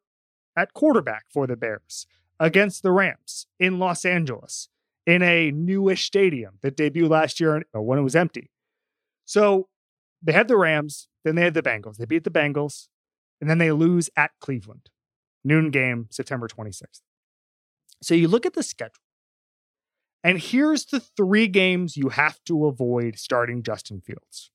at 0.57 0.73
quarterback 0.73 1.25
for 1.31 1.47
the 1.47 1.57
Bears 1.57 2.07
against 2.43 2.83
the 2.83 2.91
Rams 2.91 3.47
in 3.61 3.79
Los 3.79 4.05
Angeles 4.05 4.69
in 5.07 5.23
a 5.23 5.53
newish 5.53 6.05
stadium 6.05 6.59
that 6.63 6.77
debuted 6.77 7.09
last 7.09 7.39
year 7.39 7.65
uh, 7.75 7.81
when 7.81 8.01
it 8.01 8.03
was 8.03 8.17
empty. 8.17 8.51
So 9.25 9.69
they 10.21 10.33
had 10.33 10.49
the 10.49 10.57
Rams, 10.57 11.09
then 11.25 11.37
they 11.37 11.43
had 11.43 11.55
the 11.55 11.63
Bengals. 11.63 11.99
They 11.99 12.05
beat 12.05 12.25
the 12.25 12.31
Bengals, 12.31 12.89
and 13.41 13.49
then 13.49 13.59
they 13.59 13.71
lose 13.71 14.11
at 14.17 14.33
Cleveland. 14.41 14.91
Noon 15.45 15.71
game, 15.71 16.09
September 16.11 16.49
26th. 16.49 17.01
So 18.03 18.15
you 18.15 18.27
look 18.27 18.45
at 18.45 18.55
the 18.55 18.65
schedule, 18.65 19.05
and 20.25 20.41
here's 20.41 20.87
the 20.87 20.99
three 20.99 21.47
games 21.47 21.97
you 21.97 22.09
have 22.09 22.43
to 22.47 22.67
avoid 22.67 23.19
starting 23.19 23.63
Justin 23.63 24.01
Fields. 24.01 24.51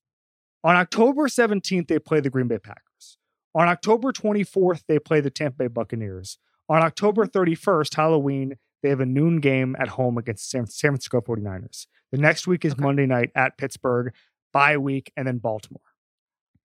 On 0.62 0.76
October 0.76 1.28
17th, 1.28 1.88
they 1.88 1.98
play 1.98 2.20
the 2.20 2.30
Green 2.30 2.48
Bay 2.48 2.58
Packers. 2.58 3.16
On 3.54 3.66
October 3.66 4.12
24th, 4.12 4.82
they 4.88 4.98
play 4.98 5.22
the 5.22 5.30
Tampa 5.30 5.64
Bay 5.64 5.68
Buccaneers. 5.68 6.38
On 6.68 6.82
October 6.82 7.26
31st, 7.26 7.94
Halloween, 7.94 8.56
they 8.82 8.90
have 8.90 9.00
a 9.00 9.06
noon 9.06 9.40
game 9.40 9.74
at 9.78 9.88
home 9.88 10.18
against 10.18 10.52
the 10.52 10.66
San, 10.68 10.92
Francisco 10.92 11.20
49ers. 11.20 11.86
The 12.12 12.18
next 12.18 12.46
week 12.46 12.64
is 12.64 12.72
okay. 12.72 12.82
Monday 12.82 13.06
night 13.06 13.30
at 13.34 13.56
Pittsburgh, 13.58 14.14
bye 14.52 14.76
week, 14.76 15.12
and 15.16 15.26
then 15.26 15.38
Baltimore. 15.38 15.80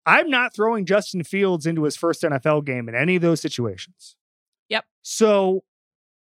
I'm 0.05 0.29
not 0.29 0.53
throwing 0.53 0.85
Justin 0.85 1.23
Fields 1.23 1.65
into 1.65 1.83
his 1.83 1.95
first 1.95 2.23
NFL 2.23 2.65
game 2.65 2.89
in 2.89 2.95
any 2.95 3.15
of 3.15 3.21
those 3.21 3.39
situations. 3.41 4.15
Yep. 4.69 4.85
So 5.01 5.63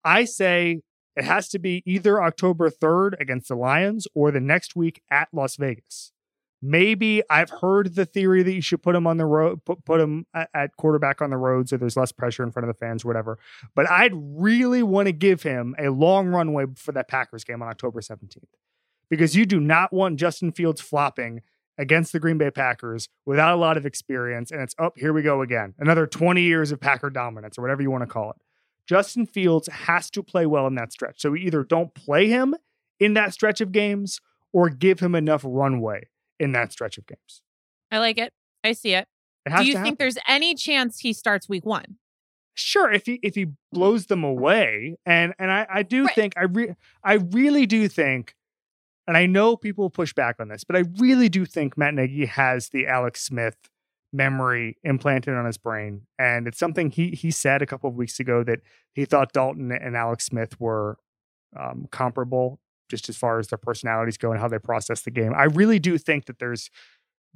I 0.03 0.25
say 0.25 0.81
it 1.15 1.23
has 1.23 1.49
to 1.49 1.59
be 1.59 1.83
either 1.85 2.21
October 2.21 2.69
3rd 2.69 3.19
against 3.19 3.49
the 3.49 3.55
Lions 3.55 4.07
or 4.15 4.31
the 4.31 4.39
next 4.39 4.75
week 4.75 5.01
at 5.11 5.27
Las 5.31 5.55
Vegas. 5.55 6.11
Maybe 6.61 7.23
I've 7.29 7.49
heard 7.49 7.95
the 7.95 8.05
theory 8.05 8.43
that 8.43 8.51
you 8.51 8.61
should 8.61 8.83
put 8.83 8.93
him 8.93 9.07
on 9.07 9.17
the 9.17 9.25
road, 9.25 9.63
put, 9.63 9.85
put 9.85 10.01
him 10.01 10.25
at, 10.33 10.75
quarterback 10.75 11.21
on 11.21 11.29
the 11.29 11.37
road 11.37 11.69
so 11.69 11.77
there's 11.77 11.95
less 11.95 12.11
pressure 12.11 12.43
in 12.43 12.51
front 12.51 12.67
of 12.67 12.75
the 12.75 12.77
fans, 12.77 13.05
whatever. 13.05 13.39
But 13.75 13.89
I'd 13.89 14.11
really 14.13 14.83
want 14.83 15.07
to 15.07 15.13
give 15.13 15.43
him 15.43 15.73
a 15.79 15.89
long 15.89 16.27
runway 16.27 16.65
for 16.75 16.91
that 16.91 17.07
Packers 17.07 17.45
game 17.45 17.61
on 17.61 17.69
October 17.69 18.01
17th 18.01 18.43
because 19.09 19.35
you 19.35 19.45
do 19.45 19.59
not 19.59 19.93
want 19.93 20.17
Justin 20.17 20.51
Fields 20.51 20.81
flopping 20.81 21.41
against 21.77 22.11
the 22.11 22.19
Green 22.19 22.37
Bay 22.37 22.51
Packers 22.51 23.07
without 23.25 23.55
a 23.55 23.57
lot 23.57 23.77
of 23.77 23.85
experience. 23.85 24.51
And 24.51 24.61
it's 24.61 24.75
up, 24.77 24.93
oh, 24.97 24.99
here 24.99 25.13
we 25.13 25.21
go 25.21 25.41
again. 25.41 25.75
Another 25.79 26.05
20 26.05 26.41
years 26.41 26.73
of 26.73 26.81
Packer 26.81 27.09
dominance 27.09 27.57
or 27.57 27.61
whatever 27.61 27.81
you 27.81 27.89
want 27.89 28.01
to 28.01 28.07
call 28.07 28.31
it. 28.31 28.35
Justin 28.85 29.25
Fields 29.25 29.69
has 29.69 30.09
to 30.09 30.21
play 30.21 30.45
well 30.45 30.67
in 30.67 30.75
that 30.75 30.91
stretch. 30.91 31.21
So 31.21 31.31
we 31.31 31.41
either 31.41 31.63
don't 31.63 31.93
play 31.93 32.27
him 32.27 32.53
in 32.99 33.13
that 33.13 33.33
stretch 33.33 33.61
of 33.61 33.71
games 33.71 34.19
or 34.51 34.69
give 34.69 34.99
him 34.99 35.15
enough 35.15 35.43
runway 35.45 36.07
in 36.39 36.51
that 36.53 36.71
stretch 36.71 36.97
of 36.97 37.05
games. 37.05 37.41
I 37.91 37.99
like 37.99 38.17
it. 38.17 38.33
I 38.63 38.73
see 38.73 38.93
it. 38.93 39.07
it 39.45 39.57
Do 39.57 39.65
you 39.65 39.81
think 39.81 39.99
there's 39.99 40.17
any 40.27 40.55
chance 40.55 40.99
he 40.99 41.13
starts 41.13 41.49
week 41.49 41.65
one? 41.65 41.97
Sure, 42.53 42.91
if 42.91 43.05
he 43.05 43.19
if 43.23 43.35
he 43.35 43.47
blows 43.71 44.07
them 44.07 44.23
away, 44.23 44.97
and 45.05 45.33
and 45.39 45.49
I 45.49 45.65
I 45.69 45.83
do 45.83 46.05
right. 46.05 46.15
think 46.15 46.33
I 46.35 46.43
re- 46.43 46.75
I 47.03 47.13
really 47.13 47.65
do 47.65 47.87
think, 47.87 48.35
and 49.07 49.15
I 49.15 49.27
know 49.27 49.55
people 49.55 49.89
push 49.89 50.13
back 50.13 50.35
on 50.39 50.49
this, 50.49 50.65
but 50.65 50.75
I 50.75 50.83
really 50.97 51.29
do 51.29 51.45
think 51.45 51.77
Matt 51.77 51.93
Nagy 51.93 52.25
has 52.25 52.69
the 52.69 52.85
Alex 52.85 53.23
Smith 53.23 53.55
memory 54.11 54.75
implanted 54.83 55.35
on 55.35 55.45
his 55.45 55.57
brain, 55.57 56.01
and 56.17 56.47
it's 56.47 56.59
something 56.59 56.91
he 56.91 57.11
he 57.11 57.31
said 57.31 57.61
a 57.61 57.65
couple 57.65 57.89
of 57.89 57.95
weeks 57.95 58.19
ago 58.19 58.43
that 58.43 58.59
he 58.93 59.05
thought 59.05 59.31
Dalton 59.31 59.71
and 59.71 59.95
Alex 59.95 60.25
Smith 60.25 60.59
were 60.59 60.97
um, 61.57 61.87
comparable 61.91 62.59
just 62.89 63.09
as 63.09 63.17
far 63.17 63.39
as 63.39 63.47
their 63.47 63.57
personalities 63.57 64.17
go 64.17 64.31
and 64.31 64.39
how 64.39 64.47
they 64.47 64.59
process 64.59 65.01
the 65.01 65.11
game. 65.11 65.33
I 65.35 65.45
really 65.45 65.79
do 65.79 65.97
think 65.97 66.25
that 66.25 66.39
there's 66.39 66.69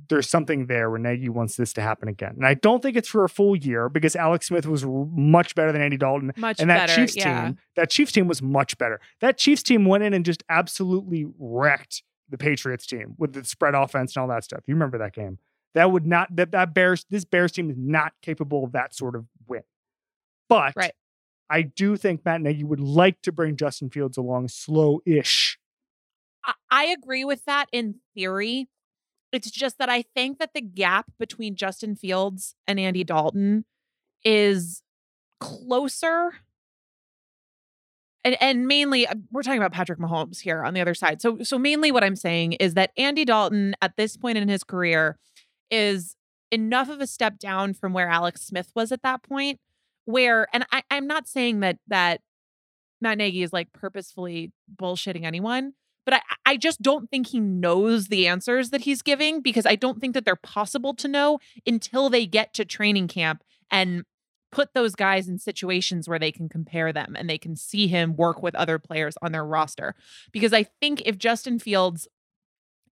there's 0.10 0.28
something 0.28 0.66
there 0.66 0.90
where 0.90 1.00
Nagy 1.00 1.30
wants 1.30 1.56
this 1.56 1.72
to 1.74 1.82
happen 1.82 2.08
again. 2.08 2.34
And 2.36 2.46
I 2.46 2.56
don't 2.56 2.82
think 2.82 2.98
it's 2.98 3.08
for 3.08 3.24
a 3.24 3.30
full 3.30 3.56
year 3.56 3.90
because 3.90 4.16
Alex 4.16 4.48
Smith 4.48 4.66
was 4.66 4.84
much 4.86 5.54
better 5.56 5.72
than 5.72 5.82
Andy 5.82 5.98
Dalton. 5.98 6.34
Much 6.36 6.60
and 6.60 6.70
that 6.70 6.88
better, 6.88 7.02
Chiefs 7.02 7.16
yeah. 7.16 7.46
team, 7.46 7.58
that 7.76 7.90
Chiefs 7.90 8.12
team 8.12 8.28
was 8.28 8.42
much 8.42 8.78
better. 8.78 9.00
That 9.22 9.38
Chiefs 9.38 9.64
team 9.64 9.86
went 9.86 10.04
in 10.04 10.14
and 10.14 10.26
just 10.26 10.44
absolutely 10.50 11.28
wrecked 11.38 12.02
the 12.30 12.38
Patriots 12.38 12.88
team 12.88 13.16
with 13.18 13.34
the 13.34 13.44
spread 13.46 13.76
offense 13.76 14.16
and 14.16 14.22
all 14.22 14.28
that 14.30 14.44
stuff. 14.44 14.62
You 14.66 14.74
remember 14.74 14.98
that 14.98 15.14
game? 15.14 15.38
That 15.76 15.92
would 15.92 16.06
not 16.06 16.36
that 16.36 16.52
that 16.52 16.74
Bears 16.74 17.06
this 17.10 17.26
Bears 17.26 17.52
team 17.52 17.70
is 17.70 17.78
not 17.78 18.14
capable 18.22 18.64
of 18.64 18.72
that 18.74 18.94
sort 18.94 19.16
of 19.16 19.26
win. 19.48 19.64
But 20.50 20.74
Right. 20.76 20.94
I 21.50 21.62
do 21.64 21.98
think 21.98 22.26
Matt 22.26 22.42
Nagy 22.42 22.64
would 22.64 22.80
like 22.80 23.22
to 23.24 23.32
bring 23.32 23.56
Justin 23.56 23.90
Fields 23.90 24.18
along 24.18 24.48
slow-ish. 24.48 25.60
I, 26.46 26.54
I 26.72 26.86
agree 26.86 27.26
with 27.26 27.46
that 27.46 27.68
in 27.72 27.96
theory. 28.16 28.68
It's 29.32 29.52
just 29.52 29.78
that 29.80 29.90
I 29.90 30.04
think 30.16 30.40
that 30.40 30.54
the 30.54 30.62
gap 30.62 31.12
between 31.20 31.56
Justin 31.56 31.96
Fields 31.96 32.56
and 32.68 32.80
Andy 32.80 33.04
Dalton 33.04 33.66
is 34.24 34.84
closer. 35.40 36.36
And 38.24 38.38
and 38.42 38.68
mainly 38.68 39.06
uh, 39.06 39.16
we're 39.32 39.42
talking 39.42 39.60
about 39.60 39.74
Patrick 39.74 40.00
Mahomes 40.00 40.40
here 40.40 40.64
on 40.64 40.74
the 40.74 40.82
other 40.82 40.94
side. 40.94 41.22
So 41.22 41.40
so 41.44 41.60
mainly 41.60 41.92
what 41.92 42.04
I'm 42.04 42.16
saying 42.16 42.54
is 42.54 42.76
that 42.76 42.92
Andy 42.96 43.26
Dalton 43.26 43.76
at 43.82 43.98
this 43.98 44.16
point 44.16 44.38
in 44.38 44.48
his 44.48 44.64
career 44.64 45.18
is 45.70 46.16
enough 46.52 46.88
of 46.90 47.02
a 47.02 47.08
step 47.08 47.40
down 47.40 47.74
from 47.74 47.92
where 47.92 48.08
Alex 48.08 48.44
Smith 48.44 48.72
was 48.76 48.92
at 48.92 49.02
that 49.02 49.24
point 49.24 49.60
where 50.06 50.48
and 50.54 50.66
I, 50.72 50.84
I'm 50.92 51.08
not 51.08 51.28
saying 51.28 51.62
that 51.62 51.78
that 51.88 52.22
Matt 53.02 53.18
Nagy 53.18 53.44
is 53.44 53.54
like 53.54 53.72
purposefully 53.74 54.52
bullshitting 54.76 55.26
anyone, 55.26 55.74
but 56.06 56.16
I, 56.16 56.22
I 56.46 56.58
just 56.58 56.82
don't 56.82 57.10
think 57.10 57.28
he 57.28 57.40
knows 57.40 58.08
the 58.08 58.28
answers 58.28 58.70
that 58.70 58.82
he's 58.82 59.02
giving 59.02 59.42
because 59.42 59.66
I 59.66 59.76
don't 59.76 60.00
think 60.00 60.14
that 60.14 60.26
they're 60.26 60.36
possible 60.36 60.94
to 60.96 61.08
know 61.08 61.40
until 61.66 62.10
they 62.10 62.26
get 62.26 62.54
to 62.56 62.66
training 62.66 63.08
camp 63.08 63.44
and 63.70 64.04
put 64.52 64.74
those 64.74 64.94
guys 64.96 65.28
in 65.28 65.40
situations 65.40 66.08
where 66.08 66.20
they 66.20 66.32
can 66.32 66.48
compare 66.48 66.94
them 66.94 67.16
and 67.18 67.30
they 67.30 67.40
can 67.40 67.56
see 67.56 67.88
him 67.88 68.16
work 68.16 68.42
with 68.44 68.54
other 68.56 68.78
players 68.78 69.16
on 69.22 69.32
their 69.32 69.44
roster. 69.46 69.96
Because 70.32 70.54
I 70.54 70.64
think 70.80 71.02
if 71.06 71.18
Justin 71.18 71.58
Fields 71.60 72.08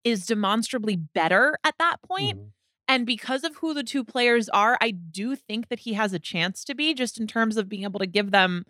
is 0.03 0.26
demonstrably 0.26 0.95
better 0.95 1.57
at 1.64 1.76
that 1.78 2.01
point, 2.01 2.39
Mhm. 2.39 2.51
And 2.91 3.05
because 3.05 3.45
of 3.45 3.55
who 3.55 3.73
the 3.73 3.85
two 3.85 4.03
players 4.03 4.49
are, 4.49 4.77
I 4.81 4.91
do 4.91 5.37
think 5.37 5.69
that 5.69 5.79
he 5.79 5.93
has 5.93 6.11
a 6.11 6.19
chance 6.19 6.65
to 6.65 6.75
be 6.75 6.93
just 6.93 7.17
in 7.17 7.25
terms 7.25 7.55
of 7.55 7.69
being 7.69 7.85
able 7.85 8.01
to 8.01 8.05
give 8.05 8.31
them, 8.31 8.65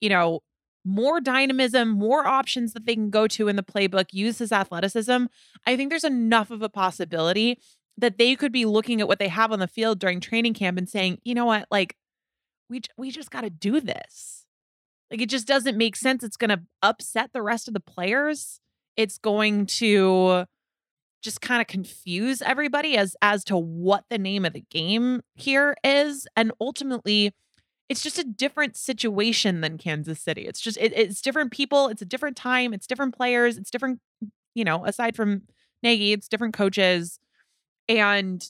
you 0.00 0.08
know, 0.08 0.40
more 0.84 1.20
dynamism, 1.20 1.88
more 1.88 2.26
options 2.26 2.72
that 2.72 2.84
they 2.84 2.96
can 2.96 3.10
go 3.10 3.28
to 3.28 3.46
in 3.46 3.54
the 3.54 3.62
playbook, 3.62 4.06
use 4.10 4.38
his 4.38 4.50
athleticism. 4.50 5.26
I 5.68 5.76
think 5.76 5.88
there's 5.88 6.02
enough 6.02 6.50
of 6.50 6.62
a 6.62 6.68
possibility 6.68 7.60
that 7.96 8.18
they 8.18 8.34
could 8.34 8.50
be 8.50 8.64
looking 8.64 9.00
at 9.00 9.06
what 9.06 9.20
they 9.20 9.28
have 9.28 9.52
on 9.52 9.60
the 9.60 9.68
field 9.68 10.00
during 10.00 10.18
training 10.18 10.54
camp 10.54 10.76
and 10.76 10.88
saying, 10.88 11.18
you 11.22 11.36
know 11.36 11.46
what, 11.46 11.66
like, 11.70 11.94
we 12.68 12.80
we 12.96 13.12
just 13.12 13.30
got 13.30 13.42
to 13.42 13.50
do 13.50 13.80
this. 13.80 14.46
Like, 15.12 15.20
it 15.20 15.28
just 15.28 15.46
doesn't 15.46 15.78
make 15.78 15.94
sense. 15.94 16.24
It's 16.24 16.36
going 16.36 16.50
to 16.50 16.62
upset 16.82 17.30
the 17.32 17.42
rest 17.42 17.68
of 17.68 17.74
the 17.74 17.78
players. 17.78 18.58
It's 18.96 19.18
going 19.18 19.66
to 19.66 20.46
just 21.22 21.40
kind 21.40 21.60
of 21.60 21.66
confuse 21.66 22.42
everybody 22.42 22.96
as 22.96 23.16
as 23.22 23.44
to 23.44 23.56
what 23.56 24.04
the 24.10 24.18
name 24.18 24.44
of 24.44 24.52
the 24.52 24.64
game 24.70 25.22
here 25.34 25.76
is 25.84 26.26
and 26.36 26.52
ultimately 26.60 27.32
it's 27.88 28.02
just 28.02 28.18
a 28.18 28.24
different 28.24 28.76
situation 28.76 29.60
than 29.60 29.76
Kansas 29.78 30.20
City. 30.20 30.42
It's 30.46 30.60
just 30.60 30.78
it, 30.78 30.92
it's 30.96 31.20
different 31.20 31.52
people, 31.52 31.88
it's 31.88 32.02
a 32.02 32.06
different 32.06 32.36
time, 32.36 32.72
it's 32.74 32.86
different 32.86 33.14
players, 33.16 33.58
it's 33.58 33.70
different 33.70 34.00
you 34.54 34.64
know, 34.64 34.84
aside 34.86 35.16
from 35.16 35.42
Nagy, 35.82 36.12
it's 36.12 36.28
different 36.28 36.54
coaches 36.54 37.18
and 37.88 38.44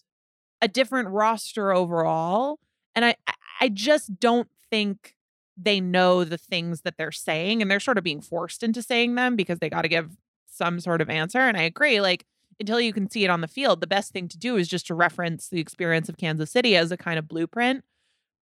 a 0.63 0.69
different 0.69 1.09
roster 1.11 1.73
overall. 1.73 2.59
And 2.95 3.05
I 3.05 3.17
I- 3.27 3.35
I 3.63 3.69
just 3.69 4.19
don't 4.21 4.49
think 4.71 5.15
they 5.57 5.81
know 5.81 6.25
the 6.25 6.39
things 6.39 6.83
that 6.83 6.97
they're 6.99 7.13
saying 7.13 7.63
and 7.63 7.71
they're 7.71 7.81
sort 7.81 7.99
of 7.99 8.05
being 8.05 8.23
forced 8.23 8.63
into 8.63 8.83
saying 8.83 9.15
them 9.17 9.37
because 9.37 9.59
they 9.59 9.71
got 9.71 9.83
to 9.83 9.89
give 9.89 10.17
some 10.47 10.81
sort 10.81 11.01
of 11.03 11.11
answer 11.11 11.41
and 11.41 11.57
I 11.59 11.63
agree 11.63 12.01
like 12.01 12.25
until 12.61 12.81
you 12.81 12.93
can 12.93 13.11
see 13.11 13.25
it 13.25 13.31
on 13.31 13.41
the 13.41 13.49
field, 13.49 13.81
the 13.81 13.87
best 13.87 14.13
thing 14.13 14.29
to 14.29 14.39
do 14.39 14.57
is 14.57 14.69
just 14.69 14.87
to 14.89 14.95
reference 14.95 15.49
the 15.49 15.61
experience 15.61 16.09
of 16.09 16.19
Kansas 16.19 16.51
City 16.51 16.77
as 16.77 16.93
a 16.93 16.97
kind 16.97 17.19
of 17.19 17.27
blueprint. 17.27 17.83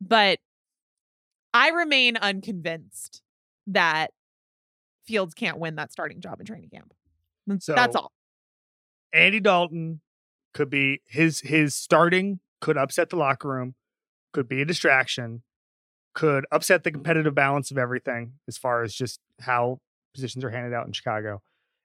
But 0.00 0.40
I 1.54 1.70
remain 1.70 2.16
unconvinced 2.16 3.22
that 3.68 4.10
Fields 5.06 5.32
can't 5.32 5.58
win 5.58 5.76
that 5.76 5.90
starting 5.90 6.20
job 6.20 6.40
in 6.40 6.46
training 6.46 6.68
camp. 6.68 6.92
That's, 7.46 7.64
that's 7.64 7.96
all. 7.96 8.12
Andy 9.14 9.40
Dalton 9.40 10.02
could 10.52 10.68
be 10.68 11.00
his 11.06 11.40
his 11.40 11.74
starting 11.74 12.40
could 12.60 12.76
upset 12.76 13.08
the 13.08 13.16
locker 13.16 13.48
room, 13.48 13.74
could 14.34 14.48
be 14.48 14.60
a 14.60 14.64
distraction, 14.66 15.42
could 16.14 16.44
upset 16.52 16.84
the 16.84 16.90
competitive 16.90 17.34
balance 17.34 17.70
of 17.70 17.78
everything 17.78 18.32
as 18.46 18.58
far 18.58 18.82
as 18.82 18.92
just 18.94 19.20
how 19.40 19.80
positions 20.12 20.44
are 20.44 20.50
handed 20.50 20.74
out 20.74 20.86
in 20.86 20.92
Chicago. 20.92 21.40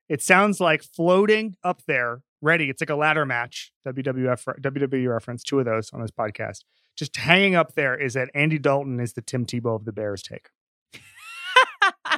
It 0.09 0.21
sounds 0.21 0.59
like 0.59 0.83
floating 0.83 1.55
up 1.63 1.81
there, 1.87 2.21
ready. 2.41 2.69
It's 2.69 2.81
like 2.81 2.89
a 2.89 2.95
ladder 2.95 3.25
match. 3.25 3.71
WWF 3.87 4.59
WWE 4.61 5.09
reference, 5.09 5.43
two 5.43 5.59
of 5.59 5.65
those 5.65 5.91
on 5.93 6.01
this 6.01 6.11
podcast. 6.11 6.59
Just 6.95 7.15
hanging 7.17 7.55
up 7.55 7.73
there 7.75 7.95
is 7.95 8.13
that 8.13 8.29
Andy 8.35 8.59
Dalton 8.59 8.99
is 8.99 9.13
the 9.13 9.21
Tim 9.21 9.45
Tebow 9.45 9.75
of 9.75 9.85
the 9.85 9.91
Bears 9.93 10.21
take. 10.21 10.49
All 12.05 12.17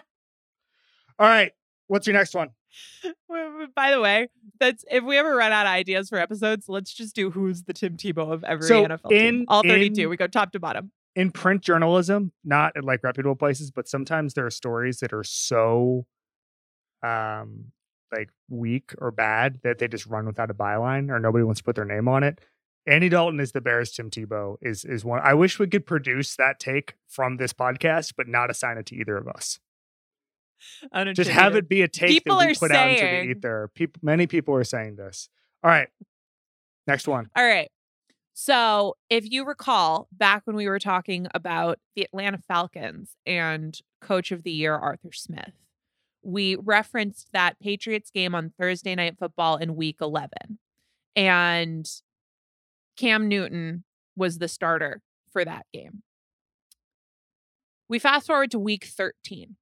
right, 1.19 1.51
what's 1.87 2.07
your 2.07 2.13
next 2.13 2.35
one? 2.35 2.49
By 3.73 3.91
the 3.91 4.01
way, 4.01 4.27
that's 4.59 4.83
if 4.91 5.03
we 5.03 5.17
ever 5.17 5.33
run 5.35 5.53
out 5.53 5.65
of 5.65 5.71
ideas 5.71 6.09
for 6.09 6.17
episodes, 6.17 6.65
let's 6.67 6.93
just 6.93 7.15
do 7.15 7.31
who's 7.31 7.63
the 7.63 7.71
Tim 7.73 7.95
Tebow 7.95 8.33
of 8.33 8.43
every 8.43 8.67
So 8.67 8.83
NFL 8.85 9.09
team. 9.09 9.45
All 9.47 9.61
32. 9.61 10.01
in- 10.03 10.09
we 10.09 10.17
go 10.17 10.27
top 10.27 10.51
to 10.51 10.59
bottom. 10.59 10.91
in 11.15 11.31
print 11.31 11.61
journalism, 11.61 12.33
not 12.43 12.73
at 12.75 12.83
like 12.83 13.01
reputable 13.01 13.35
places, 13.37 13.71
but 13.71 13.87
sometimes 13.87 14.33
there 14.33 14.45
are 14.45 14.49
stories 14.51 14.99
that 14.99 15.13
are 15.13 15.23
so 15.23 16.05
um 17.01 17.71
like 18.11 18.29
weak 18.49 18.93
or 18.99 19.11
bad 19.11 19.59
that 19.63 19.79
they 19.79 19.87
just 19.87 20.05
run 20.05 20.25
without 20.25 20.51
a 20.51 20.53
byline 20.53 21.09
or 21.09 21.19
nobody 21.19 21.43
wants 21.43 21.59
to 21.59 21.63
put 21.63 21.75
their 21.75 21.85
name 21.85 22.07
on 22.07 22.23
it. 22.23 22.39
Andy 22.87 23.09
Dalton 23.09 23.39
is 23.39 23.51
the 23.51 23.61
Bears 23.61 23.91
Tim 23.91 24.11
Tebow 24.11 24.57
is 24.61 24.85
is 24.85 25.03
one 25.03 25.19
I 25.23 25.33
wish 25.33 25.57
we 25.57 25.67
could 25.67 25.85
produce 25.85 26.35
that 26.35 26.59
take 26.59 26.95
from 27.07 27.37
this 27.37 27.53
podcast, 27.53 28.13
but 28.15 28.27
not 28.27 28.51
assign 28.51 28.77
it 28.77 28.85
to 28.87 28.95
either 28.95 29.17
of 29.17 29.27
us. 29.27 29.59
Just 31.13 31.31
have 31.31 31.55
it 31.55 31.67
be 31.67 31.81
a 31.81 31.87
take 31.87 32.09
People 32.09 32.37
that 32.37 32.47
we 32.47 32.55
put 32.55 32.71
out 32.71 32.89
into 32.89 33.03
the 33.03 33.21
ether. 33.23 33.71
People 33.73 33.99
many 34.03 34.27
people 34.27 34.55
are 34.55 34.63
saying 34.63 34.95
this. 34.95 35.29
All 35.63 35.69
right. 35.69 35.87
Next 36.87 37.07
one. 37.07 37.29
All 37.35 37.45
right. 37.45 37.69
So, 38.37 38.97
if 39.09 39.31
you 39.31 39.45
recall, 39.45 40.09
back 40.11 40.41
when 40.43 40.57
we 40.57 40.67
were 40.67 40.79
talking 40.79 41.27
about 41.33 41.79
the 41.95 42.03
Atlanta 42.03 42.37
Falcons 42.37 43.15
and 43.25 43.79
coach 44.01 44.31
of 44.33 44.43
the 44.43 44.51
year, 44.51 44.75
Arthur 44.75 45.13
Smith, 45.13 45.53
we 46.25 46.55
referenced 46.55 47.27
that 47.33 47.59
Patriots 47.59 48.09
game 48.09 48.33
on 48.33 48.51
Thursday 48.59 48.95
Night 48.95 49.15
Football 49.19 49.57
in 49.57 49.75
week 49.75 49.97
11. 50.01 50.29
And 51.15 51.87
Cam 52.97 53.27
Newton 53.27 53.83
was 54.15 54.39
the 54.39 54.47
starter 54.47 55.01
for 55.31 55.45
that 55.45 55.67
game. 55.71 56.01
We 57.87 57.99
fast 57.99 58.25
forward 58.25 58.49
to 58.51 58.59
week 58.59 58.85
13. 58.85 59.55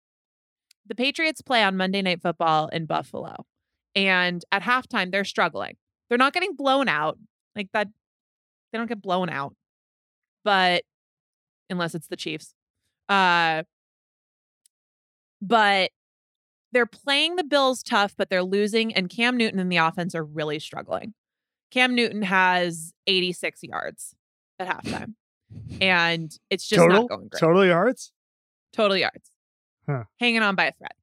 The 0.88 0.95
Patriots 0.95 1.41
play 1.41 1.64
on 1.64 1.76
Monday 1.76 2.01
Night 2.01 2.22
Football 2.22 2.70
in 2.70 2.86
Buffalo. 2.86 3.45
And 3.93 4.43
at 4.51 4.64
halftime, 4.64 5.11
they're 5.11 5.26
struggling. 5.26 5.76
They're 6.07 6.18
not 6.18 6.34
getting 6.34 6.55
blown 6.55 6.88
out 6.88 7.18
like 7.57 7.70
that. 7.74 7.89
They 8.72 8.78
don't 8.78 8.88
get 8.88 9.01
blown 9.01 9.30
out, 9.30 9.53
but 10.43 10.84
unless 11.70 11.93
it's 11.93 12.07
the 12.07 12.16
Chiefs. 12.16 12.53
Uh, 13.09 13.64
but 15.41 15.91
they're 16.74 16.86
playing 16.86 17.36
the 17.36 17.43
Bills 17.43 17.84
tough, 17.84 18.13
but 18.17 18.30
they're 18.30 18.43
losing, 18.43 18.93
and 18.93 19.09
Cam 19.09 19.38
Newton 19.38 19.59
and 19.59 19.71
the 19.71 19.78
offense 19.78 20.13
are 20.15 20.24
really 20.24 20.59
struggling. 20.59 21.13
Cam 21.71 21.95
Newton 21.95 22.21
has 22.24 22.93
86 23.07 23.61
yards 23.63 24.15
at 24.59 24.67
halftime, 24.67 25.13
and 25.82 26.38
it's 26.49 26.67
just 26.67 26.80
total 26.80 27.01
not 27.01 27.09
going 27.09 27.28
great. 27.30 27.39
total 27.39 27.65
yards. 27.65 28.11
Total 28.74 28.97
yards. 28.97 29.32
Huh. 29.88 30.03
Hanging 30.19 30.41
on 30.41 30.55
by 30.55 30.65
a 30.65 30.71
thread. 30.71 30.93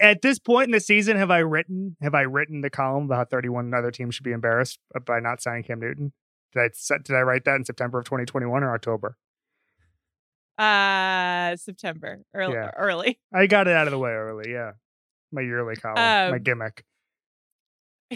at 0.00 0.22
this 0.22 0.38
point 0.38 0.66
in 0.66 0.72
the 0.72 0.80
season, 0.80 1.16
have 1.16 1.30
I 1.30 1.38
written 1.38 1.96
have 2.00 2.14
I 2.14 2.22
written 2.22 2.60
the 2.60 2.70
column 2.70 3.04
about 3.04 3.16
how 3.16 3.24
31 3.24 3.72
other 3.74 3.90
teams 3.90 4.14
should 4.14 4.24
be 4.24 4.32
embarrassed 4.32 4.78
uh, 4.96 5.00
by 5.00 5.20
not 5.20 5.40
signing 5.42 5.62
Cam 5.64 5.80
Newton? 5.80 6.12
Did 6.52 6.60
I 6.60 6.68
set, 6.74 7.04
did 7.04 7.16
I 7.16 7.20
write 7.20 7.44
that 7.44 7.56
in 7.56 7.64
September 7.64 7.98
of 7.98 8.04
2021 8.04 8.62
or 8.62 8.74
October? 8.74 9.16
Uh, 10.58 11.56
September 11.56 12.20
early. 12.34 12.54
Yeah. 12.54 12.70
early. 12.76 13.18
I 13.34 13.46
got 13.46 13.66
it 13.68 13.74
out 13.74 13.86
of 13.86 13.90
the 13.92 13.98
way 13.98 14.10
early. 14.10 14.52
Yeah, 14.52 14.72
my 15.32 15.40
yearly 15.42 15.76
column, 15.76 15.96
my 15.96 16.28
Um, 16.36 16.42
gimmick. 16.42 16.84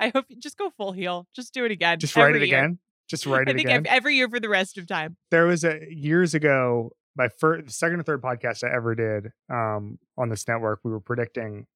I 0.00 0.08
hope 0.08 0.26
you 0.28 0.36
just 0.38 0.56
go 0.56 0.70
full 0.70 0.92
heel. 0.92 1.26
Just 1.34 1.52
do 1.52 1.64
it 1.64 1.70
again. 1.70 1.98
Just 1.98 2.16
write 2.16 2.34
it 2.34 2.42
year. 2.46 2.58
again. 2.58 2.78
Just 3.08 3.26
write 3.26 3.48
I 3.48 3.50
it 3.52 3.56
think 3.56 3.68
again. 3.68 3.86
ev- 3.86 3.92
every 3.94 4.14
year 4.16 4.28
for 4.28 4.40
the 4.40 4.48
rest 4.48 4.78
of 4.78 4.86
time. 4.86 5.16
there 5.30 5.46
was 5.46 5.64
a 5.64 5.78
years 5.90 6.34
ago 6.34 6.90
my 7.16 7.28
first 7.38 7.70
second 7.78 7.98
or 8.00 8.02
third 8.04 8.22
podcast 8.22 8.62
i 8.62 8.72
ever 8.72 8.94
did 8.94 9.32
um 9.52 9.98
on 10.16 10.28
this 10.28 10.46
network 10.46 10.78
we 10.84 10.92
were 10.92 11.00
predicting 11.00 11.66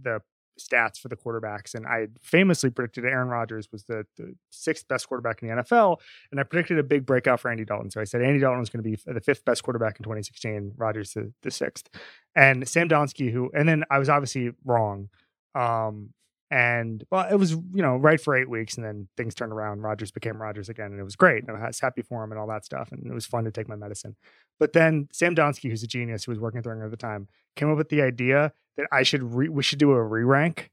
the 0.00 0.20
stats 0.58 0.98
for 0.98 1.08
the 1.08 1.16
quarterbacks, 1.16 1.74
and 1.74 1.86
I 1.86 2.08
famously 2.20 2.70
predicted 2.70 3.04
Aaron 3.04 3.28
Rodgers 3.28 3.68
was 3.72 3.84
the, 3.84 4.06
the 4.16 4.34
sixth 4.50 4.86
best 4.88 5.08
quarterback 5.08 5.42
in 5.42 5.48
the 5.48 5.62
NFL, 5.62 5.98
and 6.30 6.40
I 6.40 6.42
predicted 6.42 6.78
a 6.78 6.82
big 6.82 7.06
breakout 7.06 7.40
for 7.40 7.50
Andy 7.50 7.64
Dalton. 7.64 7.90
So 7.90 8.00
I 8.00 8.04
said 8.04 8.22
Andy 8.22 8.40
Dalton 8.40 8.60
was 8.60 8.70
going 8.70 8.82
to 8.82 8.90
be 8.90 8.96
the 9.06 9.20
fifth 9.20 9.44
best 9.44 9.62
quarterback 9.62 9.98
in 9.98 10.04
2016, 10.04 10.72
Rodgers 10.76 11.12
the, 11.12 11.32
the 11.42 11.50
sixth, 11.50 11.88
and 12.34 12.68
Sam 12.68 12.88
Donsky, 12.88 13.32
who, 13.32 13.50
and 13.54 13.68
then 13.68 13.84
I 13.90 13.98
was 13.98 14.08
obviously 14.08 14.52
wrong. 14.64 15.08
Um, 15.54 16.10
and 16.50 17.04
well, 17.10 17.28
it 17.30 17.36
was 17.36 17.52
you 17.52 17.82
know 17.82 17.96
right 17.96 18.20
for 18.20 18.34
eight 18.36 18.48
weeks, 18.48 18.76
and 18.76 18.84
then 18.84 19.08
things 19.16 19.34
turned 19.34 19.52
around. 19.52 19.82
Rodgers 19.82 20.10
became 20.10 20.40
Rodgers 20.40 20.68
again, 20.68 20.92
and 20.92 21.00
it 21.00 21.04
was 21.04 21.16
great. 21.16 21.44
And 21.46 21.56
I 21.56 21.66
was 21.66 21.80
happy 21.80 22.02
for 22.02 22.24
him 22.24 22.32
and 22.32 22.40
all 22.40 22.46
that 22.48 22.64
stuff, 22.64 22.90
and 22.90 23.06
it 23.06 23.14
was 23.14 23.26
fun 23.26 23.44
to 23.44 23.50
take 23.50 23.68
my 23.68 23.76
medicine. 23.76 24.16
But 24.58 24.72
then 24.72 25.08
Sam 25.12 25.34
Donsky, 25.34 25.70
who's 25.70 25.82
a 25.82 25.86
genius, 25.86 26.24
who 26.24 26.32
was 26.32 26.40
working 26.40 26.58
with 26.58 26.66
Ringer 26.66 26.86
at 26.86 26.90
the 26.90 26.96
time, 26.96 27.28
came 27.56 27.70
up 27.70 27.76
with 27.76 27.90
the 27.90 28.02
idea 28.02 28.52
that 28.76 28.86
I 28.90 29.02
should 29.02 29.22
re- 29.34 29.48
we 29.48 29.62
should 29.62 29.78
do 29.78 29.90
a 29.92 30.02
re 30.02 30.24
rank, 30.24 30.70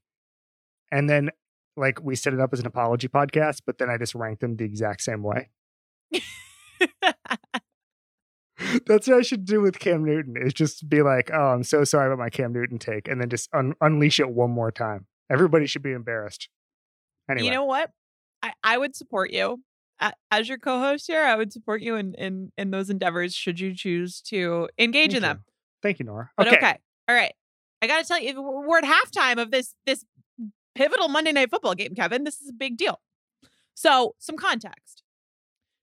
and 0.90 1.10
then 1.10 1.30
like 1.76 2.02
we 2.02 2.16
set 2.16 2.32
it 2.32 2.40
up 2.40 2.52
as 2.52 2.60
an 2.60 2.66
apology 2.66 3.08
podcast, 3.08 3.62
but 3.66 3.78
then 3.78 3.90
I 3.90 3.98
just 3.98 4.14
ranked 4.14 4.40
them 4.40 4.56
the 4.56 4.64
exact 4.64 5.02
same 5.02 5.22
way. 5.22 5.50
That's 8.86 9.06
what 9.06 9.18
I 9.18 9.22
should 9.22 9.44
do 9.44 9.60
with 9.60 9.78
Cam 9.78 10.04
Newton. 10.04 10.36
Is 10.36 10.54
just 10.54 10.88
be 10.88 11.02
like, 11.02 11.30
"Oh, 11.32 11.48
I'm 11.48 11.62
so 11.62 11.84
sorry 11.84 12.06
about 12.06 12.18
my 12.18 12.30
Cam 12.30 12.52
Newton 12.52 12.78
take," 12.78 13.08
and 13.08 13.20
then 13.20 13.28
just 13.28 13.50
un- 13.52 13.74
unleash 13.80 14.18
it 14.18 14.30
one 14.30 14.50
more 14.50 14.72
time. 14.72 15.06
Everybody 15.30 15.66
should 15.66 15.82
be 15.82 15.92
embarrassed. 15.92 16.48
Anyway, 17.28 17.46
You 17.46 17.52
know 17.52 17.64
what? 17.64 17.90
I, 18.42 18.52
I 18.62 18.78
would 18.78 18.94
support 18.94 19.30
you 19.30 19.60
as 20.30 20.48
your 20.48 20.58
co-host 20.58 21.06
here. 21.06 21.22
I 21.24 21.34
would 21.36 21.52
support 21.52 21.82
you 21.82 21.96
in 21.96 22.14
in 22.14 22.52
in 22.56 22.70
those 22.70 22.90
endeavors 22.90 23.34
should 23.34 23.58
you 23.58 23.74
choose 23.74 24.20
to 24.22 24.68
engage 24.78 25.10
Thank 25.12 25.16
in 25.16 25.22
them. 25.22 25.36
you. 25.46 25.52
Thank 25.82 25.98
you, 25.98 26.04
Nora. 26.04 26.30
But 26.36 26.48
Okay. 26.48 26.56
okay. 26.56 26.78
All 27.08 27.14
right. 27.14 27.32
I 27.82 27.86
got 27.86 28.02
to 28.02 28.08
tell 28.08 28.20
you, 28.20 28.40
we're 28.40 28.78
at 28.78 28.84
halftime 28.84 29.40
of 29.40 29.50
this 29.50 29.74
this 29.86 30.04
pivotal 30.74 31.08
Monday 31.08 31.32
Night 31.32 31.50
Football 31.50 31.74
game, 31.74 31.94
Kevin. 31.94 32.24
This 32.24 32.40
is 32.40 32.48
a 32.50 32.52
big 32.52 32.76
deal. 32.76 33.00
So, 33.74 34.14
some 34.18 34.36
context: 34.36 35.02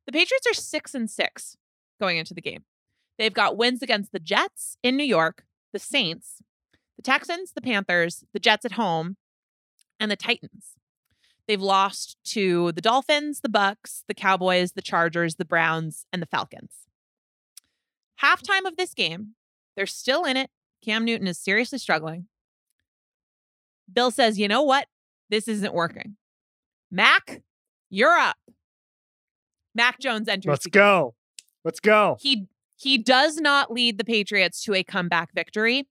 the 0.05 0.11
Patriots 0.11 0.47
are 0.47 0.53
six 0.53 0.93
and 0.95 1.09
six 1.09 1.57
going 1.99 2.17
into 2.17 2.33
the 2.33 2.41
game. 2.41 2.63
They've 3.19 3.33
got 3.33 3.57
wins 3.57 3.81
against 3.83 4.11
the 4.11 4.19
Jets 4.19 4.77
in 4.83 4.97
New 4.97 5.03
York, 5.03 5.43
the 5.71 5.79
Saints, 5.79 6.41
the 6.97 7.03
Texans, 7.03 7.51
the 7.53 7.61
Panthers, 7.61 8.23
the 8.33 8.39
Jets 8.39 8.65
at 8.65 8.73
home, 8.73 9.17
and 9.99 10.09
the 10.11 10.15
Titans. 10.15 10.73
They've 11.47 11.61
lost 11.61 12.17
to 12.25 12.71
the 12.71 12.81
Dolphins, 12.81 13.41
the 13.41 13.49
Bucs, 13.49 14.03
the 14.07 14.13
Cowboys, 14.13 14.73
the 14.73 14.81
Chargers, 14.81 15.35
the 15.35 15.45
Browns, 15.45 16.05
and 16.13 16.21
the 16.21 16.25
Falcons. 16.25 16.71
Halftime 18.21 18.65
of 18.65 18.77
this 18.77 18.93
game, 18.93 19.35
they're 19.75 19.85
still 19.85 20.23
in 20.23 20.37
it. 20.37 20.49
Cam 20.83 21.03
Newton 21.03 21.27
is 21.27 21.37
seriously 21.37 21.79
struggling. 21.79 22.27
Bill 23.91 24.11
says, 24.11 24.39
"You 24.39 24.47
know 24.47 24.61
what? 24.61 24.87
This 25.29 25.47
isn't 25.47 25.73
working." 25.73 26.15
Mac, 26.89 27.41
you're 27.89 28.17
up. 28.17 28.37
Mac 29.75 29.99
Jones 29.99 30.27
enters. 30.27 30.49
Let's 30.49 30.67
go. 30.67 31.15
Let's 31.65 31.79
go. 31.79 32.17
He 32.21 32.47
he 32.77 32.97
does 32.97 33.37
not 33.37 33.71
lead 33.71 33.97
the 33.97 34.03
Patriots 34.03 34.63
to 34.63 34.73
a 34.73 34.83
comeback 34.83 35.33
victory, 35.33 35.87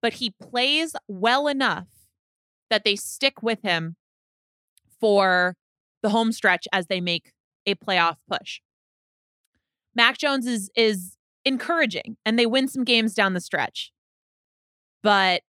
but 0.00 0.14
he 0.14 0.30
plays 0.30 0.94
well 1.06 1.46
enough 1.48 1.86
that 2.70 2.84
they 2.84 2.96
stick 2.96 3.42
with 3.42 3.62
him 3.62 3.96
for 5.00 5.56
the 6.02 6.10
home 6.10 6.32
stretch 6.32 6.66
as 6.72 6.86
they 6.86 7.00
make 7.00 7.32
a 7.66 7.74
playoff 7.74 8.16
push. 8.28 8.60
Mac 9.94 10.18
Jones 10.18 10.46
is 10.46 10.70
is 10.76 11.16
encouraging 11.44 12.16
and 12.24 12.38
they 12.38 12.46
win 12.46 12.68
some 12.68 12.84
games 12.84 13.14
down 13.14 13.34
the 13.34 13.40
stretch. 13.40 13.92
But 15.02 15.42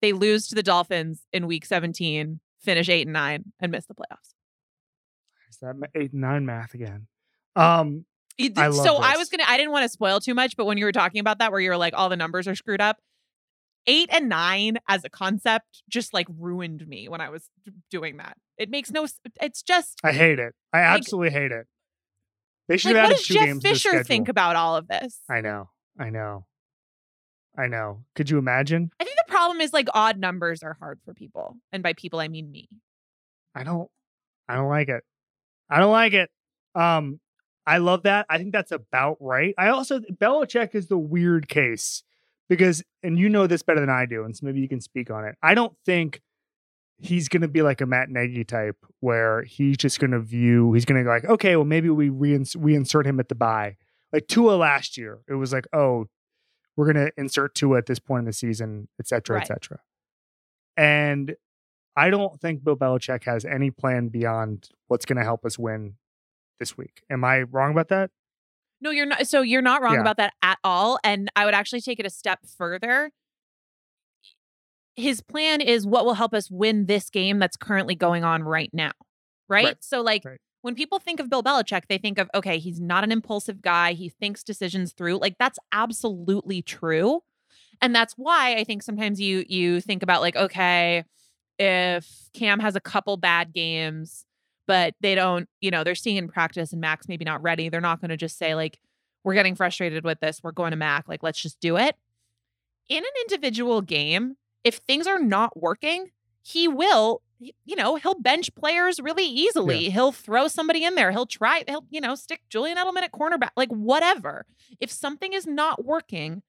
they 0.00 0.12
lose 0.12 0.48
to 0.48 0.54
the 0.54 0.62
Dolphins 0.62 1.26
in 1.32 1.46
week 1.46 1.66
17, 1.66 2.40
finish 2.60 2.88
8 2.88 3.06
and 3.06 3.12
9 3.12 3.44
and 3.60 3.72
miss 3.72 3.86
the 3.86 3.94
playoffs. 3.94 4.34
Is 5.50 5.58
that 5.60 5.74
eight 5.94 6.12
and 6.12 6.20
nine 6.20 6.46
math 6.46 6.74
again? 6.74 7.06
Um, 7.56 8.04
I 8.56 8.70
so 8.70 8.96
I 8.96 9.16
was 9.16 9.28
gonna 9.28 9.44
I 9.46 9.56
didn't 9.56 9.72
want 9.72 9.82
to 9.82 9.88
spoil 9.88 10.20
too 10.20 10.34
much, 10.34 10.56
but 10.56 10.64
when 10.64 10.78
you 10.78 10.84
were 10.84 10.92
talking 10.92 11.20
about 11.20 11.38
that, 11.40 11.52
where 11.52 11.60
you 11.60 11.70
were 11.70 11.76
like, 11.76 11.92
all 11.94 12.08
the 12.08 12.16
numbers 12.16 12.48
are 12.48 12.54
screwed 12.54 12.80
up, 12.80 12.98
eight 13.90 14.08
and 14.12 14.28
nine 14.28 14.78
as 14.88 15.04
a 15.04 15.08
concept 15.08 15.82
just 15.88 16.14
like 16.14 16.28
ruined 16.38 16.86
me 16.86 17.08
when 17.08 17.20
I 17.20 17.28
was 17.28 17.50
doing 17.90 18.18
that. 18.18 18.36
It 18.56 18.70
makes 18.70 18.90
no. 18.90 19.06
It's 19.42 19.62
just 19.62 19.98
I 20.04 20.12
hate 20.12 20.38
it. 20.38 20.54
I 20.72 20.78
absolutely 20.80 21.30
hate 21.30 21.50
it. 21.50 21.66
They 22.68 22.76
should 22.76 22.90
like, 22.90 22.96
have 22.96 23.04
what 23.04 23.12
added 23.12 23.18
does 23.18 23.26
two 23.26 23.34
Jeff 23.34 23.46
games 23.46 23.62
to 23.62 23.68
the 23.68 23.74
Fisher 23.74 24.04
think 24.04 24.28
about 24.28 24.54
all 24.54 24.76
of 24.76 24.86
this? 24.86 25.18
I 25.28 25.40
know. 25.40 25.70
I 25.98 26.10
know. 26.10 26.46
I 27.58 27.66
know. 27.66 28.04
Could 28.14 28.30
you 28.30 28.38
imagine? 28.38 28.92
I 29.00 29.04
think 29.04 29.16
the 29.16 29.32
problem 29.32 29.60
is 29.60 29.72
like 29.72 29.88
odd 29.92 30.18
numbers 30.18 30.62
are 30.62 30.76
hard 30.78 31.00
for 31.04 31.12
people, 31.12 31.56
and 31.72 31.82
by 31.82 31.94
people 31.94 32.20
I 32.20 32.28
mean 32.28 32.50
me. 32.50 32.68
I 33.56 33.64
don't 33.64 33.90
I 34.48 34.54
don't 34.54 34.68
like 34.68 34.88
it. 34.88 35.02
I 35.68 35.80
don't 35.80 35.92
like 35.92 36.12
it. 36.12 36.30
Um 36.76 37.18
I 37.66 37.78
love 37.78 38.04
that. 38.04 38.26
I 38.30 38.38
think 38.38 38.52
that's 38.52 38.70
about 38.70 39.16
right. 39.20 39.52
I 39.58 39.68
also 39.68 39.98
Belichick 39.98 40.74
is 40.74 40.86
the 40.86 40.98
weird 40.98 41.48
case 41.48 42.04
because 42.50 42.82
and 43.02 43.18
you 43.18 43.30
know 43.30 43.46
this 43.46 43.62
better 43.62 43.80
than 43.80 43.88
I 43.88 44.04
do, 44.04 44.24
and 44.24 44.36
so 44.36 44.44
maybe 44.44 44.60
you 44.60 44.68
can 44.68 44.82
speak 44.82 45.10
on 45.10 45.24
it. 45.24 45.36
I 45.42 45.54
don't 45.54 45.72
think 45.86 46.20
he's 46.98 47.28
gonna 47.30 47.48
be 47.48 47.62
like 47.62 47.80
a 47.80 47.86
Matt 47.86 48.10
Nagy 48.10 48.44
type 48.44 48.76
where 49.00 49.42
he's 49.44 49.78
just 49.78 49.98
gonna 50.00 50.20
view 50.20 50.74
he's 50.74 50.84
gonna 50.84 51.02
go 51.04 51.08
like, 51.08 51.24
okay, 51.24 51.56
well 51.56 51.64
maybe 51.64 51.88
we 51.88 52.10
reins- 52.10 52.56
we 52.56 52.74
insert 52.74 53.06
him 53.06 53.18
at 53.18 53.30
the 53.30 53.34
bye. 53.34 53.76
Like 54.12 54.26
Tua 54.26 54.52
last 54.56 54.98
year, 54.98 55.20
it 55.28 55.34
was 55.34 55.52
like, 55.52 55.66
oh, 55.72 56.06
we're 56.76 56.86
gonna 56.92 57.10
insert 57.16 57.54
Tua 57.54 57.78
at 57.78 57.86
this 57.86 57.98
point 58.00 58.20
in 58.20 58.24
the 58.26 58.32
season, 58.34 58.88
et 58.98 59.08
cetera, 59.08 59.36
Right. 59.36 59.44
et 59.44 59.46
cetera. 59.54 59.78
And 60.76 61.36
I 61.96 62.10
don't 62.10 62.40
think 62.40 62.62
Bill 62.64 62.76
Belichick 62.76 63.24
has 63.24 63.44
any 63.44 63.70
plan 63.70 64.08
beyond 64.08 64.68
what's 64.88 65.04
going 65.04 65.16
to 65.18 65.24
help 65.24 65.44
us 65.44 65.58
win 65.58 65.94
this 66.58 66.76
week. 66.78 67.02
Am 67.10 67.24
I 67.24 67.42
wrong 67.42 67.72
about 67.72 67.88
that? 67.88 68.10
No, 68.80 68.90
you're 68.90 69.06
not. 69.06 69.26
So 69.26 69.42
you're 69.42 69.62
not 69.62 69.82
wrong 69.82 69.94
Yeah. 69.94 70.00
about 70.00 70.16
that 70.18 70.32
at 70.42 70.58
all. 70.64 70.98
And 71.04 71.30
I 71.36 71.44
would 71.44 71.54
actually 71.54 71.80
take 71.82 72.00
it 72.00 72.06
a 72.06 72.10
step 72.10 72.40
further. 72.56 73.10
His 74.96 75.20
plan 75.20 75.60
is 75.60 75.86
what 75.86 76.04
will 76.04 76.14
help 76.14 76.34
us 76.34 76.50
win 76.50 76.86
this 76.86 77.10
game 77.10 77.38
that's 77.38 77.56
currently 77.56 77.94
going 77.94 78.24
on 78.24 78.42
right 78.42 78.70
now. 78.72 78.92
Right. 79.48 79.64
Right. 79.64 79.76
So, 79.80 80.00
like, 80.02 80.24
Right. 80.24 80.38
when 80.62 80.74
people 80.74 80.98
think 80.98 81.20
of 81.20 81.30
Bill 81.30 81.42
Belichick, 81.42 81.82
they 81.88 81.98
think 81.98 82.18
of, 82.18 82.28
okay, 82.34 82.58
he's 82.58 82.80
not 82.80 83.02
an 83.04 83.12
impulsive 83.12 83.62
guy. 83.62 83.92
He 83.94 84.08
thinks 84.08 84.42
decisions 84.42 84.92
through. 84.92 85.18
Like, 85.18 85.36
that's 85.38 85.58
absolutely 85.72 86.62
true. 86.62 87.22
And 87.80 87.94
that's 87.94 88.14
why 88.14 88.54
I 88.56 88.64
think 88.64 88.82
sometimes 88.82 89.20
you 89.20 89.44
you 89.48 89.80
think 89.80 90.02
about 90.02 90.20
like, 90.20 90.36
okay, 90.36 91.04
if 91.58 92.06
Cam 92.34 92.60
has 92.60 92.76
a 92.76 92.80
couple 92.80 93.16
bad 93.16 93.52
games, 93.54 94.24
but 94.70 94.94
they 95.00 95.16
don't, 95.16 95.48
you 95.60 95.68
know, 95.68 95.82
they're 95.82 95.96
seeing 95.96 96.16
in 96.16 96.28
practice 96.28 96.70
and 96.70 96.80
Mac's 96.80 97.08
maybe 97.08 97.24
not 97.24 97.42
ready, 97.42 97.68
they're 97.68 97.80
not 97.80 98.00
going 98.00 98.10
to 98.10 98.16
just 98.16 98.38
say, 98.38 98.54
like, 98.54 98.78
we're 99.24 99.34
getting 99.34 99.56
frustrated 99.56 100.04
with 100.04 100.20
this. 100.20 100.42
We're 100.44 100.52
going 100.52 100.70
to 100.70 100.76
Mac. 100.76 101.08
Like, 101.08 101.24
let's 101.24 101.42
just 101.42 101.58
do 101.58 101.76
it. 101.76 101.96
In 102.88 102.98
an 102.98 103.10
individual 103.22 103.82
game, 103.82 104.36
if 104.62 104.76
things 104.76 105.08
are 105.08 105.18
not 105.18 105.60
working, 105.60 106.12
he 106.44 106.68
will, 106.68 107.20
you 107.40 107.74
know, 107.74 107.96
he'll 107.96 108.20
bench 108.20 108.54
players 108.54 109.00
really 109.00 109.24
easily. 109.24 109.90
He'll 109.90 110.12
throw 110.12 110.46
somebody 110.46 110.84
in 110.84 110.94
there. 110.94 111.10
He'll 111.10 111.26
try, 111.26 111.64
he'll, 111.66 111.84
you 111.90 112.00
know, 112.00 112.14
stick 112.14 112.42
Julian 112.48 112.78
Edelman 112.78 113.02
at 113.02 113.10
cornerback, 113.10 113.50
like 113.56 113.70
whatever. 113.70 114.46
If 114.78 114.92
something 114.92 115.32
is 115.32 115.48
not 115.48 115.84
working, 115.84 116.42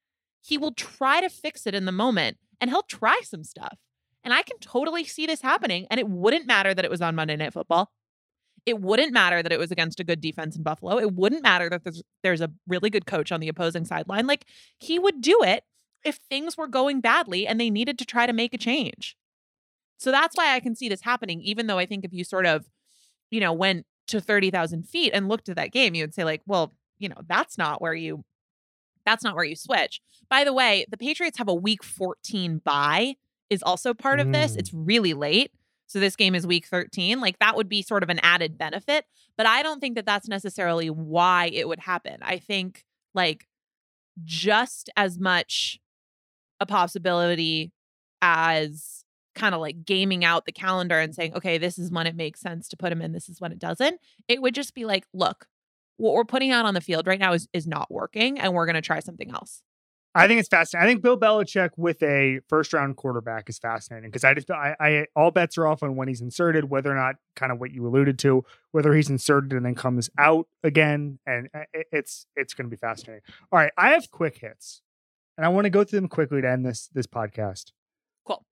he 0.43 0.59
will 0.59 0.73
try 0.73 1.21
to 1.21 1.29
fix 1.29 1.65
it 1.65 1.73
in 1.73 1.85
the 1.85 1.91
moment 1.91 2.37
and 2.59 2.69
he'll 2.69 2.83
try 2.83 3.21
some 3.23 3.43
stuff. 3.43 3.79
And 4.23 4.31
I 4.31 4.43
can 4.43 4.59
totally 4.59 5.05
see 5.05 5.25
this 5.25 5.41
happening. 5.41 5.87
And 5.89 5.99
it 5.99 6.07
wouldn't 6.07 6.45
matter 6.45 6.75
that 6.75 6.85
it 6.85 6.91
was 6.91 7.01
on 7.01 7.15
Monday 7.15 7.35
Night 7.35 7.53
Football. 7.53 7.91
It 8.65 8.79
wouldn't 8.79 9.13
matter 9.13 9.41
that 9.41 9.51
it 9.51 9.59
was 9.59 9.71
against 9.71 9.99
a 9.99 10.03
good 10.03 10.21
defense 10.21 10.55
in 10.55 10.63
Buffalo. 10.63 10.99
It 10.99 11.13
wouldn't 11.13 11.43
matter 11.43 11.69
that 11.69 11.83
there's 11.83 12.03
there's 12.23 12.41
a 12.41 12.51
really 12.67 12.89
good 12.89 13.05
coach 13.05 13.31
on 13.31 13.39
the 13.39 13.47
opposing 13.47 13.85
sideline. 13.85 14.27
Like 14.27 14.45
he 14.79 14.99
would 14.99 15.21
do 15.21 15.39
it 15.43 15.63
if 16.03 16.19
things 16.29 16.57
were 16.57 16.67
going 16.67 17.01
badly 17.01 17.47
and 17.47 17.59
they 17.59 17.69
needed 17.69 17.97
to 17.99 18.05
try 18.05 18.25
to 18.25 18.33
make 18.33 18.53
a 18.53 18.57
change. 18.57 19.15
So 19.97 20.11
that's 20.11 20.35
why 20.35 20.55
I 20.55 20.59
can 20.59 20.75
see 20.75 20.89
this 20.89 21.01
happening, 21.01 21.41
even 21.41 21.67
though 21.67 21.77
I 21.77 21.85
think 21.85 22.03
if 22.03 22.13
you 22.13 22.23
sort 22.23 22.45
of, 22.45 22.65
you 23.29 23.39
know, 23.39 23.53
went 23.53 23.85
to 24.07 24.19
30,000 24.19 24.87
feet 24.87 25.11
and 25.13 25.29
looked 25.29 25.47
at 25.47 25.55
that 25.57 25.71
game, 25.71 25.93
you 25.93 26.03
would 26.03 26.15
say, 26.15 26.23
like, 26.23 26.41
well, 26.47 26.73
you 26.97 27.07
know, 27.07 27.21
that's 27.27 27.57
not 27.57 27.81
where 27.81 27.93
you 27.93 28.23
that's 29.05 29.23
not 29.23 29.35
where 29.35 29.45
you 29.45 29.55
switch. 29.55 29.99
By 30.29 30.43
the 30.43 30.53
way, 30.53 30.85
the 30.89 30.97
Patriots 30.97 31.37
have 31.39 31.47
a 31.47 31.53
week 31.53 31.83
14 31.83 32.61
bye 32.63 33.15
is 33.49 33.63
also 33.63 33.93
part 33.93 34.19
of 34.19 34.31
this. 34.31 34.53
Mm. 34.53 34.59
It's 34.59 34.73
really 34.73 35.13
late. 35.13 35.51
So 35.91 35.99
this 35.99 36.15
game 36.15 36.35
is 36.35 36.47
week 36.47 36.67
13. 36.67 37.19
Like 37.19 37.37
that 37.39 37.57
would 37.57 37.67
be 37.67 37.81
sort 37.81 38.01
of 38.01 38.09
an 38.09 38.19
added 38.23 38.57
benefit, 38.57 39.05
but 39.35 39.45
I 39.45 39.61
don't 39.61 39.81
think 39.81 39.95
that 39.95 40.05
that's 40.05 40.29
necessarily 40.29 40.89
why 40.89 41.49
it 41.53 41.67
would 41.67 41.79
happen. 41.79 42.17
I 42.21 42.37
think 42.37 42.85
like 43.13 43.47
just 44.23 44.89
as 44.95 45.19
much 45.19 45.79
a 46.61 46.65
possibility 46.65 47.73
as 48.21 49.03
kind 49.35 49.53
of 49.53 49.59
like 49.59 49.83
gaming 49.83 50.23
out 50.23 50.45
the 50.45 50.51
calendar 50.53 50.97
and 50.97 51.13
saying, 51.13 51.33
okay, 51.35 51.57
this 51.57 51.77
is 51.77 51.91
when 51.91 52.07
it 52.07 52.15
makes 52.15 52.39
sense 52.39 52.69
to 52.69 52.77
put 52.77 52.91
him 52.91 53.01
in, 53.01 53.11
this 53.11 53.27
is 53.27 53.41
when 53.41 53.51
it 53.51 53.59
doesn't. 53.59 53.99
It 54.29 54.41
would 54.41 54.55
just 54.55 54.73
be 54.73 54.85
like, 54.85 55.05
look, 55.13 55.47
what 55.97 56.13
we're 56.13 56.23
putting 56.23 56.51
out 56.51 56.65
on 56.65 56.73
the 56.73 56.81
field 56.81 57.05
right 57.05 57.19
now 57.19 57.33
is 57.33 57.49
is 57.51 57.67
not 57.67 57.91
working 57.91 58.39
and 58.39 58.53
we're 58.53 58.65
going 58.65 58.75
to 58.75 58.81
try 58.81 59.01
something 59.01 59.31
else. 59.31 59.61
I 60.13 60.27
think 60.27 60.39
it's 60.39 60.49
fascinating. 60.49 60.85
I 60.85 60.91
think 60.91 61.01
Bill 61.01 61.17
Belichick 61.17 61.69
with 61.77 62.03
a 62.03 62.41
first 62.49 62.73
round 62.73 62.97
quarterback 62.97 63.49
is 63.49 63.57
fascinating 63.57 64.09
because 64.09 64.25
I 64.25 64.33
just 64.33 64.51
I, 64.51 64.75
I 64.79 65.05
all 65.15 65.31
bets 65.31 65.57
are 65.57 65.65
off 65.65 65.83
on 65.83 65.95
when 65.95 66.09
he's 66.09 66.19
inserted, 66.19 66.69
whether 66.69 66.91
or 66.91 66.95
not 66.95 67.15
kind 67.35 67.51
of 67.51 67.59
what 67.59 67.71
you 67.71 67.87
alluded 67.87 68.19
to, 68.19 68.43
whether 68.71 68.93
he's 68.93 69.09
inserted 69.09 69.53
and 69.53 69.65
then 69.65 69.75
comes 69.75 70.09
out 70.17 70.47
again, 70.63 71.19
and 71.25 71.47
uh, 71.53 71.63
it's 71.91 72.25
it's 72.35 72.53
going 72.53 72.65
to 72.65 72.69
be 72.69 72.77
fascinating. 72.77 73.21
All 73.51 73.59
right, 73.59 73.71
I 73.77 73.91
have 73.91 74.11
quick 74.11 74.39
hits, 74.39 74.81
and 75.37 75.45
I 75.45 75.49
want 75.49 75.63
to 75.65 75.69
go 75.69 75.85
through 75.85 76.01
them 76.01 76.09
quickly 76.09 76.41
to 76.41 76.49
end 76.49 76.65
this 76.65 76.89
this 76.93 77.07
podcast. 77.07 77.71
Cool. 78.27 78.43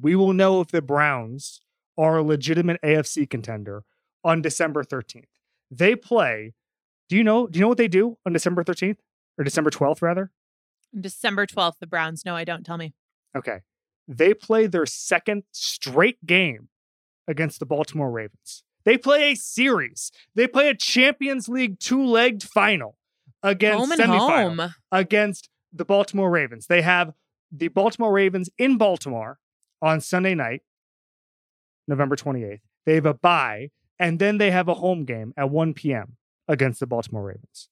We 0.00 0.16
will 0.16 0.32
know 0.32 0.60
if 0.60 0.68
the 0.68 0.82
Browns 0.82 1.60
are 1.96 2.18
a 2.18 2.22
legitimate 2.24 2.80
AFC 2.82 3.30
contender 3.30 3.84
on 4.24 4.42
December 4.42 4.82
thirteenth. 4.82 5.28
They 5.70 5.94
play. 5.94 6.54
Do 7.08 7.16
you 7.16 7.22
know? 7.22 7.46
Do 7.46 7.60
you 7.60 7.62
know 7.62 7.68
what 7.68 7.78
they 7.78 7.88
do 7.88 8.18
on 8.26 8.32
December 8.32 8.64
thirteenth 8.64 8.98
or 9.38 9.44
December 9.44 9.70
twelfth 9.70 10.02
rather? 10.02 10.32
December 10.98 11.46
12th, 11.46 11.74
the 11.80 11.86
Browns. 11.86 12.24
No, 12.24 12.36
I 12.36 12.44
don't. 12.44 12.64
Tell 12.64 12.76
me. 12.76 12.94
Okay. 13.36 13.60
They 14.08 14.34
play 14.34 14.66
their 14.66 14.86
second 14.86 15.44
straight 15.52 16.24
game 16.26 16.68
against 17.28 17.60
the 17.60 17.66
Baltimore 17.66 18.10
Ravens. 18.10 18.64
They 18.84 18.98
play 18.98 19.32
a 19.32 19.34
series. 19.36 20.10
They 20.34 20.48
play 20.48 20.68
a 20.68 20.74
Champions 20.74 21.48
League 21.48 21.78
two-legged 21.78 22.42
final 22.42 22.96
against 23.42 23.78
home 23.78 23.92
and 23.92 24.00
semifinal 24.00 24.56
home. 24.58 24.74
against 24.90 25.48
the 25.72 25.84
Baltimore 25.84 26.30
Ravens. 26.30 26.66
They 26.66 26.82
have 26.82 27.12
the 27.50 27.68
Baltimore 27.68 28.12
Ravens 28.12 28.50
in 28.58 28.78
Baltimore 28.78 29.38
on 29.80 30.00
Sunday 30.00 30.34
night, 30.34 30.62
November 31.86 32.16
28th. 32.16 32.60
They 32.86 32.94
have 32.96 33.06
a 33.06 33.14
bye, 33.14 33.70
and 33.98 34.18
then 34.18 34.38
they 34.38 34.50
have 34.50 34.68
a 34.68 34.74
home 34.74 35.04
game 35.04 35.32
at 35.36 35.50
1 35.50 35.74
p.m. 35.74 36.16
against 36.48 36.80
the 36.80 36.86
Baltimore 36.86 37.24
Ravens. 37.24 37.68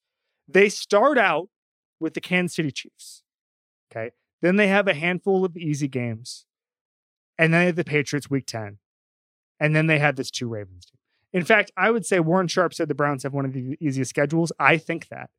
They 0.46 0.68
start 0.68 1.18
out 1.18 1.48
with 2.01 2.14
the 2.14 2.20
Kansas 2.20 2.57
City 2.57 2.70
Chiefs. 2.70 3.22
Okay. 3.90 4.11
Then 4.42 4.57
they 4.57 4.68
have 4.68 4.88
a 4.88 4.94
handful 4.94 5.44
of 5.44 5.57
easy 5.57 5.88
games. 5.88 6.46
And 7.38 7.53
then 7.53 7.61
they 7.61 7.66
have 7.66 7.76
the 7.76 7.84
Patriots 7.84 8.30
week 8.30 8.46
10. 8.46 8.78
And 9.59 9.76
then 9.76 9.86
they 9.86 9.98
have 9.98 10.16
this 10.16 10.30
two 10.30 10.48
Ravens 10.48 10.86
team. 10.86 10.98
In 11.32 11.44
fact, 11.44 11.70
I 11.76 11.90
would 11.90 12.05
say 12.05 12.18
Warren 12.18 12.48
Sharp 12.48 12.74
said 12.74 12.88
the 12.88 12.94
Browns 12.94 13.22
have 13.22 13.32
one 13.32 13.44
of 13.44 13.53
the 13.53 13.76
easiest 13.80 14.11
schedules. 14.11 14.53
I 14.59 14.78
think 14.78 15.09
that. 15.09 15.30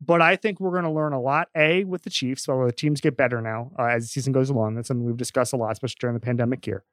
But 0.00 0.22
I 0.22 0.36
think 0.36 0.60
we're 0.60 0.70
going 0.70 0.84
to 0.84 0.90
learn 0.90 1.12
a 1.12 1.20
lot, 1.20 1.48
A, 1.54 1.84
with 1.84 2.04
the 2.04 2.10
Chiefs, 2.10 2.48
although 2.48 2.66
the 2.66 2.72
teams 2.72 3.00
get 3.00 3.16
better 3.16 3.42
now 3.42 3.72
uh, 3.78 3.84
as 3.84 4.04
the 4.04 4.08
season 4.08 4.32
goes 4.32 4.48
along. 4.48 4.74
That's 4.74 4.88
something 4.88 5.04
we've 5.04 5.16
discussed 5.16 5.52
a 5.52 5.56
lot, 5.56 5.72
especially 5.72 5.98
during 6.00 6.14
the 6.14 6.20
pandemic 6.20 6.66
year. 6.66 6.84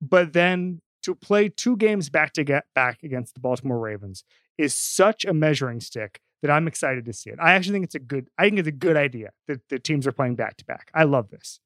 But 0.00 0.32
then 0.32 0.80
to 1.02 1.14
play 1.14 1.48
two 1.48 1.76
games 1.76 2.08
back 2.08 2.32
to 2.34 2.44
get 2.44 2.64
back 2.74 3.02
against 3.02 3.34
the 3.34 3.40
Baltimore 3.40 3.80
Ravens 3.80 4.24
is 4.56 4.74
such 4.74 5.24
a 5.24 5.34
measuring 5.34 5.80
stick 5.80 6.20
that 6.42 6.50
I'm 6.50 6.66
excited 6.66 7.06
to 7.06 7.12
see 7.12 7.30
it. 7.30 7.38
I 7.40 7.52
actually 7.52 7.74
think 7.74 7.84
it's 7.86 7.94
a 7.94 8.00
good. 8.00 8.28
I 8.38 8.44
think 8.44 8.58
it's 8.58 8.68
a 8.68 8.72
good 8.72 8.96
idea 8.96 9.30
that 9.48 9.68
the 9.68 9.78
teams 9.78 10.06
are 10.06 10.12
playing 10.12 10.34
back 10.34 10.56
to 10.58 10.64
back. 10.64 10.90
I 10.94 11.04
love 11.04 11.30
this. 11.30 11.60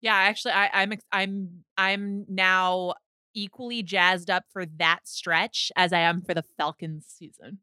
Yeah, 0.00 0.14
actually, 0.14 0.52
I, 0.52 0.70
I'm 0.72 0.92
I'm 1.12 1.64
I'm 1.76 2.24
now 2.28 2.94
equally 3.34 3.82
jazzed 3.82 4.30
up 4.30 4.44
for 4.52 4.64
that 4.78 5.00
stretch 5.04 5.70
as 5.76 5.92
I 5.92 6.00
am 6.00 6.22
for 6.22 6.32
the 6.34 6.44
Falcons 6.56 7.06
season. 7.06 7.58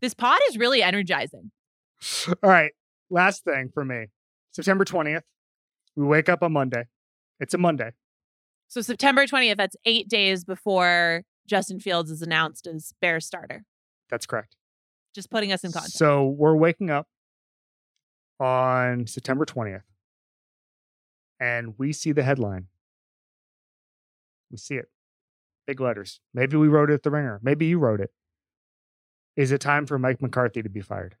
this 0.00 0.14
pod 0.14 0.38
is 0.48 0.56
really 0.56 0.82
energizing. 0.82 1.50
All 2.28 2.50
right, 2.50 2.72
last 3.10 3.44
thing 3.44 3.70
for 3.74 3.84
me. 3.84 4.06
September 4.52 4.84
20th. 4.84 5.22
We 5.96 6.06
wake 6.06 6.28
up 6.28 6.42
on 6.42 6.52
Monday. 6.52 6.84
It's 7.38 7.54
a 7.54 7.58
Monday. 7.58 7.90
So 8.68 8.80
September 8.80 9.26
20th, 9.26 9.56
that's 9.56 9.76
eight 9.84 10.08
days 10.08 10.44
before 10.44 11.24
Justin 11.46 11.80
Fields 11.80 12.10
is 12.10 12.22
announced 12.22 12.66
as 12.66 12.94
Bears 13.00 13.26
starter. 13.26 13.64
That's 14.08 14.24
correct. 14.24 14.56
Just 15.14 15.30
putting 15.30 15.52
us 15.52 15.64
in 15.64 15.72
context. 15.72 15.98
So 15.98 16.26
we're 16.26 16.56
waking 16.56 16.90
up 16.90 17.06
on 18.40 19.06
September 19.06 19.44
20th 19.44 19.82
and 21.38 21.74
we 21.78 21.92
see 21.92 22.12
the 22.12 22.22
headline. 22.22 22.66
We 24.50 24.58
see 24.58 24.76
it. 24.76 24.88
Big 25.66 25.80
letters. 25.80 26.20
Maybe 26.32 26.56
we 26.56 26.68
wrote 26.68 26.90
it 26.90 26.94
at 26.94 27.02
the 27.02 27.10
ringer. 27.10 27.40
Maybe 27.42 27.66
you 27.66 27.78
wrote 27.78 28.00
it. 28.00 28.10
Is 29.36 29.52
it 29.52 29.60
time 29.60 29.86
for 29.86 29.98
Mike 29.98 30.20
McCarthy 30.20 30.62
to 30.62 30.68
be 30.68 30.80
fired? 30.80 31.16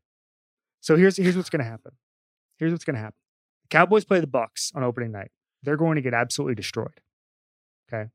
So 0.80 0.96
here's 0.96 1.16
here's 1.16 1.36
what's 1.36 1.50
gonna 1.50 1.64
happen. 1.64 1.92
Here's 2.58 2.72
what's 2.72 2.84
gonna 2.84 2.98
happen. 2.98 3.16
The 3.62 3.68
Cowboys 3.68 4.04
play 4.04 4.20
the 4.20 4.26
Bucs 4.26 4.74
on 4.74 4.82
opening 4.82 5.12
night. 5.12 5.30
They're 5.62 5.76
going 5.76 5.96
to 5.96 6.02
get 6.02 6.12
absolutely 6.12 6.56
destroyed. 6.56 7.00
Okay. 7.92 8.10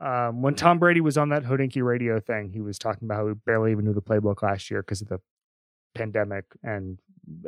Um, 0.00 0.42
when 0.42 0.54
Tom 0.54 0.78
Brady 0.78 1.00
was 1.00 1.18
on 1.18 1.30
that 1.30 1.42
Hodinkee 1.44 1.82
radio 1.82 2.20
thing, 2.20 2.50
he 2.52 2.60
was 2.60 2.78
talking 2.78 3.06
about 3.06 3.16
how 3.16 3.28
he 3.28 3.34
barely 3.34 3.72
even 3.72 3.84
knew 3.84 3.92
the 3.94 4.02
playbook 4.02 4.42
last 4.42 4.70
year 4.70 4.82
because 4.82 5.02
of 5.02 5.08
the 5.08 5.20
pandemic 5.94 6.44
and 6.62 6.98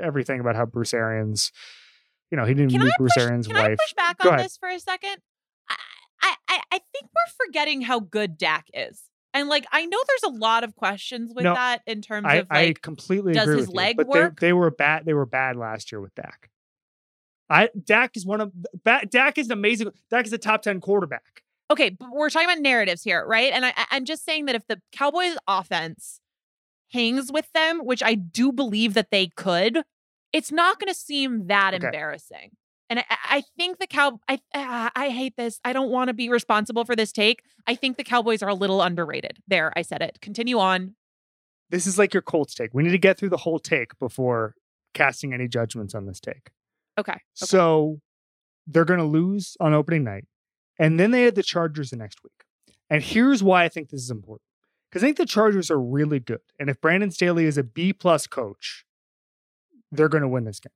everything 0.00 0.40
about 0.40 0.56
how 0.56 0.66
Bruce 0.66 0.92
Arians, 0.92 1.52
you 2.30 2.36
know, 2.36 2.44
he 2.44 2.54
didn't 2.54 2.70
Can 2.72 2.80
meet 2.82 2.92
I 2.92 2.96
Bruce 2.98 3.12
push, 3.14 3.24
Arians' 3.24 3.46
can 3.46 3.56
wife. 3.56 3.64
I 3.66 3.76
push 3.76 3.92
back 3.94 4.18
Go 4.18 4.28
on 4.30 4.34
ahead. 4.34 4.46
this 4.46 4.56
for 4.56 4.68
a 4.68 4.80
second? 4.80 5.16
I, 6.22 6.34
I, 6.48 6.60
I 6.72 6.78
think 6.92 7.04
we're 7.04 7.46
forgetting 7.46 7.82
how 7.82 8.00
good 8.00 8.36
Dak 8.36 8.66
is. 8.74 9.02
And 9.32 9.48
like 9.48 9.64
I 9.70 9.86
know 9.86 9.98
there's 10.08 10.34
a 10.34 10.36
lot 10.36 10.64
of 10.64 10.74
questions 10.74 11.32
with 11.34 11.44
No, 11.44 11.54
that 11.54 11.82
in 11.86 12.02
terms 12.02 12.26
I, 12.28 12.34
of 12.36 12.48
like 12.50 12.68
I 12.68 12.80
completely 12.82 13.32
does 13.32 13.44
agree 13.48 13.58
his 13.60 13.68
leg 13.68 13.90
you, 13.90 14.04
but 14.04 14.08
work? 14.08 14.40
They, 14.40 14.48
they 14.48 14.52
were 14.52 14.70
bad. 14.72 15.04
They 15.06 15.14
were 15.14 15.24
bad 15.24 15.56
last 15.56 15.92
year 15.92 16.00
with 16.00 16.14
Dak. 16.16 16.50
I 17.48 17.68
Dak 17.82 18.16
is 18.16 18.26
one 18.26 18.40
of 18.40 18.52
ba- 18.84 19.06
Dak 19.08 19.38
is 19.38 19.46
an 19.46 19.52
amazing. 19.52 19.92
Dak 20.10 20.26
is 20.26 20.32
a 20.32 20.38
top 20.38 20.62
ten 20.62 20.80
quarterback. 20.80 21.42
Okay, 21.70 21.90
but 21.90 22.08
we're 22.12 22.30
talking 22.30 22.48
about 22.48 22.60
narratives 22.60 23.02
here, 23.02 23.24
right? 23.26 23.52
And 23.52 23.64
I, 23.64 23.72
I'm 23.90 24.04
just 24.04 24.24
saying 24.24 24.46
that 24.46 24.54
if 24.54 24.66
the 24.66 24.80
Cowboys 24.92 25.36
offense 25.46 26.20
hangs 26.92 27.30
with 27.32 27.50
them, 27.52 27.80
which 27.84 28.02
I 28.02 28.14
do 28.14 28.52
believe 28.52 28.94
that 28.94 29.10
they 29.10 29.28
could, 29.28 29.82
it's 30.32 30.50
not 30.52 30.78
going 30.78 30.92
to 30.92 30.98
seem 30.98 31.46
that 31.46 31.74
Okay. 31.74 31.86
embarrassing. 31.86 32.50
And 32.88 32.98
I, 32.98 33.04
I 33.08 33.16
I 33.32 33.42
think 33.56 33.78
the 33.78 33.86
cow. 33.86 34.18
I 34.28 34.40
ah, 34.54 34.90
I 34.96 35.10
hate 35.10 35.36
this. 35.36 35.60
I 35.64 35.72
don't 35.72 35.90
want 35.90 36.08
to 36.08 36.14
be 36.14 36.28
responsible 36.28 36.84
for 36.84 36.96
this 36.96 37.12
take. 37.12 37.42
I 37.66 37.76
think 37.76 37.96
the 37.96 38.02
Cowboys 38.04 38.42
are 38.42 38.48
a 38.48 38.54
little 38.54 38.82
underrated. 38.82 39.38
There, 39.46 39.72
I 39.76 39.82
said 39.82 40.02
it. 40.02 40.18
Continue 40.20 40.58
on. 40.58 40.96
This 41.70 41.86
is 41.86 41.98
like 41.98 42.12
your 42.12 42.22
Colts 42.22 42.52
take. 42.54 42.74
We 42.74 42.82
need 42.82 42.90
to 42.90 42.98
get 42.98 43.16
through 43.16 43.28
the 43.28 43.36
whole 43.36 43.60
take 43.60 43.96
before 44.00 44.54
casting 44.92 45.32
any 45.32 45.46
judgments 45.46 45.94
on 45.94 46.06
this 46.06 46.18
take. 46.18 46.50
Okay. 46.98 47.12
okay. 47.12 47.20
So 47.34 48.00
they're 48.66 48.84
going 48.84 48.98
to 48.98 49.06
lose 49.06 49.56
on 49.60 49.72
opening 49.72 50.02
night, 50.02 50.24
and 50.80 50.98
then 50.98 51.10
they 51.10 51.22
had 51.22 51.34
the 51.34 51.42
Chargers 51.42 51.90
the 51.90 51.96
next 51.96 52.24
week. 52.24 52.32
And 52.88 53.02
here's 53.02 53.42
why 53.42 53.64
I 53.64 53.68
think 53.68 53.90
this 53.90 54.00
is 54.00 54.10
important 54.10 54.42
because 54.90 55.04
I 55.04 55.06
think 55.06 55.18
the 55.18 55.26
Chargers 55.26 55.70
are 55.70 55.78
really 55.78 56.18
good, 56.18 56.40
and 56.58 56.68
if 56.68 56.80
Brandon 56.80 57.12
Staley 57.12 57.44
is 57.44 57.56
a 57.56 57.62
B 57.62 57.92
plus 57.92 58.26
coach, 58.26 58.84
they're 59.92 60.08
going 60.08 60.22
to 60.22 60.28
win 60.28 60.44
this 60.44 60.58
game 60.58 60.72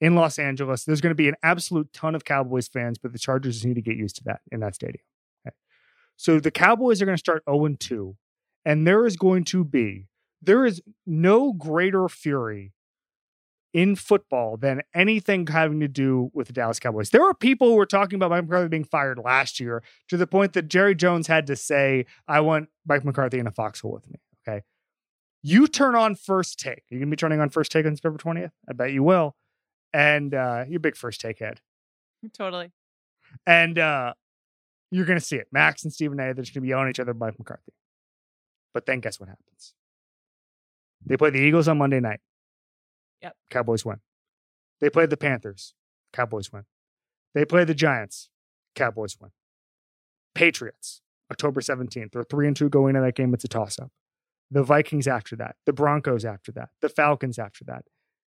in 0.00 0.16
Los 0.16 0.38
Angeles. 0.38 0.84
There's 0.84 1.00
going 1.00 1.12
to 1.12 1.14
be 1.14 1.28
an 1.28 1.36
absolute 1.44 1.92
ton 1.92 2.16
of 2.16 2.24
Cowboys 2.24 2.66
fans, 2.66 2.98
but 2.98 3.12
the 3.12 3.18
Chargers 3.18 3.64
need 3.64 3.74
to 3.74 3.82
get 3.82 3.96
used 3.96 4.16
to 4.16 4.24
that 4.24 4.40
in 4.50 4.60
that 4.60 4.74
stadium. 4.74 5.04
Okay. 5.46 5.54
So 6.16 6.40
the 6.40 6.50
Cowboys 6.50 7.00
are 7.00 7.04
going 7.04 7.16
to 7.16 7.20
start 7.20 7.44
0 7.48 7.76
2, 7.78 8.16
and 8.64 8.86
there 8.86 9.06
is 9.06 9.16
going 9.16 9.44
to 9.44 9.62
be 9.62 10.08
there 10.40 10.66
is 10.66 10.82
no 11.06 11.52
greater 11.52 12.08
fury 12.08 12.72
in 13.72 13.96
football 13.96 14.56
than 14.56 14.82
anything 14.94 15.46
having 15.46 15.80
to 15.80 15.88
do 15.88 16.30
with 16.34 16.46
the 16.46 16.52
Dallas 16.52 16.78
Cowboys. 16.78 17.10
There 17.10 17.22
were 17.22 17.34
people 17.34 17.68
who 17.68 17.76
were 17.76 17.86
talking 17.86 18.16
about 18.16 18.30
Mike 18.30 18.44
McCarthy 18.44 18.68
being 18.68 18.84
fired 18.84 19.18
last 19.18 19.60
year 19.60 19.82
to 20.08 20.16
the 20.16 20.26
point 20.26 20.52
that 20.52 20.68
Jerry 20.68 20.94
Jones 20.94 21.26
had 21.26 21.46
to 21.46 21.56
say, 21.56 22.06
I 22.28 22.40
want 22.40 22.68
Mike 22.86 23.04
McCarthy 23.04 23.38
in 23.38 23.46
a 23.46 23.50
foxhole 23.50 23.92
with 23.92 24.08
me. 24.10 24.20
Okay. 24.46 24.62
You 25.42 25.66
turn 25.66 25.94
on 25.94 26.14
first 26.14 26.60
take. 26.60 26.82
You're 26.88 27.00
going 27.00 27.08
to 27.08 27.16
be 27.16 27.16
turning 27.16 27.40
on 27.40 27.48
first 27.48 27.72
take 27.72 27.86
on 27.86 27.96
September 27.96 28.18
20th? 28.18 28.52
I 28.68 28.72
bet 28.74 28.92
you 28.92 29.02
will. 29.02 29.36
And 29.94 30.34
uh, 30.34 30.64
you're 30.68 30.78
a 30.78 30.80
big 30.80 30.96
first 30.96 31.20
take 31.20 31.38
head. 31.38 31.60
Totally. 32.32 32.70
And 33.46 33.78
uh, 33.78 34.14
you're 34.90 35.06
going 35.06 35.18
to 35.18 35.24
see 35.24 35.36
it. 35.36 35.48
Max 35.50 35.84
and 35.84 35.92
Stephen 35.92 36.20
A. 36.20 36.34
They're 36.34 36.44
just 36.44 36.54
going 36.54 36.60
to 36.60 36.66
be 36.66 36.68
yelling 36.68 36.86
at 36.86 36.90
each 36.90 37.00
other, 37.00 37.14
Mike 37.14 37.38
McCarthy. 37.38 37.72
But 38.74 38.86
then 38.86 39.00
guess 39.00 39.18
what 39.18 39.28
happens? 39.28 39.74
They 41.04 41.16
play 41.16 41.30
the 41.30 41.40
Eagles 41.40 41.68
on 41.68 41.78
Monday 41.78 42.00
night. 42.00 42.20
Yep. 43.22 43.36
Cowboys 43.50 43.84
win. 43.84 44.00
They 44.80 44.90
play 44.90 45.06
the 45.06 45.16
Panthers. 45.16 45.74
Cowboys 46.12 46.52
win. 46.52 46.64
They 47.34 47.44
play 47.44 47.64
the 47.64 47.74
Giants. 47.74 48.28
Cowboys 48.74 49.16
win. 49.20 49.30
Patriots, 50.34 51.02
October 51.30 51.60
17th. 51.60 52.12
They're 52.12 52.24
3 52.24 52.48
and 52.48 52.56
2 52.56 52.68
going 52.68 52.96
into 52.96 53.06
that 53.06 53.14
game. 53.14 53.32
It's 53.34 53.44
a 53.44 53.48
toss 53.48 53.78
up. 53.78 53.90
The 54.50 54.62
Vikings 54.62 55.06
after 55.06 55.36
that. 55.36 55.56
The 55.66 55.72
Broncos 55.72 56.24
after 56.24 56.52
that. 56.52 56.70
The 56.80 56.88
Falcons 56.88 57.38
after 57.38 57.64
that. 57.64 57.84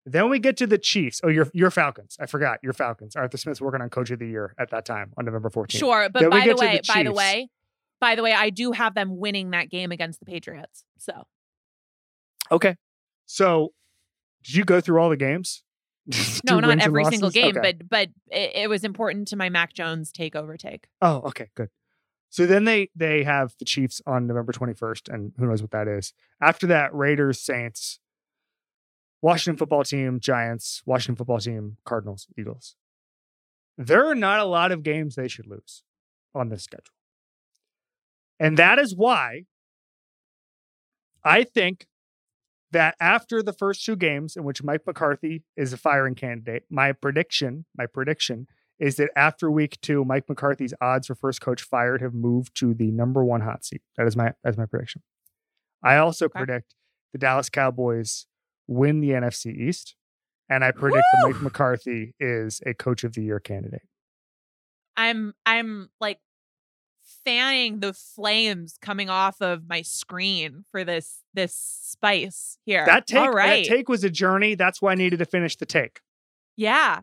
Then 0.06 0.30
we 0.30 0.40
get 0.40 0.58
to 0.58 0.68
the 0.68 0.80
Chiefs. 0.80 1.22
Oh, 1.24 1.28
your 1.28 1.48
your 1.54 1.70
Falcons. 1.70 2.18
I 2.20 2.26
forgot 2.26 2.58
your 2.64 2.74
Falcons. 2.74 3.16
Arthur 3.16 3.38
Smith's 3.38 3.62
working 3.62 3.82
on 3.82 3.90
Coach 3.90 4.10
of 4.10 4.18
the 4.18 4.28
Year 4.28 4.56
at 4.58 4.72
that 4.72 4.84
time 4.84 5.14
on 5.16 5.26
November 5.26 5.52
14th. 5.52 5.78
Sure, 5.78 6.10
but 6.10 6.28
by 6.32 6.40
the 6.40 6.46
to 6.46 6.56
the 6.56 6.56
way, 6.56 6.82
by 6.88 7.04
the 7.04 7.14
way, 7.14 7.50
by 8.00 8.16
the 8.16 8.24
way, 8.24 8.34
I 8.34 8.50
do 8.50 8.72
have 8.72 8.96
them 8.96 9.20
winning 9.20 9.52
that 9.52 9.70
game 9.70 9.92
against 9.92 10.20
the 10.20 10.26
Patriots. 10.26 10.86
So 10.98 11.28
Okay. 12.52 12.76
So, 13.26 13.74
did 14.44 14.56
you 14.56 14.64
go 14.66 14.82
through 14.82 15.00
all 15.00 15.10
the 15.10 15.18
games? 15.18 15.64
no, 16.46 16.60
not 16.60 16.80
every 16.82 17.06
single 17.06 17.30
game, 17.30 17.56
Okay. 17.58 17.76
but 17.78 17.90
but 17.90 18.10
it, 18.32 18.52
it 18.64 18.70
was 18.70 18.84
important 18.84 19.28
to 19.30 19.36
my 19.36 19.50
Mac 19.50 19.74
Jones 19.74 20.12
takeover 20.12 20.58
take. 20.58 20.88
Oh, 21.02 21.18
okay, 21.28 21.50
good. 21.56 21.70
So 22.30 22.46
then 22.46 22.64
they 22.64 22.90
they 22.96 23.24
have 23.24 23.54
the 23.60 23.66
Chiefs 23.66 24.02
on 24.08 24.26
November 24.26 24.52
21st, 24.52 25.14
and 25.14 25.34
who 25.38 25.46
knows 25.46 25.62
what 25.62 25.72
that 25.72 25.88
is. 25.88 26.14
After 26.42 26.66
that, 26.68 26.94
Raiders, 26.94 27.40
Saints, 27.40 28.00
Washington 29.22 29.58
football 29.58 29.84
team, 29.84 30.20
Giants, 30.20 30.82
Washington 30.86 31.16
football 31.16 31.40
team, 31.40 31.78
Cardinals, 31.86 32.28
Eagles. 32.38 32.76
There 33.78 34.08
are 34.10 34.16
not 34.16 34.40
a 34.40 34.46
lot 34.46 34.72
of 34.72 34.82
games 34.84 35.16
they 35.16 35.28
should 35.28 35.48
lose 35.48 35.84
on 36.34 36.50
this 36.50 36.64
schedule. 36.64 36.94
And 38.40 38.58
that 38.58 38.80
is 38.80 38.96
why 38.96 39.46
I 41.24 41.44
think 41.44 41.86
that 42.72 42.96
after 43.00 43.44
the 43.44 43.54
first 43.54 43.86
two 43.86 43.96
games 43.96 44.36
in 44.36 44.44
which 44.44 44.64
Mike 44.64 44.82
McCarthy 44.88 45.44
is 45.58 45.74
a 45.74 45.78
firing 45.78 46.16
candidate, 46.16 46.64
my 46.70 46.92
prediction, 46.94 47.66
my 47.78 47.86
prediction 47.86 48.48
is 48.80 48.96
that 48.96 49.12
after 49.16 49.52
week 49.52 49.80
two, 49.82 50.04
Mike 50.04 50.28
McCarthy's 50.28 50.74
odds 50.82 51.08
for 51.08 51.16
first 51.16 51.42
coach 51.42 51.62
fired 51.62 52.02
have 52.02 52.14
moved 52.14 52.56
to 52.56 52.74
the 52.74 52.92
number 52.92 53.24
one 53.24 53.42
hot 53.42 53.64
seat. 53.64 53.82
That 53.98 54.08
is 54.08 54.16
my 54.16 54.34
that's 54.44 54.58
my 54.58 54.66
prediction. 54.66 55.04
I 55.84 55.98
also 55.98 56.26
Okay. 56.26 56.40
predict 56.40 56.76
the 57.14 57.20
Dallas 57.20 57.50
Cowboys 57.50 58.26
win 58.68 59.02
the 59.02 59.10
NFC 59.12 59.54
East, 59.56 59.96
and 60.50 60.64
I 60.64 60.72
predict 60.72 61.04
that 61.14 61.28
Mike 61.28 61.42
McCarthy 61.42 62.16
is 62.20 62.62
a 62.66 62.74
coach 62.74 63.04
of 63.04 63.14
the 63.14 63.24
year 63.24 63.40
candidate. 63.40 63.82
I'm 64.98 65.34
I'm 65.46 65.90
like 66.00 66.20
fanning 67.26 67.80
the 67.80 67.94
flames 67.94 68.78
coming 68.82 69.10
off 69.10 69.42
of 69.42 69.68
my 69.68 69.82
screen 69.82 70.66
for 70.72 70.84
this 70.84 71.20
this 71.34 71.54
spice 71.56 72.58
here. 72.66 72.86
That 72.86 73.08
take, 73.08 73.20
All 73.20 73.32
right. 73.32 73.64
that 73.68 73.70
take 73.76 73.88
was 73.90 74.04
a 74.04 74.10
journey. 74.10 74.56
That's 74.56 74.82
why 74.82 74.92
I 74.92 74.96
needed 74.96 75.20
to 75.20 75.26
finish 75.26 75.56
the 75.58 75.66
take. 75.66 76.00
yeah. 76.58 77.02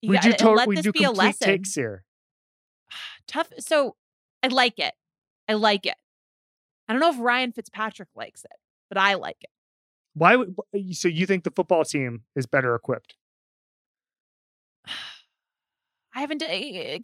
You 0.00 0.10
we 0.10 0.16
gotta- 0.16 0.30
do 0.30 0.36
to- 0.36 0.50
let 0.52 0.68
we 0.68 0.76
this 0.76 0.84
do 0.84 0.92
be 0.92 1.02
a 1.04 1.10
lesson. 1.10 1.44
takes 1.48 1.74
here. 1.74 2.04
Tough. 3.26 3.48
So 3.58 3.96
I 4.44 4.46
like 4.48 4.78
it. 4.78 4.94
I 5.48 5.54
like 5.54 5.86
it. 5.86 5.96
I 6.88 6.92
don't 6.92 7.00
know 7.00 7.10
if 7.10 7.18
Ryan 7.18 7.50
Fitzpatrick 7.52 8.08
likes 8.14 8.44
it, 8.44 8.52
but 8.88 8.96
I 8.96 9.14
like 9.14 9.38
it. 9.40 9.50
Why? 10.14 10.36
would- 10.36 10.54
So 10.92 11.08
you 11.08 11.26
think 11.26 11.42
the 11.44 11.50
football 11.50 11.84
team 11.84 12.22
is 12.36 12.46
better 12.46 12.74
equipped? 12.76 13.16
I 16.18 16.22
haven't. 16.22 16.42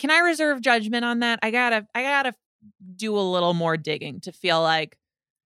Can 0.01 0.11
I 0.11 0.19
reserve 0.19 0.61
judgment 0.61 1.05
on 1.05 1.21
that? 1.21 1.39
I 1.41 1.53
gotta. 1.53 1.87
I 1.95 2.03
gotta 2.03 2.35
do 2.97 3.17
a 3.17 3.21
little 3.21 3.55
more 3.55 3.77
digging 3.77 4.21
to 4.23 4.33
feel 4.33 4.61
like 4.61 4.99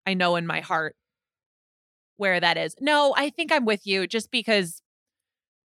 I 0.07 0.15
know 0.15 0.37
in 0.37 0.47
my 0.47 0.61
heart 0.61 0.95
where 2.19 2.39
that 2.39 2.57
is. 2.57 2.77
No, 2.81 3.15
I 3.17 3.31
think 3.31 3.51
I'm 3.51 3.65
with 3.65 3.85
you. 3.85 4.07
Just 4.07 4.31
because 4.31 4.81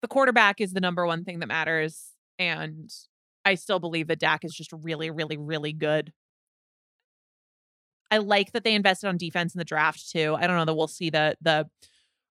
the 0.01 0.09
quarterback 0.09 0.63
is 0.63 0.73
the 0.73 0.81
number 0.81 1.05
one 1.05 1.25
thing 1.25 1.41
that 1.41 1.47
matters, 1.47 2.13
and 2.39 2.91
I 3.45 3.55
still 3.55 3.81
believe 3.81 4.07
that 4.07 4.19
Dak 4.19 4.47
is 4.47 4.55
just 4.55 4.73
really, 4.73 5.11
really, 5.11 5.37
really 5.37 5.75
good. 5.75 6.11
I 8.11 8.17
like 8.17 8.53
that 8.53 8.65
they 8.65 8.75
invested 8.75 9.09
on 9.09 9.19
defense 9.19 9.55
in 9.55 9.59
the 9.59 9.65
draft 9.65 10.11
too. 10.11 10.35
I 10.39 10.47
don't 10.47 10.57
know 10.57 10.65
that 10.65 10.75
we'll 10.75 10.89
see 10.89 11.11
the 11.11 11.37
the 11.43 11.69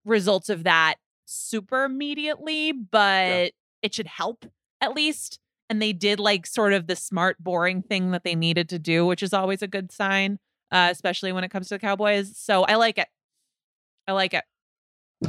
results 0.06 0.48
of 0.48 0.64
that 0.64 0.94
super 1.26 1.84
immediately, 1.84 2.72
but 2.72 3.52
it 3.82 3.92
should 3.92 4.06
help 4.06 4.46
at 4.80 4.94
least. 4.94 5.40
And 5.70 5.80
they 5.80 5.92
did 5.92 6.20
like 6.20 6.46
sort 6.46 6.72
of 6.74 6.86
the 6.86 6.96
smart, 6.96 7.38
boring 7.38 7.82
thing 7.82 8.10
that 8.10 8.24
they 8.24 8.34
needed 8.34 8.68
to 8.70 8.78
do, 8.78 9.06
which 9.06 9.22
is 9.22 9.32
always 9.32 9.62
a 9.62 9.66
good 9.68 9.90
sign, 9.90 10.38
uh, 10.70 10.88
especially 10.90 11.32
when 11.32 11.44
it 11.44 11.50
comes 11.50 11.68
to 11.68 11.74
the 11.74 11.78
Cowboys. 11.78 12.36
So 12.36 12.64
I 12.64 12.74
like 12.74 12.98
it. 12.98 13.08
I 14.06 14.12
like 14.12 14.34
it. 14.34 14.44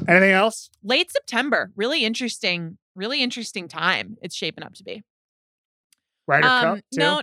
Anything 0.07 0.31
else? 0.31 0.69
Late 0.83 1.11
September, 1.11 1.71
really 1.75 2.03
interesting, 2.03 2.77
really 2.95 3.21
interesting 3.21 3.67
time. 3.67 4.17
It's 4.21 4.35
shaping 4.35 4.63
up 4.63 4.73
to 4.75 4.83
be. 4.83 5.03
Ryder 6.27 6.47
Um, 6.47 6.61
Cup 6.63 6.77
too. 6.91 6.99
no, 6.99 7.21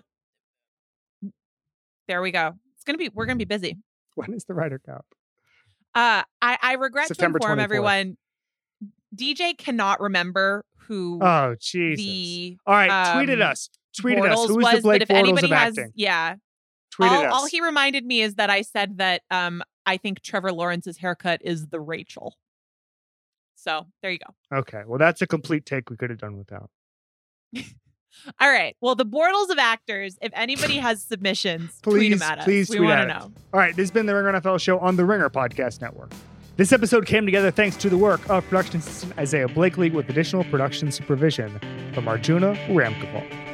there 2.09 2.23
we 2.23 2.31
go. 2.31 2.53
It's 2.75 2.85
gonna 2.85 2.99
be. 2.99 3.09
We're 3.13 3.27
gonna 3.27 3.37
be 3.37 3.45
busy. 3.45 3.77
When 4.15 4.33
is 4.35 4.45
the 4.45 4.55
Ryder 4.55 4.79
Cup? 4.79 5.05
Uh, 5.95 6.23
I, 6.41 6.59
I 6.63 6.73
regret 6.75 7.09
September 7.09 7.39
to 7.39 7.45
inform 7.45 7.59
24th. 7.59 7.63
everyone. 7.63 8.17
DJ 9.15 9.59
cannot 9.59 10.01
remember 10.01 10.65
who 10.91 11.21
Oh 11.23 11.55
Jesus! 11.61 12.05
the 12.05 12.59
All 12.67 12.75
right, 12.75 12.91
um, 12.91 13.41
us. 13.43 13.71
Tweet 13.97 14.19
at 14.19 14.27
us. 14.27 14.39
Bortles 14.41 14.49
Who's 14.49 14.57
was, 14.57 14.75
the 14.75 14.81
Blake 14.83 15.01
but 15.01 15.03
if 15.03 15.09
Bortles 15.09 15.19
anybody 15.29 15.47
of 15.53 15.59
has, 15.59 15.79
acting? 15.79 15.93
yeah, 15.95 16.35
Tweet 16.91 17.11
all, 17.11 17.25
us. 17.25 17.33
all 17.33 17.47
he 17.47 17.61
reminded 17.63 18.05
me 18.05 18.21
is 18.23 18.35
that 18.35 18.51
I 18.51 18.63
said 18.63 18.99
that 18.99 19.23
um 19.31 19.63
I 19.87 19.97
think 19.97 20.21
Trevor 20.21 20.53
Lawrence's 20.53 20.99
haircut 20.99 21.41
is 21.45 21.69
the 21.69 21.81
Rachel. 21.81 22.37
So 23.55 23.87
there 24.03 24.11
you 24.11 24.19
go. 24.19 24.59
okay, 24.59 24.83
well 24.87 24.99
that's 24.99 25.23
a 25.23 25.27
complete 25.27 25.65
take 25.65 25.89
we 25.91 25.97
could 25.97 26.11
have 26.11 26.19
done 26.19 26.37
without. 26.37 26.71
All 28.41 28.51
right. 28.51 28.77
Well, 28.81 28.97
the 28.97 29.07
Bortles 29.07 29.51
of 29.51 29.59
actors. 29.59 30.19
If 30.21 30.33
anybody 30.35 30.77
has 30.79 31.03
submissions, 31.03 31.79
please, 31.83 32.09
tweet 32.09 32.19
them 32.19 32.23
at 32.23 32.39
us. 32.41 32.45
please 32.45 32.69
we 32.69 32.81
want 32.81 33.03
to 33.03 33.07
know. 33.07 33.33
All 33.55 33.61
right, 33.61 33.75
this 33.75 33.85
has 33.85 33.91
been 33.93 34.07
the 34.07 34.15
Ringer 34.15 34.41
NFL 34.41 34.61
show 34.61 34.79
on 34.81 34.97
the 34.97 35.05
Ringer 35.05 35.31
Podcast 35.31 35.81
Network. 35.81 36.11
This 36.61 36.75
episode 36.75 37.07
came 37.07 37.25
together 37.25 37.51
thanks 37.51 37.75
to 37.79 37.89
the 37.89 37.97
work 37.97 38.21
of 38.29 38.47
production 38.47 38.81
assistant 38.81 39.17
Isaiah 39.19 39.49
Blakely 39.49 39.89
with 39.89 40.11
additional 40.11 40.45
production 40.45 40.93
supervision 40.93 41.59
from 41.95 42.07
Arjuna 42.07 42.53
Ramgopal. 42.69 43.50